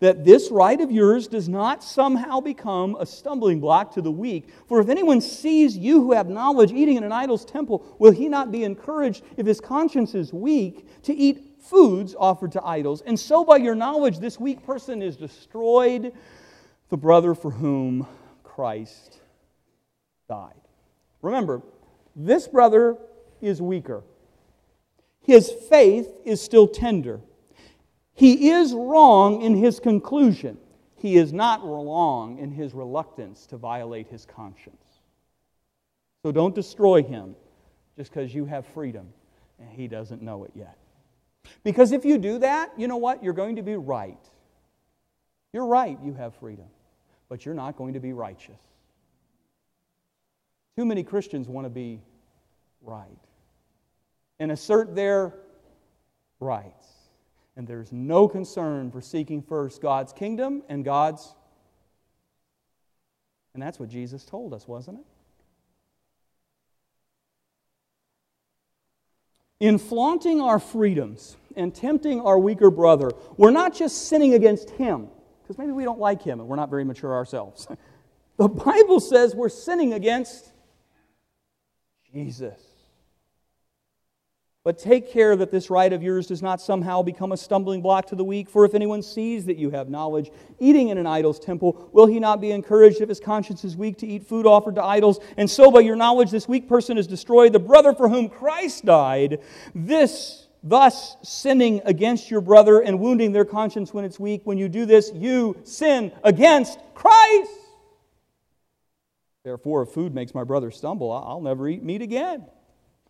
that 0.00 0.24
this 0.24 0.50
right 0.50 0.80
of 0.80 0.90
yours 0.90 1.28
does 1.28 1.48
not 1.48 1.84
somehow 1.84 2.40
become 2.40 2.96
a 2.98 3.06
stumbling 3.06 3.60
block 3.60 3.94
to 3.94 4.02
the 4.02 4.10
weak. 4.10 4.48
For 4.66 4.80
if 4.80 4.88
anyone 4.88 5.20
sees 5.20 5.76
you 5.76 6.02
who 6.02 6.12
have 6.12 6.28
knowledge 6.28 6.72
eating 6.72 6.96
in 6.96 7.04
an 7.04 7.12
idol's 7.12 7.44
temple, 7.44 7.84
will 7.98 8.10
he 8.10 8.28
not 8.28 8.50
be 8.50 8.64
encouraged 8.64 9.22
if 9.36 9.46
his 9.46 9.60
conscience 9.60 10.14
is 10.14 10.32
weak 10.32 11.02
to 11.04 11.14
eat 11.14 11.51
foods 11.62 12.14
offered 12.18 12.52
to 12.52 12.64
idols. 12.64 13.02
And 13.02 13.18
so, 13.18 13.44
by 13.44 13.56
your 13.56 13.74
knowledge, 13.74 14.18
this 14.18 14.38
weak 14.38 14.64
person 14.64 15.02
is 15.02 15.16
destroyed, 15.16 16.12
the 16.90 16.96
brother 16.96 17.34
for 17.34 17.50
whom 17.50 18.06
Christ 18.42 19.20
died. 20.28 20.54
Remember, 21.22 21.62
this 22.14 22.48
brother 22.48 22.96
is 23.40 23.62
weaker. 23.62 24.02
His 25.22 25.50
faith 25.70 26.08
is 26.24 26.40
still 26.40 26.66
tender. 26.66 27.20
He 28.14 28.50
is 28.50 28.74
wrong 28.74 29.40
in 29.42 29.56
his 29.56 29.80
conclusion. 29.80 30.58
He 30.96 31.16
is 31.16 31.32
not 31.32 31.64
wrong 31.64 32.38
in 32.38 32.50
his 32.50 32.74
reluctance 32.74 33.46
to 33.46 33.56
violate 33.56 34.08
his 34.08 34.26
conscience. 34.26 34.76
So 36.22 36.30
don't 36.30 36.54
destroy 36.54 37.02
him 37.02 37.34
just 37.96 38.12
because 38.12 38.34
you 38.34 38.44
have 38.44 38.66
freedom 38.66 39.08
and 39.58 39.68
he 39.70 39.88
doesn't 39.88 40.22
know 40.22 40.44
it 40.44 40.52
yet. 40.54 40.76
Because 41.64 41.92
if 41.92 42.04
you 42.04 42.18
do 42.18 42.38
that, 42.38 42.72
you 42.76 42.88
know 42.88 42.96
what? 42.96 43.22
You're 43.22 43.32
going 43.32 43.56
to 43.56 43.62
be 43.62 43.76
right. 43.76 44.18
You're 45.52 45.66
right, 45.66 45.98
you 46.02 46.14
have 46.14 46.34
freedom, 46.36 46.66
but 47.28 47.44
you're 47.44 47.54
not 47.54 47.76
going 47.76 47.94
to 47.94 48.00
be 48.00 48.12
righteous. 48.12 48.60
Too 50.76 50.86
many 50.86 51.02
Christians 51.02 51.48
want 51.48 51.66
to 51.66 51.70
be 51.70 52.00
right 52.80 53.06
and 54.38 54.50
assert 54.50 54.94
their 54.94 55.34
rights. 56.40 56.86
And 57.56 57.68
there's 57.68 57.92
no 57.92 58.28
concern 58.28 58.90
for 58.90 59.02
seeking 59.02 59.42
first 59.42 59.82
God's 59.82 60.12
kingdom 60.12 60.62
and 60.68 60.84
God's. 60.84 61.34
And 63.52 63.62
that's 63.62 63.78
what 63.78 63.90
Jesus 63.90 64.24
told 64.24 64.54
us, 64.54 64.66
wasn't 64.66 65.00
it? 65.00 65.04
In 69.62 69.78
flaunting 69.78 70.40
our 70.40 70.58
freedoms 70.58 71.36
and 71.54 71.72
tempting 71.72 72.20
our 72.20 72.36
weaker 72.36 72.68
brother, 72.68 73.12
we're 73.36 73.52
not 73.52 73.72
just 73.72 74.08
sinning 74.08 74.34
against 74.34 74.70
him, 74.70 75.06
because 75.40 75.56
maybe 75.56 75.70
we 75.70 75.84
don't 75.84 76.00
like 76.00 76.20
him 76.20 76.40
and 76.40 76.48
we're 76.48 76.56
not 76.56 76.68
very 76.68 76.82
mature 76.82 77.14
ourselves. 77.14 77.68
the 78.38 78.48
Bible 78.48 78.98
says 78.98 79.36
we're 79.36 79.48
sinning 79.48 79.92
against 79.92 80.50
Jesus. 82.12 82.60
But 84.64 84.78
take 84.78 85.10
care 85.10 85.34
that 85.34 85.50
this 85.50 85.70
right 85.70 85.92
of 85.92 86.04
yours 86.04 86.28
does 86.28 86.40
not 86.40 86.60
somehow 86.60 87.02
become 87.02 87.32
a 87.32 87.36
stumbling 87.36 87.82
block 87.82 88.06
to 88.06 88.14
the 88.14 88.22
weak. 88.22 88.48
For 88.48 88.64
if 88.64 88.74
anyone 88.74 89.02
sees 89.02 89.44
that 89.46 89.56
you 89.56 89.70
have 89.70 89.90
knowledge, 89.90 90.30
eating 90.60 90.90
in 90.90 90.98
an 90.98 91.06
idol's 91.06 91.40
temple, 91.40 91.90
will 91.92 92.06
he 92.06 92.20
not 92.20 92.40
be 92.40 92.52
encouraged 92.52 93.00
if 93.00 93.08
his 93.08 93.18
conscience 93.18 93.64
is 93.64 93.76
weak 93.76 93.98
to 93.98 94.06
eat 94.06 94.24
food 94.24 94.46
offered 94.46 94.76
to 94.76 94.84
idols? 94.84 95.18
And 95.36 95.50
so, 95.50 95.72
by 95.72 95.80
your 95.80 95.96
knowledge, 95.96 96.30
this 96.30 96.46
weak 96.46 96.68
person 96.68 96.96
is 96.96 97.08
destroyed, 97.08 97.52
the 97.52 97.58
brother 97.58 97.92
for 97.92 98.08
whom 98.08 98.28
Christ 98.28 98.84
died. 98.84 99.40
This, 99.74 100.46
thus, 100.62 101.16
sinning 101.24 101.82
against 101.84 102.30
your 102.30 102.40
brother 102.40 102.78
and 102.80 103.00
wounding 103.00 103.32
their 103.32 103.44
conscience 103.44 103.92
when 103.92 104.04
it's 104.04 104.20
weak, 104.20 104.42
when 104.44 104.58
you 104.58 104.68
do 104.68 104.86
this, 104.86 105.10
you 105.12 105.56
sin 105.64 106.12
against 106.22 106.78
Christ. 106.94 107.50
Therefore, 109.42 109.82
if 109.82 109.88
food 109.88 110.14
makes 110.14 110.36
my 110.36 110.44
brother 110.44 110.70
stumble, 110.70 111.10
I'll 111.10 111.40
never 111.40 111.66
eat 111.66 111.82
meat 111.82 112.00
again. 112.00 112.46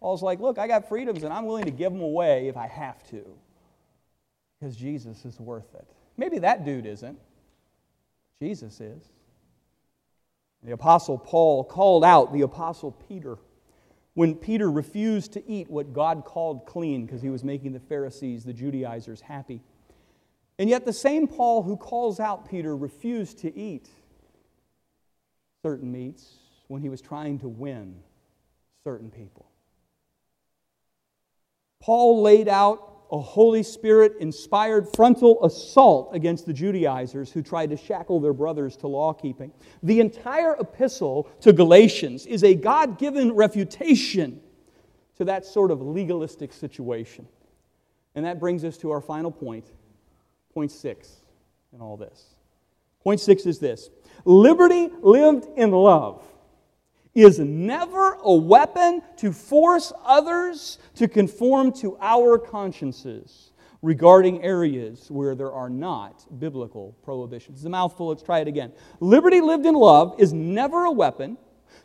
Paul's 0.03 0.21
like, 0.21 0.41
look, 0.41 0.59
I 0.59 0.67
got 0.67 0.89
freedoms 0.89 1.23
and 1.23 1.33
I'm 1.33 1.47
willing 1.47 1.65
to 1.65 1.71
give 1.71 1.93
them 1.93 2.03
away 2.03 2.49
if 2.49 2.57
I 2.57 2.67
have 2.67 3.09
to 3.11 3.25
because 4.59 4.75
Jesus 4.75 5.25
is 5.25 5.39
worth 5.39 5.73
it. 5.77 5.87
Maybe 6.17 6.41
that 6.41 6.65
dude 6.65 6.87
isn't. 6.87 7.17
Jesus 8.41 8.81
is. 8.81 9.13
The 10.65 10.73
Apostle 10.73 11.19
Paul 11.19 11.63
called 11.63 12.05
out 12.05 12.33
the 12.33 12.41
Apostle 12.41 12.91
Peter 12.91 13.39
when 14.15 14.35
Peter 14.35 14.73
refused 14.73 15.35
to 15.35 15.49
eat 15.49 15.71
what 15.71 15.93
God 15.93 16.25
called 16.25 16.67
clean 16.67 17.07
because 17.07 17.23
he 17.23 17.31
was 17.31 17.45
making 17.45 17.73
the 17.73 17.81
Pharisees, 17.81 18.43
the 18.43 18.53
Judaizers, 18.53 19.21
happy. 19.21 19.63
And 20.59 20.69
yet, 20.69 20.85
the 20.85 20.93
same 20.93 21.29
Paul 21.29 21.63
who 21.63 21.77
calls 21.77 22.19
out 22.19 22.51
Peter 22.51 22.77
refused 22.77 23.39
to 23.39 23.57
eat 23.57 23.89
certain 25.63 25.93
meats 25.93 26.39
when 26.67 26.83
he 26.83 26.89
was 26.89 27.01
trying 27.01 27.39
to 27.39 27.49
win 27.49 27.95
certain 28.85 29.09
people. 29.09 29.52
Paul 31.83 32.23
laid 32.23 32.49
out 32.49 32.89
a 33.11 33.19
Holy 33.19 33.63
Spirit 33.63 34.15
inspired 34.21 34.89
frontal 34.95 35.45
assault 35.45 36.15
against 36.15 36.47
the 36.47 36.53
Judaizers 36.53 37.31
who 37.31 37.43
tried 37.43 37.69
to 37.71 37.77
shackle 37.77 38.21
their 38.21 38.33
brothers 38.33 38.77
to 38.79 38.87
law 38.87 39.13
keeping. 39.13 39.53
The 39.83 40.01
entire 40.01 40.55
epistle 40.55 41.29
to 41.41 41.53
Galatians 41.53 42.25
is 42.25 42.43
a 42.43 42.55
God 42.55 42.99
given 42.99 43.33
refutation 43.33 44.41
to 45.17 45.25
that 45.27 45.45
sort 45.45 45.71
of 45.71 45.83
legalistic 45.83 46.53
situation. 46.55 47.29
And 48.15 48.25
that 48.25 48.41
brings 48.41 48.65
us 48.65 48.79
to 48.79 48.91
our 48.93 49.01
final 49.01 49.31
point, 49.31 49.67
point 50.55 50.71
six 50.71 51.21
in 51.75 51.81
all 51.81 51.97
this. 51.97 52.37
Point 53.03 53.21
six 53.21 53.45
is 53.45 53.59
this 53.59 53.91
liberty 54.25 54.89
lived 55.03 55.49
in 55.57 55.73
love 55.73 56.25
is 57.15 57.39
never 57.39 58.17
a 58.23 58.35
weapon 58.35 59.03
to 59.19 59.33
force 59.33 59.93
others 60.05 60.79
to 60.95 61.09
conform 61.09 61.73
to 61.73 61.97
our 62.01 62.39
consciences 62.39 63.53
regarding 63.83 64.43
areas 64.43 65.11
where 65.11 65.35
there 65.35 65.53
are 65.53 65.69
not 65.69 66.25
biblical 66.39 66.97
prohibitions. 67.03 67.59
It's 67.59 67.67
a 67.67 67.71
mouthful, 67.71 68.09
let's 68.09 68.23
try 68.23 68.39
it 68.39 68.49
again. 68.49 68.73
Liberty 69.01 69.41
lived 69.41 69.67
in 69.67 69.75
love 69.75 70.15
is 70.19 70.33
never 70.33 70.85
a 70.85 70.91
weapon 70.91 71.37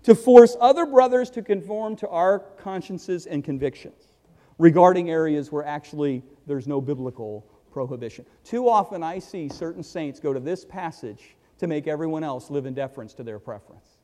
to 0.03 0.15
force 0.15 0.55
other 0.61 0.85
brothers 0.85 1.29
to 1.31 1.41
conform 1.41 1.95
to 1.97 2.07
our 2.07 2.39
consciences 2.57 3.25
and 3.25 3.43
convictions 3.43 4.13
regarding 4.59 5.09
areas 5.09 5.51
where 5.51 5.65
actually 5.65 6.23
there's 6.45 6.67
no 6.67 6.79
biblical 6.79 7.45
prohibition. 7.71 8.25
Too 8.43 8.69
often 8.69 9.03
I 9.03 9.19
see 9.19 9.49
certain 9.49 9.83
saints 9.83 10.19
go 10.19 10.33
to 10.33 10.39
this 10.39 10.65
passage 10.65 11.35
to 11.59 11.67
make 11.67 11.87
everyone 11.87 12.23
else 12.23 12.49
live 12.49 12.65
in 12.65 12.73
deference 12.73 13.13
to 13.15 13.23
their 13.23 13.39
preference. 13.39 13.96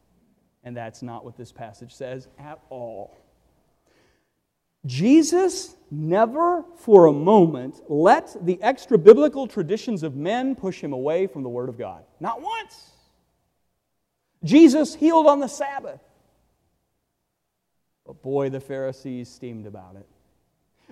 And 0.64 0.76
that's 0.76 1.02
not 1.02 1.26
what 1.26 1.36
this 1.38 1.52
passage 1.52 1.94
says 1.94 2.28
at 2.40 2.60
all. 2.70 3.18
Jesus 4.86 5.76
never 5.90 6.66
for 6.76 7.06
a 7.06 7.14
moment 7.14 7.82
let 7.90 8.36
the 8.46 8.62
extra 8.62 8.98
biblical 8.98 9.48
traditions 9.48 10.04
of 10.04 10.16
men 10.16 10.56
push 10.56 10.82
him 10.82 10.92
away 10.92 11.28
from 11.28 11.44
the 11.44 11.50
Word 11.50 11.70
of 11.70 11.78
God. 11.78 12.04
Not 12.20 12.42
once. 12.42 12.92
Jesus 14.44 14.94
healed 14.94 15.28
on 15.28 15.40
the 15.40 15.48
Sabbath. 15.48 16.02
But 18.06 18.22
boy, 18.22 18.50
the 18.50 18.60
Pharisees 18.60 19.30
steamed 19.30 19.66
about 19.66 19.96
it. 19.96 20.06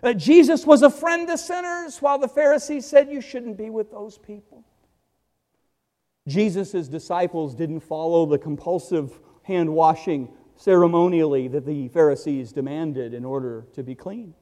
That 0.02 0.16
Jesus 0.16 0.66
was 0.66 0.82
a 0.82 0.90
friend 0.90 1.28
to 1.28 1.38
sinners, 1.38 2.02
while 2.02 2.18
the 2.18 2.30
Pharisees 2.30 2.86
said 2.86 3.12
you 3.12 3.20
shouldn't 3.20 3.58
be 3.58 3.70
with 3.70 3.92
those 3.92 4.18
people. 4.18 4.64
Jesus' 6.28 6.88
disciples 6.88 7.54
didn't 7.54 7.82
follow 7.82 8.26
the 8.26 8.38
compulsive 8.38 9.20
hand 9.52 9.70
washing 9.74 10.30
ceremonially 10.56 11.48
that 11.50 11.66
the 11.66 11.90
Pharisees 11.90 12.52
demanded 12.54 13.14
in 13.14 13.26
order 13.26 13.66
to 13.74 13.84
be 13.84 13.96
clean. 13.96 14.34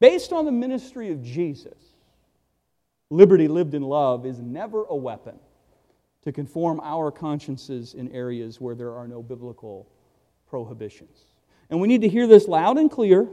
Based 0.00 0.32
on 0.32 0.44
the 0.44 0.52
ministry 0.52 1.12
of 1.12 1.22
Jesus, 1.22 1.78
liberty 3.10 3.46
lived 3.46 3.74
in 3.74 3.82
love 3.82 4.26
is 4.26 4.40
never 4.40 4.84
a 4.84 4.96
weapon 4.96 5.38
to 6.22 6.32
conform 6.32 6.80
our 6.82 7.10
consciences 7.10 7.94
in 7.94 8.10
areas 8.10 8.60
where 8.60 8.74
there 8.74 8.92
are 8.92 9.06
no 9.06 9.22
biblical 9.22 9.86
prohibitions. 10.48 11.26
And 11.70 11.80
we 11.80 11.86
need 11.86 12.00
to 12.00 12.08
hear 12.08 12.26
this 12.26 12.48
loud 12.48 12.78
and 12.78 12.90
clear 12.90 13.28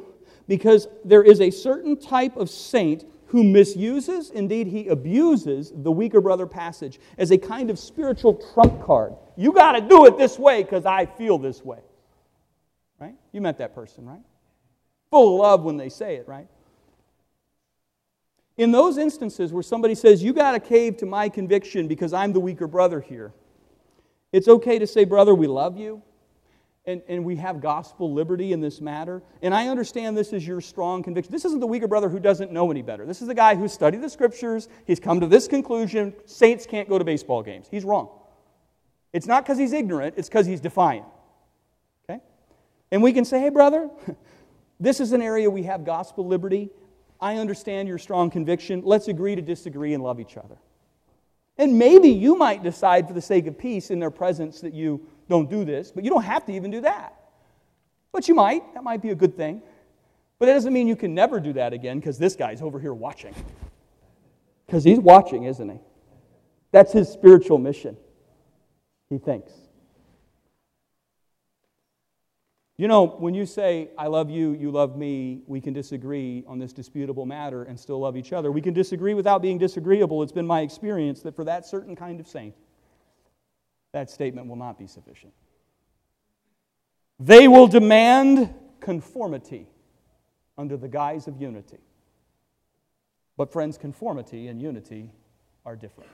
because 0.47 0.87
there 1.03 1.23
is 1.23 1.41
a 1.41 1.49
certain 1.49 1.97
type 1.97 2.37
of 2.37 2.49
saint 2.49 3.05
who 3.31 3.45
misuses, 3.45 4.29
indeed, 4.29 4.67
he 4.67 4.89
abuses 4.89 5.71
the 5.73 5.91
weaker 5.91 6.19
brother 6.19 6.45
passage 6.45 6.99
as 7.17 7.31
a 7.31 7.37
kind 7.37 7.69
of 7.69 7.79
spiritual 7.79 8.33
trump 8.53 8.83
card. 8.83 9.13
You 9.37 9.53
got 9.53 9.71
to 9.71 9.81
do 9.81 10.05
it 10.05 10.17
this 10.17 10.37
way 10.37 10.63
because 10.63 10.85
I 10.85 11.05
feel 11.05 11.37
this 11.37 11.63
way. 11.63 11.79
Right? 12.99 13.15
You 13.31 13.39
met 13.39 13.57
that 13.59 13.73
person, 13.73 14.05
right? 14.05 14.19
Full 15.11 15.35
of 15.35 15.41
love 15.41 15.63
when 15.63 15.77
they 15.77 15.87
say 15.87 16.17
it, 16.17 16.27
right? 16.27 16.45
In 18.57 18.73
those 18.73 18.97
instances 18.97 19.53
where 19.53 19.63
somebody 19.63 19.95
says, 19.95 20.21
You 20.21 20.33
got 20.33 20.51
to 20.51 20.59
cave 20.59 20.97
to 20.97 21.05
my 21.05 21.29
conviction 21.29 21.87
because 21.87 22.11
I'm 22.11 22.33
the 22.33 22.41
weaker 22.41 22.67
brother 22.67 22.99
here, 22.99 23.31
it's 24.33 24.49
okay 24.49 24.77
to 24.77 24.85
say, 24.85 25.05
Brother, 25.05 25.33
we 25.33 25.47
love 25.47 25.77
you 25.77 26.03
and, 26.85 27.01
and 27.07 27.23
we 27.23 27.35
have 27.35 27.61
gospel 27.61 28.11
liberty 28.11 28.53
in 28.53 28.61
this 28.61 28.81
matter. 28.81 29.21
And 29.41 29.53
I 29.53 29.67
understand 29.67 30.17
this 30.17 30.33
is 30.33 30.45
your 30.45 30.61
strong 30.61 31.03
conviction. 31.03 31.31
This 31.31 31.45
isn't 31.45 31.59
the 31.59 31.67
weaker 31.67 31.87
brother 31.87 32.09
who 32.09 32.19
doesn't 32.19 32.51
know 32.51 32.71
any 32.71 32.81
better. 32.81 33.05
This 33.05 33.21
is 33.21 33.27
the 33.27 33.35
guy 33.35 33.55
who 33.55 33.67
studied 33.67 34.01
the 34.01 34.09
scriptures. 34.09 34.67
He's 34.87 34.99
come 34.99 35.19
to 35.19 35.27
this 35.27 35.47
conclusion 35.47 36.13
saints 36.25 36.65
can't 36.65 36.89
go 36.89 36.97
to 36.97 37.03
baseball 37.03 37.43
games. 37.43 37.67
He's 37.69 37.83
wrong. 37.83 38.09
It's 39.13 39.27
not 39.27 39.43
because 39.43 39.57
he's 39.57 39.73
ignorant, 39.73 40.15
it's 40.17 40.29
because 40.29 40.45
he's 40.45 40.61
defiant. 40.61 41.05
Okay? 42.09 42.21
And 42.91 43.03
we 43.03 43.13
can 43.13 43.25
say, 43.25 43.39
hey, 43.39 43.49
brother, 43.49 43.89
this 44.79 44.99
is 44.99 45.11
an 45.11 45.21
area 45.21 45.49
we 45.49 45.63
have 45.63 45.85
gospel 45.85 46.25
liberty. 46.25 46.69
I 47.19 47.35
understand 47.35 47.87
your 47.87 47.99
strong 47.99 48.31
conviction. 48.31 48.81
Let's 48.83 49.07
agree 49.07 49.35
to 49.35 49.41
disagree 49.41 49.93
and 49.93 50.03
love 50.03 50.19
each 50.19 50.37
other. 50.37 50.57
And 51.57 51.77
maybe 51.77 52.09
you 52.09 52.35
might 52.35 52.63
decide, 52.63 53.07
for 53.07 53.13
the 53.13 53.21
sake 53.21 53.45
of 53.45 53.59
peace 53.59 53.91
in 53.91 53.99
their 53.99 54.09
presence, 54.09 54.61
that 54.61 54.73
you 54.73 55.05
don't 55.31 55.49
do 55.49 55.65
this, 55.65 55.91
but 55.91 56.03
you 56.03 56.11
don't 56.11 56.23
have 56.23 56.45
to 56.45 56.53
even 56.53 56.69
do 56.69 56.81
that. 56.81 57.15
But 58.11 58.27
you 58.27 58.35
might. 58.35 58.73
That 58.75 58.83
might 58.83 59.01
be 59.01 59.09
a 59.09 59.15
good 59.15 59.35
thing. 59.35 59.63
But 60.37 60.45
that 60.47 60.53
doesn't 60.53 60.73
mean 60.73 60.87
you 60.87 60.95
can 60.95 61.15
never 61.15 61.39
do 61.39 61.53
that 61.53 61.73
again 61.73 61.99
because 61.99 62.19
this 62.19 62.35
guy's 62.35 62.61
over 62.61 62.79
here 62.79 62.93
watching. 62.93 63.33
Because 64.65 64.83
he's 64.83 64.99
watching, 64.99 65.45
isn't 65.45 65.69
he? 65.69 65.79
That's 66.71 66.93
his 66.93 67.09
spiritual 67.09 67.57
mission, 67.57 67.97
he 69.09 69.17
thinks. 69.17 69.51
You 72.77 72.87
know, 72.87 73.05
when 73.05 73.33
you 73.35 73.45
say, 73.45 73.89
I 73.97 74.07
love 74.07 74.29
you, 74.29 74.53
you 74.53 74.71
love 74.71 74.97
me, 74.97 75.43
we 75.45 75.61
can 75.61 75.73
disagree 75.73 76.43
on 76.47 76.57
this 76.57 76.73
disputable 76.73 77.25
matter 77.27 77.63
and 77.63 77.79
still 77.79 77.99
love 77.99 78.17
each 78.17 78.33
other. 78.33 78.51
We 78.51 78.61
can 78.61 78.73
disagree 78.73 79.13
without 79.13 79.41
being 79.41 79.59
disagreeable. 79.59 80.23
It's 80.23 80.31
been 80.31 80.47
my 80.47 80.61
experience 80.61 81.21
that 81.21 81.35
for 81.35 81.43
that 81.43 81.65
certain 81.67 81.95
kind 81.95 82.19
of 82.19 82.27
saint, 82.27 82.55
that 83.93 84.09
statement 84.09 84.47
will 84.47 84.55
not 84.55 84.79
be 84.79 84.87
sufficient. 84.87 85.33
They 87.19 87.47
will 87.47 87.67
demand 87.67 88.53
conformity 88.79 89.67
under 90.57 90.77
the 90.77 90.87
guise 90.87 91.27
of 91.27 91.39
unity. 91.41 91.79
But, 93.37 93.51
friends, 93.51 93.77
conformity 93.77 94.47
and 94.47 94.61
unity 94.61 95.09
are 95.65 95.75
different. 95.75 96.09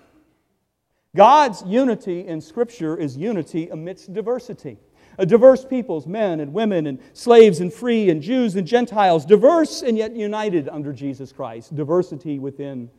God's 1.16 1.64
unity 1.66 2.28
in 2.28 2.42
Scripture 2.42 2.98
is 2.98 3.18
unity 3.18 3.70
amidst 3.70 4.14
diversity. 4.14 4.78
A 5.18 5.26
diverse 5.26 5.66
peoples, 5.66 6.06
men 6.06 6.40
and 6.42 6.54
women, 6.54 6.88
and 6.88 7.00
slaves 7.14 7.60
and 7.60 7.74
free, 7.74 8.10
and 8.10 8.22
Jews 8.22 8.56
and 8.56 8.68
Gentiles, 8.68 9.26
diverse 9.26 9.82
and 9.82 9.98
yet 9.98 10.16
united 10.16 10.70
under 10.70 10.94
Jesus 10.94 11.32
Christ. 11.32 11.76
Diversity 11.76 12.38
within, 12.38 12.90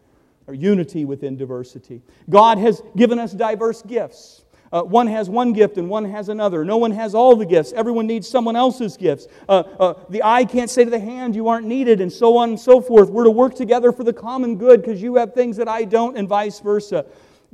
or 0.47 0.55
unity 0.55 1.05
within 1.05 1.37
diversity. 1.37 2.03
God 2.29 2.59
has 2.59 2.83
given 2.97 3.19
us 3.19 3.33
diverse 3.33 3.83
gifts 3.83 4.45
Uh, 4.71 4.83
one 4.83 5.07
has 5.07 5.31
one 5.31 5.53
gift 5.53 5.79
and 5.79 5.89
one 5.89 6.05
has 6.05 6.29
another. 6.29 6.65
No 6.65 6.77
one 6.77 6.91
has 6.91 7.15
all 7.15 7.37
the 7.37 7.47
gifts. 7.47 7.73
Everyone 7.73 8.07
needs 8.07 8.29
someone 8.29 8.57
else's 8.57 8.97
gifts. 8.97 9.27
Uh, 9.49 9.63
uh, 9.79 9.95
the 10.11 10.23
eye 10.23 10.45
can't 10.45 10.71
say 10.71 10.85
to 10.85 10.91
the 10.91 10.99
hand, 10.99 11.35
You 11.35 11.49
aren't 11.49 11.67
needed, 11.67 12.01
and 12.01 12.13
so 12.13 12.37
on 12.37 12.51
and 12.51 12.61
so 12.61 12.81
forth. 12.81 13.11
We're 13.11 13.25
to 13.25 13.31
work 13.31 13.55
together 13.55 13.93
for 13.93 14.05
the 14.05 14.13
common 14.13 14.57
good 14.57 14.83
because 14.83 15.01
you 15.01 15.17
have 15.17 15.35
things 15.35 15.57
that 15.57 15.69
I 15.69 15.85
don't, 15.85 16.17
and 16.19 16.29
vice 16.29 16.61
versa. 16.61 17.07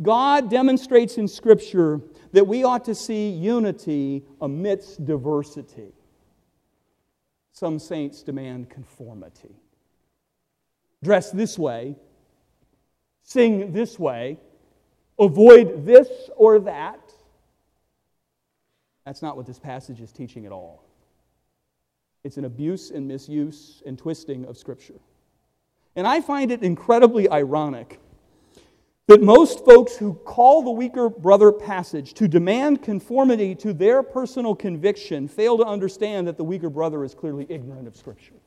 God 0.02 0.50
demonstrates 0.50 1.18
in 1.18 1.28
Scripture 1.28 2.00
that 2.32 2.46
we 2.46 2.64
ought 2.64 2.84
to 2.86 2.94
see 2.94 3.30
unity 3.30 4.24
amidst 4.40 5.04
diversity. 5.04 5.92
Some 7.52 7.78
saints 7.78 8.24
demand 8.24 8.70
conformity. 8.70 9.54
Dress 11.04 11.30
this 11.30 11.56
way, 11.56 11.94
sing 13.22 13.72
this 13.72 13.98
way, 13.98 14.38
avoid 15.18 15.86
this 15.86 16.08
or 16.34 16.58
that. 16.60 17.03
That's 19.04 19.22
not 19.22 19.36
what 19.36 19.46
this 19.46 19.58
passage 19.58 20.00
is 20.00 20.12
teaching 20.12 20.46
at 20.46 20.52
all. 20.52 20.84
It's 22.22 22.38
an 22.38 22.46
abuse 22.46 22.90
and 22.90 23.06
misuse 23.06 23.82
and 23.84 23.98
twisting 23.98 24.46
of 24.46 24.56
Scripture. 24.56 25.00
And 25.94 26.06
I 26.06 26.20
find 26.20 26.50
it 26.50 26.62
incredibly 26.62 27.28
ironic 27.28 28.00
that 29.06 29.22
most 29.22 29.64
folks 29.66 29.96
who 29.96 30.14
call 30.14 30.62
the 30.62 30.70
weaker 30.70 31.10
brother 31.10 31.52
passage 31.52 32.14
to 32.14 32.26
demand 32.26 32.82
conformity 32.82 33.54
to 33.56 33.74
their 33.74 34.02
personal 34.02 34.54
conviction 34.54 35.28
fail 35.28 35.58
to 35.58 35.64
understand 35.64 36.26
that 36.26 36.38
the 36.38 36.44
weaker 36.44 36.70
brother 36.70 37.04
is 37.04 37.14
clearly 37.14 37.46
ignorant 37.50 37.86
of 37.86 37.94
Scripture. 37.96 38.40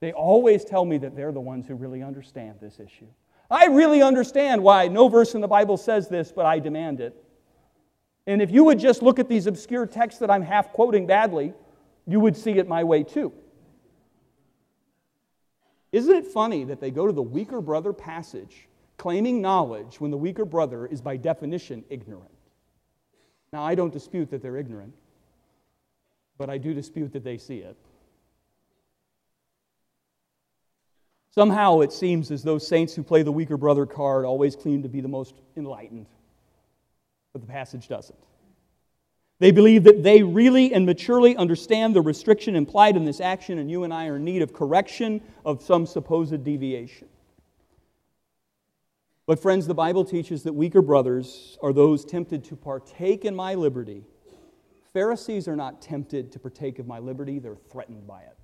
They 0.00 0.12
always 0.12 0.64
tell 0.64 0.84
me 0.84 0.98
that 0.98 1.16
they're 1.16 1.32
the 1.32 1.40
ones 1.40 1.66
who 1.66 1.74
really 1.74 2.02
understand 2.02 2.58
this 2.60 2.78
issue. 2.78 3.06
I 3.50 3.66
really 3.66 4.02
understand 4.02 4.62
why 4.62 4.88
no 4.88 5.08
verse 5.08 5.34
in 5.34 5.40
the 5.40 5.48
Bible 5.48 5.78
says 5.78 6.08
this, 6.08 6.32
but 6.32 6.44
I 6.44 6.58
demand 6.58 7.00
it. 7.00 7.16
And 8.26 8.40
if 8.40 8.50
you 8.50 8.64
would 8.64 8.78
just 8.78 9.02
look 9.02 9.18
at 9.18 9.28
these 9.28 9.46
obscure 9.46 9.86
texts 9.86 10.20
that 10.20 10.30
I'm 10.30 10.42
half 10.42 10.72
quoting 10.72 11.06
badly, 11.06 11.52
you 12.06 12.20
would 12.20 12.36
see 12.36 12.52
it 12.52 12.68
my 12.68 12.84
way 12.84 13.02
too. 13.02 13.32
Isn't 15.90 16.14
it 16.14 16.26
funny 16.26 16.64
that 16.64 16.80
they 16.80 16.90
go 16.90 17.06
to 17.06 17.12
the 17.12 17.22
weaker 17.22 17.60
brother 17.60 17.92
passage 17.92 18.68
claiming 18.96 19.42
knowledge 19.42 20.00
when 20.00 20.10
the 20.10 20.16
weaker 20.16 20.44
brother 20.44 20.86
is 20.86 21.00
by 21.00 21.16
definition 21.16 21.84
ignorant? 21.90 22.30
Now, 23.52 23.62
I 23.62 23.74
don't 23.74 23.92
dispute 23.92 24.30
that 24.30 24.40
they're 24.40 24.56
ignorant, 24.56 24.94
but 26.38 26.48
I 26.48 26.56
do 26.58 26.72
dispute 26.72 27.12
that 27.12 27.24
they 27.24 27.36
see 27.36 27.58
it. 27.58 27.76
Somehow 31.34 31.80
it 31.80 31.92
seems 31.92 32.30
as 32.30 32.42
though 32.42 32.58
saints 32.58 32.94
who 32.94 33.02
play 33.02 33.22
the 33.22 33.32
weaker 33.32 33.56
brother 33.56 33.84
card 33.84 34.24
always 34.24 34.54
claim 34.54 34.82
to 34.82 34.88
be 34.88 35.00
the 35.00 35.08
most 35.08 35.34
enlightened 35.56 36.06
but 37.32 37.40
the 37.40 37.48
passage 37.48 37.88
doesn't. 37.88 38.18
They 39.38 39.50
believe 39.50 39.84
that 39.84 40.02
they 40.04 40.22
really 40.22 40.72
and 40.72 40.86
maturely 40.86 41.36
understand 41.36 41.96
the 41.96 42.00
restriction 42.00 42.54
implied 42.54 42.96
in 42.96 43.04
this 43.04 43.20
action, 43.20 43.58
and 43.58 43.70
you 43.70 43.82
and 43.82 43.92
I 43.92 44.06
are 44.06 44.16
in 44.16 44.24
need 44.24 44.42
of 44.42 44.52
correction 44.52 45.20
of 45.44 45.62
some 45.62 45.84
supposed 45.84 46.44
deviation. 46.44 47.08
But, 49.26 49.40
friends, 49.40 49.66
the 49.66 49.74
Bible 49.74 50.04
teaches 50.04 50.42
that 50.44 50.52
weaker 50.52 50.82
brothers 50.82 51.58
are 51.62 51.72
those 51.72 52.04
tempted 52.04 52.44
to 52.44 52.56
partake 52.56 53.24
in 53.24 53.34
my 53.34 53.54
liberty. 53.54 54.04
Pharisees 54.92 55.48
are 55.48 55.56
not 55.56 55.80
tempted 55.80 56.30
to 56.32 56.38
partake 56.38 56.78
of 56.78 56.86
my 56.86 56.98
liberty, 56.98 57.38
they're 57.38 57.56
threatened 57.56 58.06
by 58.06 58.20
it. 58.20 58.36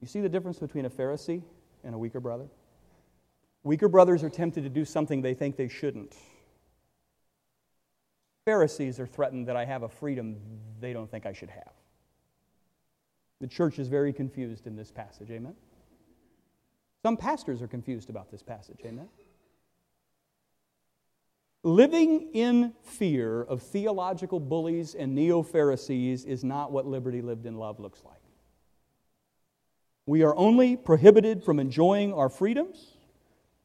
You 0.00 0.06
see 0.08 0.20
the 0.20 0.28
difference 0.28 0.58
between 0.58 0.84
a 0.84 0.90
Pharisee 0.90 1.42
and 1.84 1.94
a 1.94 1.98
weaker 1.98 2.18
brother? 2.18 2.48
Weaker 3.62 3.88
brothers 3.88 4.24
are 4.24 4.30
tempted 4.30 4.64
to 4.64 4.68
do 4.68 4.84
something 4.84 5.22
they 5.22 5.34
think 5.34 5.56
they 5.56 5.68
shouldn't. 5.68 6.16
Pharisees 8.44 8.98
are 8.98 9.06
threatened 9.06 9.46
that 9.48 9.56
I 9.56 9.64
have 9.64 9.82
a 9.82 9.88
freedom 9.88 10.36
they 10.80 10.92
don't 10.92 11.10
think 11.10 11.26
I 11.26 11.32
should 11.32 11.50
have. 11.50 11.72
The 13.40 13.46
church 13.46 13.78
is 13.78 13.88
very 13.88 14.12
confused 14.12 14.66
in 14.66 14.76
this 14.76 14.90
passage, 14.90 15.30
amen? 15.30 15.54
Some 17.02 17.16
pastors 17.16 17.62
are 17.62 17.68
confused 17.68 18.10
about 18.10 18.30
this 18.30 18.42
passage, 18.42 18.80
amen? 18.84 19.08
Living 21.64 22.30
in 22.32 22.72
fear 22.82 23.42
of 23.42 23.62
theological 23.62 24.40
bullies 24.40 24.94
and 24.94 25.14
neo 25.14 25.42
Pharisees 25.42 26.24
is 26.24 26.42
not 26.42 26.72
what 26.72 26.86
liberty 26.86 27.22
lived 27.22 27.46
in 27.46 27.56
love 27.56 27.78
looks 27.78 28.02
like. 28.04 28.16
We 30.06 30.24
are 30.24 30.34
only 30.34 30.76
prohibited 30.76 31.44
from 31.44 31.60
enjoying 31.60 32.12
our 32.12 32.28
freedoms 32.28 32.96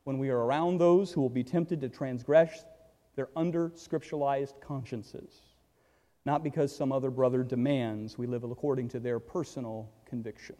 when 0.03 0.19
we 0.19 0.29
are 0.29 0.37
around 0.37 0.77
those 0.77 1.11
who 1.11 1.21
will 1.21 1.29
be 1.29 1.43
tempted 1.43 1.81
to 1.81 1.89
transgress 1.89 2.65
their 3.17 3.27
under 3.35 3.71
scripturalized 3.71 4.61
consciences, 4.61 5.41
not 6.23 6.43
because 6.43 6.73
some 6.73 6.93
other 6.93 7.09
brother 7.09 7.43
demands 7.43 8.17
we 8.17 8.27
live 8.27 8.45
according 8.45 8.87
to 8.89 8.99
their 8.99 9.19
personal 9.19 9.91
conviction. 10.05 10.55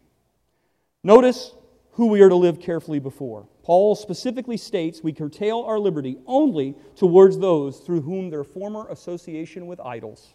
Notice 1.02 1.54
who 1.92 2.08
we 2.08 2.20
are 2.20 2.28
to 2.28 2.34
live 2.34 2.60
carefully 2.60 2.98
before. 2.98 3.48
Paul 3.62 3.94
specifically 3.94 4.56
states 4.56 5.02
we 5.02 5.12
curtail 5.12 5.60
our 5.60 5.78
liberty 5.78 6.18
only 6.26 6.74
towards 6.96 7.38
those 7.38 7.78
through 7.78 8.02
whom 8.02 8.28
their 8.28 8.44
former 8.44 8.88
association 8.90 9.66
with 9.66 9.80
idols 9.80 10.34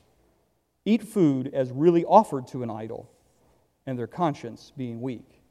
eat 0.85 1.03
food 1.03 1.49
as 1.53 1.71
really 1.71 2.03
offered 2.05 2.47
to 2.47 2.63
an 2.63 2.69
idol, 2.69 3.09
and 3.85 3.97
their 3.99 4.07
conscience 4.07 4.71
being 4.75 5.01
weak 5.01 5.42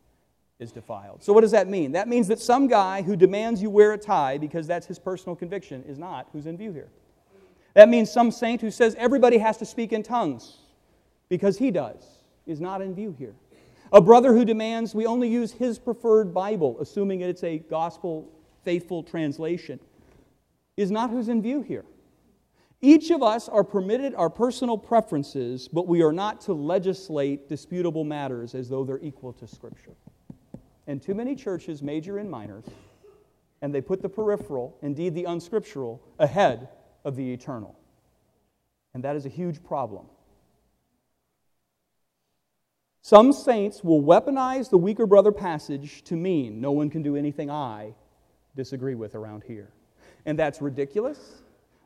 is 0.59 0.73
defiled. 0.73 1.23
So, 1.23 1.33
what 1.33 1.41
does 1.41 1.51
that 1.51 1.69
mean? 1.69 1.93
That 1.93 2.09
means 2.09 2.29
that 2.29 2.41
some 2.41 2.69
guy 2.69 3.03
who 3.03 3.17
demands 3.17 3.61
you 3.63 3.71
wear 3.71 3.93
a 3.93 3.99
tie 3.99 4.39
because 4.39 4.67
that's 4.67 4.87
his 4.87 4.99
personal 4.99 5.37
conviction 5.37 5.83
is 5.85 5.99
not 5.99 6.29
who's 6.33 6.47
in 6.47 6.57
view 6.57 6.73
here. 6.73 6.89
That 7.75 7.89
means 7.89 8.11
some 8.11 8.31
saint 8.31 8.61
who 8.61 8.71
says 8.71 8.95
everybody 8.99 9.39
has 9.39 9.57
to 9.59 9.65
speak 9.65 9.93
in 9.93 10.03
tongues 10.03 10.59
because 11.29 11.59
he 11.59 11.71
does 11.71 12.05
is 12.47 12.61
not 12.61 12.83
in 12.83 12.95
view 12.95 13.15
here. 13.19 13.35
A 13.93 14.01
brother 14.01 14.33
who 14.33 14.45
demands 14.45 14.95
we 14.95 15.07
only 15.07 15.29
use 15.29 15.53
his 15.53 15.79
preferred 15.79 16.33
Bible, 16.33 16.77
assuming 16.81 17.21
it's 17.21 17.45
a 17.45 17.59
gospel 17.59 18.31
faithful 18.65 19.03
translation, 19.03 19.81
is 20.77 20.91
not 20.91 21.11
who's 21.11 21.29
in 21.29 21.43
view 21.43 21.63
here. 21.63 21.85
Each 22.81 23.11
of 23.11 23.23
us 23.23 23.49
are 23.49 23.63
permitted 23.63 24.15
our 24.15 24.31
personal 24.31 24.77
preferences, 24.77 25.69
but 25.69 25.87
we 25.87 26.03
are 26.03 26.13
not 26.13 26.41
to 26.43 26.53
legislate 26.53 27.49
disputable 27.49 28.03
matters 28.03 28.55
as 28.55 28.69
though 28.69 28.83
they're 28.83 28.99
equal 29.03 29.33
to 29.35 29.47
Scripture. 29.47 29.93
And 30.87 31.01
too 31.01 31.15
many 31.15 31.37
churches 31.37 31.83
major 31.83 32.19
in 32.19 32.29
minors, 32.29 32.65
and 33.61 33.75
they 33.75 33.81
put 33.81 34.03
the 34.03 34.09
peripheral, 34.09 34.77
indeed 34.83 35.15
the 35.15 35.25
unscriptural, 35.25 36.03
ahead 36.19 36.69
of 37.05 37.17
the 37.17 37.33
eternal. 37.33 37.77
And 38.95 39.05
that 39.05 39.17
is 39.17 39.25
a 39.25 39.29
huge 39.29 39.63
problem. 39.63 40.07
Some 43.01 43.33
saints 43.33 43.83
will 43.83 44.03
weaponize 44.03 44.71
the 44.71 44.79
weaker 44.79 45.07
brother 45.07 45.33
passage 45.33 46.03
to 46.05 46.15
mean 46.15 46.61
no 46.61 46.73
one 46.73 46.91
can 46.91 47.03
do 47.03 47.17
anything 47.17 47.51
I 47.51 47.95
disagree 48.55 48.95
with 48.95 49.15
around 49.15 49.45
here. 49.45 49.71
And 50.25 50.39
that's 50.39 50.63
ridiculous, 50.63 51.43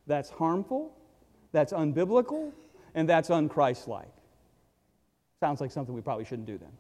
that's 0.06 0.28
harmful, 0.28 0.92
that's 1.52 1.72
unbiblical, 1.72 2.52
and 2.94 3.08
that's 3.08 3.30
unchristlike. 3.30 4.10
Sounds 5.40 5.60
like 5.60 5.70
something 5.70 5.94
we 5.94 6.02
probably 6.02 6.24
shouldn't 6.24 6.46
do 6.46 6.58
then 6.58 6.72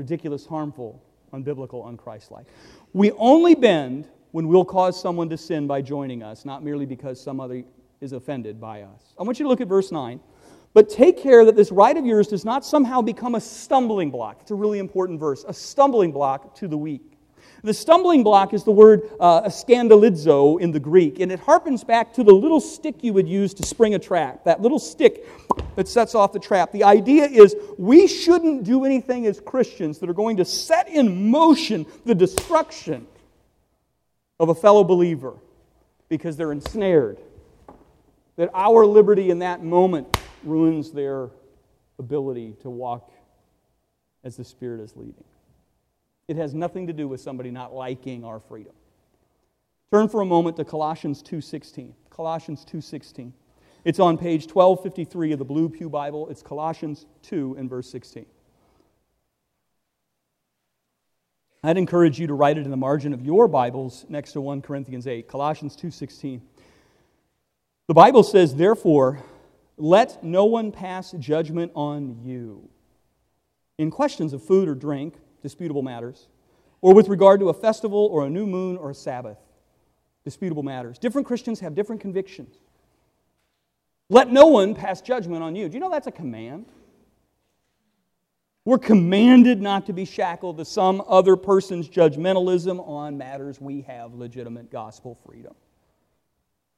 ridiculous, 0.00 0.46
harmful, 0.46 1.02
unbiblical, 1.34 1.84
unchristlike. 1.84 2.46
We 2.94 3.12
only 3.12 3.54
bend 3.54 4.08
when 4.32 4.48
we'll 4.48 4.64
cause 4.64 4.98
someone 4.98 5.28
to 5.28 5.36
sin 5.36 5.66
by 5.66 5.82
joining 5.82 6.22
us, 6.22 6.46
not 6.46 6.64
merely 6.64 6.86
because 6.86 7.20
some 7.20 7.38
other 7.38 7.62
is 8.00 8.12
offended 8.12 8.58
by 8.58 8.80
us. 8.80 9.14
I 9.18 9.22
want 9.24 9.38
you 9.38 9.44
to 9.44 9.48
look 9.50 9.60
at 9.60 9.68
verse 9.68 9.92
9. 9.92 10.18
But 10.72 10.88
take 10.88 11.20
care 11.20 11.44
that 11.44 11.54
this 11.54 11.70
right 11.70 11.94
of 11.94 12.06
yours 12.06 12.28
does 12.28 12.46
not 12.46 12.64
somehow 12.64 13.02
become 13.02 13.34
a 13.34 13.40
stumbling 13.40 14.10
block. 14.10 14.38
It's 14.40 14.52
a 14.52 14.54
really 14.54 14.78
important 14.78 15.20
verse. 15.20 15.44
A 15.46 15.52
stumbling 15.52 16.12
block 16.12 16.54
to 16.56 16.68
the 16.68 16.78
weak. 16.78 17.18
The 17.62 17.74
stumbling 17.74 18.22
block 18.22 18.54
is 18.54 18.64
the 18.64 18.70
word 18.70 19.02
uh, 19.20 19.42
scandalizo 19.42 20.60
in 20.60 20.72
the 20.72 20.80
Greek, 20.80 21.20
and 21.20 21.30
it 21.30 21.40
harpens 21.40 21.86
back 21.86 22.14
to 22.14 22.24
the 22.24 22.32
little 22.32 22.60
stick 22.60 23.04
you 23.04 23.12
would 23.12 23.28
use 23.28 23.52
to 23.54 23.66
spring 23.66 23.94
a 23.94 23.98
trap, 23.98 24.44
that 24.44 24.62
little 24.62 24.78
stick 24.78 25.26
that 25.76 25.86
sets 25.86 26.14
off 26.14 26.32
the 26.32 26.38
trap. 26.38 26.72
The 26.72 26.84
idea 26.84 27.26
is 27.26 27.54
we 27.78 28.06
shouldn't 28.06 28.64
do 28.64 28.84
anything 28.84 29.26
as 29.26 29.40
Christians 29.40 29.98
that 29.98 30.08
are 30.08 30.14
going 30.14 30.38
to 30.38 30.44
set 30.44 30.88
in 30.88 31.30
motion 31.30 31.86
the 32.06 32.14
destruction 32.14 33.06
of 34.38 34.48
a 34.48 34.54
fellow 34.54 34.84
believer 34.84 35.34
because 36.08 36.36
they're 36.36 36.52
ensnared. 36.52 37.20
That 38.36 38.50
our 38.54 38.86
liberty 38.86 39.30
in 39.30 39.40
that 39.40 39.62
moment 39.62 40.16
ruins 40.44 40.92
their 40.92 41.28
ability 41.98 42.56
to 42.62 42.70
walk 42.70 43.12
as 44.24 44.36
the 44.36 44.44
Spirit 44.44 44.80
is 44.80 44.96
leading. 44.96 45.24
It 46.30 46.36
has 46.36 46.54
nothing 46.54 46.86
to 46.86 46.92
do 46.92 47.08
with 47.08 47.20
somebody 47.20 47.50
not 47.50 47.74
liking 47.74 48.24
our 48.24 48.38
freedom. 48.38 48.72
Turn 49.90 50.08
for 50.08 50.20
a 50.20 50.24
moment 50.24 50.56
to 50.58 50.64
Colossians 50.64 51.24
2:16. 51.24 51.92
Colossians 52.08 52.64
2:16. 52.64 53.32
It's 53.84 53.98
on 53.98 54.16
page 54.16 54.46
1253 54.46 55.32
of 55.32 55.40
the 55.40 55.44
Blue 55.44 55.68
Pew 55.68 55.90
Bible. 55.90 56.28
It's 56.28 56.40
Colossians 56.40 57.06
2 57.22 57.56
and 57.58 57.68
verse 57.68 57.90
16. 57.90 58.26
I'd 61.64 61.76
encourage 61.76 62.20
you 62.20 62.28
to 62.28 62.34
write 62.34 62.58
it 62.58 62.64
in 62.64 62.70
the 62.70 62.76
margin 62.76 63.12
of 63.12 63.22
your 63.22 63.48
Bibles 63.48 64.06
next 64.08 64.30
to 64.34 64.40
1 64.40 64.62
Corinthians 64.62 65.08
8, 65.08 65.26
Colossians 65.26 65.74
2:16. 65.74 66.42
The 67.88 67.94
Bible 67.94 68.22
says, 68.22 68.54
therefore, 68.54 69.24
let 69.76 70.22
no 70.22 70.44
one 70.44 70.70
pass 70.70 71.10
judgment 71.10 71.72
on 71.74 72.20
you 72.22 72.68
in 73.78 73.90
questions 73.90 74.32
of 74.32 74.44
food 74.44 74.68
or 74.68 74.76
drink, 74.76 75.16
disputable 75.42 75.82
matters, 75.82 76.28
or 76.80 76.94
with 76.94 77.08
regard 77.08 77.40
to 77.40 77.48
a 77.48 77.54
festival 77.54 78.08
or 78.10 78.26
a 78.26 78.30
new 78.30 78.46
moon 78.46 78.76
or 78.76 78.90
a 78.90 78.94
Sabbath, 78.94 79.38
disputable 80.24 80.62
matters. 80.62 80.98
Different 80.98 81.26
Christians 81.26 81.60
have 81.60 81.74
different 81.74 82.00
convictions. 82.00 82.56
Let 84.08 84.30
no 84.30 84.46
one 84.46 84.74
pass 84.74 85.00
judgment 85.00 85.42
on 85.42 85.54
you. 85.54 85.68
Do 85.68 85.74
you 85.74 85.80
know 85.80 85.90
that's 85.90 86.06
a 86.06 86.12
command? 86.12 86.66
We're 88.64 88.78
commanded 88.78 89.62
not 89.62 89.86
to 89.86 89.92
be 89.92 90.04
shackled 90.04 90.58
to 90.58 90.64
some 90.64 91.02
other 91.06 91.36
person's 91.36 91.88
judgmentalism 91.88 92.86
on 92.86 93.16
matters 93.16 93.60
we 93.60 93.82
have 93.82 94.14
legitimate 94.14 94.70
gospel 94.70 95.18
freedom. 95.26 95.54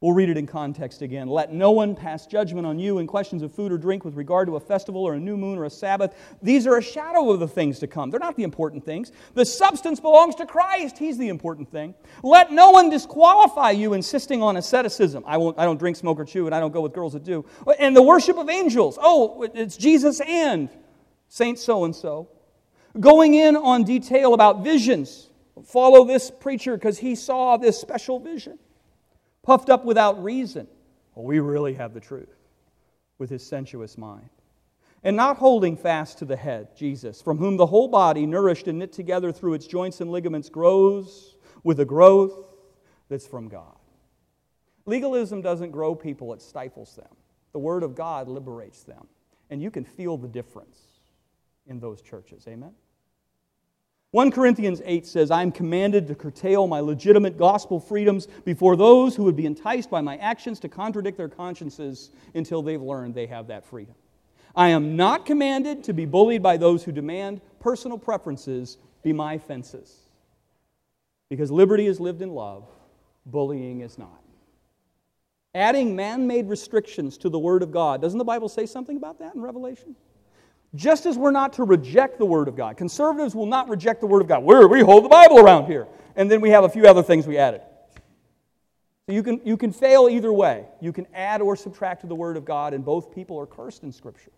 We'll 0.03 0.13
read 0.13 0.31
it 0.31 0.37
in 0.37 0.49
context 0.49 1.01
again. 1.01 1.29
Let 1.29 1.53
no 1.53 1.71
one 1.71 1.95
pass 1.95 2.27
judgment 2.27 2.67
on 2.67 2.77
you 2.77 2.99
in 2.99 3.07
questions 3.07 3.41
of 3.41 3.55
food 3.55 3.71
or 3.71 3.79
drink 3.79 4.05
with 4.05 4.17
regard 4.17 4.49
to 4.49 4.57
a 4.57 4.61
festival 4.61 5.05
or 5.05 5.15
a 5.15 5.21
new 5.21 5.37
moon 5.37 5.57
or 5.57 5.65
a 5.65 5.71
Sabbath. 5.71 6.17
These 6.43 6.67
are 6.67 6.77
a 6.77 6.83
shadow 6.83 7.31
of 7.31 7.39
the 7.39 7.47
things 7.47 7.79
to 7.79 7.87
come. 7.87 8.11
They're 8.11 8.19
not 8.19 8.35
the 8.35 8.43
important 8.43 8.85
things. 8.85 9.13
The 9.35 9.45
substance 9.45 10.01
belongs 10.01 10.35
to 10.35 10.45
Christ. 10.45 10.99
He's 10.99 11.19
the 11.19 11.29
important 11.29 11.71
thing. 11.71 11.95
Let 12.25 12.51
no 12.51 12.71
one 12.71 12.91
disqualify 12.91 13.71
you 13.71 13.95
insisting 13.95 14.43
on 14.43 14.57
asceticism. 14.57 15.23
I, 15.25 15.37
won't, 15.37 15.57
I 15.57 15.65
don't 15.65 15.79
drink, 15.79 15.97
smoke, 15.97 16.19
or 16.19 16.25
chew, 16.25 16.47
and 16.47 16.55
I 16.55 16.59
don't 16.59 16.73
go 16.73 16.81
with 16.81 16.95
girls 16.95 17.13
that 17.13 17.23
do. 17.23 17.45
And 17.79 17.95
the 17.95 18.03
worship 18.03 18.39
of 18.39 18.51
angels. 18.51 18.99
Oh, 19.01 19.49
it's 19.55 19.77
Jesus 19.77 20.21
and 20.21 20.69
Saint 21.29 21.61
so 21.61 21.85
and 21.85 21.95
so. 21.95 22.29
Going 22.99 23.35
in 23.35 23.55
on 23.55 23.85
detail 23.85 24.35
about 24.35 24.65
visions. 24.65 25.31
Follow 25.65 26.05
this 26.05 26.29
preacher 26.29 26.77
because 26.77 26.99
he 26.99 27.15
saw 27.15 27.57
this 27.57 27.81
special 27.81 28.19
vision 28.19 28.59
puffed 29.43 29.71
up 29.71 29.85
without 29.85 30.23
reason. 30.23 30.67
Well, 31.15 31.27
we 31.27 31.41
really 31.41 31.75
have 31.75 31.95
the 31.95 32.01
truth 32.01 32.35
with 33.19 33.31
his 33.31 33.45
sensuous 33.45 33.99
mind. 33.99 34.29
And 35.05 35.17
not 35.17 35.37
holding 35.37 35.77
fast 35.77 36.19
to 36.19 36.25
the 36.25 36.37
head, 36.37 36.77
Jesus, 36.77 37.21
from 37.21 37.39
whom 37.39 37.57
the 37.57 37.67
whole 37.67 37.89
body, 37.89 38.25
nourished 38.25 38.69
and 38.69 38.79
knit 38.79 38.93
together 38.93 39.33
through 39.33 39.55
its 39.55 39.67
joints 39.67 40.01
and 40.01 40.13
ligaments, 40.13 40.49
grows 40.49 41.37
with 41.65 41.81
a 41.81 41.85
growth 41.85 42.33
that's 43.09 43.27
from 43.27 43.49
God. 43.49 43.77
Legalism 44.87 45.43
doesn't 45.43 45.71
grow 45.71 45.95
people, 45.95 46.33
it 46.33 46.43
stifles 46.43 46.95
them. 46.97 47.15
The 47.53 47.59
Word 47.59 47.83
of 47.83 47.95
God 47.95 48.29
liberates 48.29 48.85
them. 48.85 49.07
And 49.51 49.61
you 49.61 49.71
can 49.71 49.85
feel 49.85 50.17
the 50.17 50.29
difference 50.29 50.79
in 51.67 51.79
those 51.79 52.01
churches. 52.01 52.47
Amen? 52.49 52.73
1 54.13 54.31
Corinthians 54.31 54.83
8 54.85 55.07
says, 55.07 55.31
I 55.31 55.41
am 55.41 55.51
commanded 55.51 56.07
to 56.07 56.15
curtail 56.15 56.67
my 56.67 56.81
legitimate 56.81 57.39
gospel 57.39 57.81
freedoms 57.81 58.27
before 58.45 58.77
those 58.77 59.17
who 59.17 59.25
would 59.25 59.37
be 59.37 59.47
enticed 59.47 59.89
by 59.89 60.03
my 60.03 60.19
actions 60.19 60.61
to 60.61 60.69
contradict 60.69 61.17
their 61.17 61.31
consciences 61.31 62.11
until 62.35 62.61
they've 62.61 62.83
learned 62.83 63.15
they 63.15 63.27
have 63.27 63.47
that 63.47 63.65
freedom. 63.65 63.95
I 64.55 64.69
am 64.69 64.97
not 64.97 65.25
commanded 65.25 65.83
to 65.85 65.95
be 65.95 66.05
bullied 66.05 66.43
by 66.43 66.59
those 66.59 66.85
who 66.85 66.93
demand 66.93 67.41
personal 67.59 67.97
preferences 67.97 68.77
be 69.03 69.15
my 69.15 69.39
fences. 69.39 69.97
Because 71.31 71.51
liberty 71.51 71.87
is 71.87 71.99
lived 71.99 72.21
in 72.21 72.35
love, 72.35 72.69
bullying 73.25 73.81
is 73.81 73.97
not. 73.97 74.23
Adding 75.55 75.97
man 75.97 76.27
made 76.27 76.51
restrictions 76.51 77.17
to 77.17 77.31
the 77.31 77.39
Word 77.39 77.63
of 77.63 77.73
God, 77.73 78.03
doesn't 78.03 78.19
the 78.19 78.25
Bible 78.25 78.51
say 78.51 78.67
something 78.67 78.99
about 78.99 79.19
that 79.21 79.35
in 79.35 79.41
Revelation? 79.41 79.97
Just 80.75 81.05
as 81.05 81.19
we're 81.19 81.33
not 81.33 81.53
to 81.55 81.65
reject 81.65 82.19
the 82.19 82.25
Word 82.25 82.49
of 82.49 82.57
God. 82.57 82.77
Conservatives 82.77 83.35
will 83.35 83.47
not 83.47 83.69
reject 83.69 84.01
the 84.01 84.07
Word 84.07 84.23
of 84.23 84.29
God. 84.29 84.43
We're, 84.43 84.67
we 84.67 84.81
hold 84.81 85.05
the 85.05 85.09
Bible 85.09 85.39
around 85.39 85.67
here. 85.67 85.87
And 86.17 86.31
then 86.31 86.41
we 86.41 86.51
have 86.51 86.65
a 86.65 86.69
few 86.69 86.87
other 86.87 87.03
things 87.03 87.27
we 87.27 87.37
added. 87.37 87.61
So 89.07 89.13
you 89.13 89.23
can, 89.23 89.41
you 89.45 89.57
can 89.57 89.73
fail 89.73 90.09
either 90.09 90.33
way. 90.33 90.65
You 90.81 90.93
can 90.93 91.07
add 91.13 91.43
or 91.43 91.57
subtract 91.57 92.03
to 92.03 92.07
the 92.07 92.15
Word 92.15 92.37
of 92.37 92.45
God, 92.45 92.73
and 92.73 92.85
both 92.85 93.15
people 93.15 93.39
are 93.39 93.47
cursed 93.47 93.83
in 93.83 93.93
Scripture. 93.93 94.33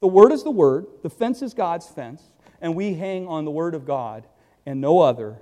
The 0.00 0.08
Word 0.08 0.32
is 0.32 0.42
the 0.42 0.50
Word, 0.50 0.86
the 1.02 1.10
fence 1.10 1.42
is 1.42 1.54
God's 1.54 1.86
fence, 1.86 2.30
and 2.60 2.74
we 2.74 2.94
hang 2.94 3.28
on 3.28 3.44
the 3.44 3.50
Word 3.50 3.74
of 3.74 3.86
God 3.86 4.24
and 4.66 4.80
no 4.80 4.98
other 5.00 5.38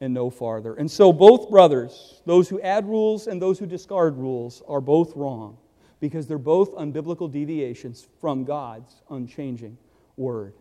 and 0.00 0.14
no 0.14 0.30
farther. 0.30 0.74
And 0.74 0.88
so 0.88 1.12
both 1.12 1.50
brothers, 1.50 2.20
those 2.26 2.48
who 2.48 2.60
add 2.60 2.86
rules 2.86 3.26
and 3.26 3.42
those 3.42 3.58
who 3.58 3.66
discard 3.66 4.16
rules, 4.16 4.62
are 4.68 4.80
both 4.80 5.16
wrong 5.16 5.56
because 6.04 6.26
they're 6.26 6.36
both 6.36 6.74
unbiblical 6.74 7.32
deviations 7.32 8.06
from 8.20 8.44
God's 8.44 9.00
unchanging 9.08 9.78
word. 10.18 10.52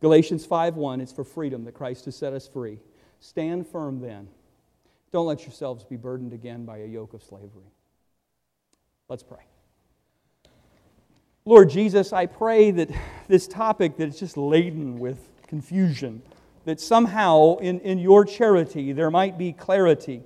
Galatians 0.00 0.46
5:1 0.46 1.00
it's 1.00 1.10
for 1.10 1.24
freedom 1.24 1.64
that 1.64 1.72
Christ 1.72 2.04
has 2.04 2.14
set 2.14 2.32
us 2.32 2.46
free. 2.46 2.78
Stand 3.18 3.66
firm 3.66 3.98
then. 3.98 4.28
Don't 5.10 5.26
let 5.26 5.42
yourselves 5.42 5.82
be 5.82 5.96
burdened 5.96 6.32
again 6.32 6.64
by 6.64 6.78
a 6.78 6.86
yoke 6.86 7.12
of 7.12 7.24
slavery. 7.24 7.72
Let's 9.08 9.24
pray. 9.24 9.42
Lord 11.44 11.70
Jesus, 11.70 12.12
I 12.12 12.26
pray 12.26 12.70
that 12.70 12.88
this 13.26 13.48
topic 13.48 13.96
that 13.96 14.06
is 14.06 14.20
just 14.20 14.36
laden 14.36 15.00
with 15.00 15.28
confusion, 15.48 16.22
that 16.66 16.78
somehow 16.78 17.56
in, 17.56 17.80
in 17.80 17.98
your 17.98 18.24
charity 18.24 18.92
there 18.92 19.10
might 19.10 19.38
be 19.38 19.52
clarity 19.52 20.22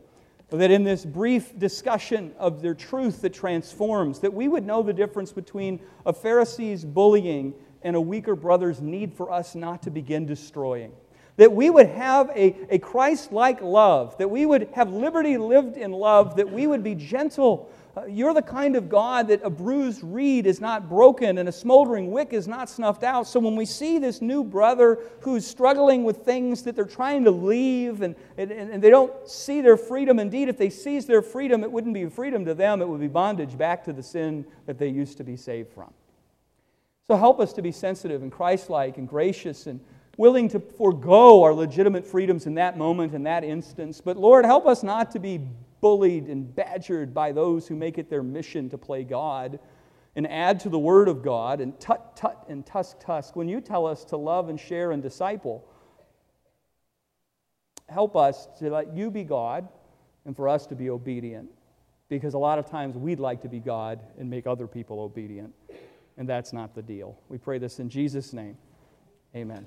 that 0.56 0.70
in 0.70 0.82
this 0.82 1.04
brief 1.04 1.58
discussion 1.58 2.32
of 2.38 2.62
their 2.62 2.74
truth 2.74 3.20
that 3.20 3.34
transforms, 3.34 4.20
that 4.20 4.32
we 4.32 4.48
would 4.48 4.64
know 4.64 4.82
the 4.82 4.94
difference 4.94 5.30
between 5.30 5.78
a 6.06 6.12
Pharisee's 6.12 6.84
bullying 6.84 7.52
and 7.82 7.94
a 7.94 8.00
weaker 8.00 8.34
brother's 8.34 8.80
need 8.80 9.12
for 9.12 9.30
us 9.30 9.54
not 9.54 9.82
to 9.82 9.90
begin 9.90 10.24
destroying. 10.24 10.92
That 11.36 11.52
we 11.52 11.70
would 11.70 11.88
have 11.88 12.30
a, 12.30 12.56
a 12.70 12.78
Christ 12.78 13.30
like 13.30 13.60
love, 13.60 14.16
that 14.18 14.28
we 14.28 14.46
would 14.46 14.70
have 14.74 14.90
liberty 14.90 15.36
lived 15.36 15.76
in 15.76 15.92
love, 15.92 16.36
that 16.36 16.50
we 16.50 16.66
would 16.66 16.82
be 16.82 16.94
gentle 16.94 17.70
Uh, 17.98 18.04
you're 18.06 18.34
the 18.34 18.42
kind 18.42 18.76
of 18.76 18.88
God 18.88 19.26
that 19.26 19.42
a 19.42 19.50
bruised 19.50 20.04
reed 20.04 20.46
is 20.46 20.60
not 20.60 20.88
broken 20.88 21.38
and 21.38 21.48
a 21.48 21.52
smoldering 21.52 22.12
wick 22.12 22.32
is 22.32 22.46
not 22.46 22.68
snuffed 22.68 23.02
out. 23.02 23.26
So 23.26 23.40
when 23.40 23.56
we 23.56 23.66
see 23.66 23.98
this 23.98 24.22
new 24.22 24.44
brother 24.44 25.00
who's 25.20 25.44
struggling 25.44 26.04
with 26.04 26.18
things 26.18 26.62
that 26.62 26.76
they're 26.76 26.84
trying 26.84 27.24
to 27.24 27.32
leave 27.32 28.02
and, 28.02 28.14
and, 28.36 28.52
and 28.52 28.80
they 28.82 28.90
don't 28.90 29.28
see 29.28 29.60
their 29.60 29.76
freedom, 29.76 30.20
indeed, 30.20 30.48
if 30.48 30.56
they 30.56 30.70
seize 30.70 31.06
their 31.06 31.22
freedom, 31.22 31.64
it 31.64 31.72
wouldn't 31.72 31.94
be 31.94 32.06
freedom 32.06 32.44
to 32.44 32.54
them, 32.54 32.82
it 32.82 32.88
would 32.88 33.00
be 33.00 33.08
bondage 33.08 33.58
back 33.58 33.82
to 33.84 33.92
the 33.92 34.02
sin 34.02 34.44
that 34.66 34.78
they 34.78 34.88
used 34.88 35.16
to 35.16 35.24
be 35.24 35.36
saved 35.36 35.72
from. 35.72 35.92
So 37.08 37.16
help 37.16 37.40
us 37.40 37.52
to 37.54 37.62
be 37.62 37.72
sensitive 37.72 38.22
and 38.22 38.30
Christ 38.30 38.70
like 38.70 38.98
and 38.98 39.08
gracious 39.08 39.66
and 39.66 39.80
willing 40.16 40.48
to 40.50 40.60
forego 40.60 41.42
our 41.42 41.54
legitimate 41.54 42.06
freedoms 42.06 42.46
in 42.46 42.54
that 42.56 42.78
moment, 42.78 43.14
in 43.14 43.24
that 43.24 43.42
instance. 43.42 44.00
But 44.00 44.16
Lord, 44.16 44.44
help 44.44 44.66
us 44.66 44.84
not 44.84 45.10
to 45.12 45.18
be 45.18 45.40
bullied 45.80 46.26
and 46.26 46.54
badgered 46.54 47.14
by 47.14 47.32
those 47.32 47.66
who 47.68 47.76
make 47.76 47.98
it 47.98 48.10
their 48.10 48.22
mission 48.22 48.68
to 48.70 48.78
play 48.78 49.04
God 49.04 49.58
and 50.16 50.26
add 50.26 50.60
to 50.60 50.68
the 50.68 50.78
Word 50.78 51.08
of 51.08 51.22
God 51.22 51.60
and 51.60 51.78
tut 51.78 52.16
tut 52.16 52.44
and 52.48 52.66
tusk 52.66 52.98
tusk. 53.00 53.36
When 53.36 53.48
you 53.48 53.60
tell 53.60 53.86
us 53.86 54.04
to 54.06 54.16
love 54.16 54.48
and 54.48 54.58
share 54.58 54.90
and 54.90 55.02
disciple, 55.02 55.64
help 57.88 58.16
us 58.16 58.48
to 58.58 58.70
let 58.70 58.92
you 58.92 59.10
be 59.10 59.24
God 59.24 59.68
and 60.24 60.34
for 60.34 60.48
us 60.48 60.66
to 60.66 60.74
be 60.74 60.90
obedient. 60.90 61.48
Because 62.08 62.34
a 62.34 62.38
lot 62.38 62.58
of 62.58 62.66
times 62.66 62.96
we'd 62.96 63.20
like 63.20 63.42
to 63.42 63.48
be 63.48 63.60
God 63.60 64.00
and 64.18 64.28
make 64.28 64.46
other 64.46 64.66
people 64.66 65.00
obedient. 65.00 65.54
And 66.16 66.28
that's 66.28 66.52
not 66.52 66.74
the 66.74 66.82
deal. 66.82 67.18
We 67.28 67.38
pray 67.38 67.58
this 67.58 67.78
in 67.78 67.88
Jesus' 67.88 68.32
name. 68.32 68.56
Amen. 69.36 69.66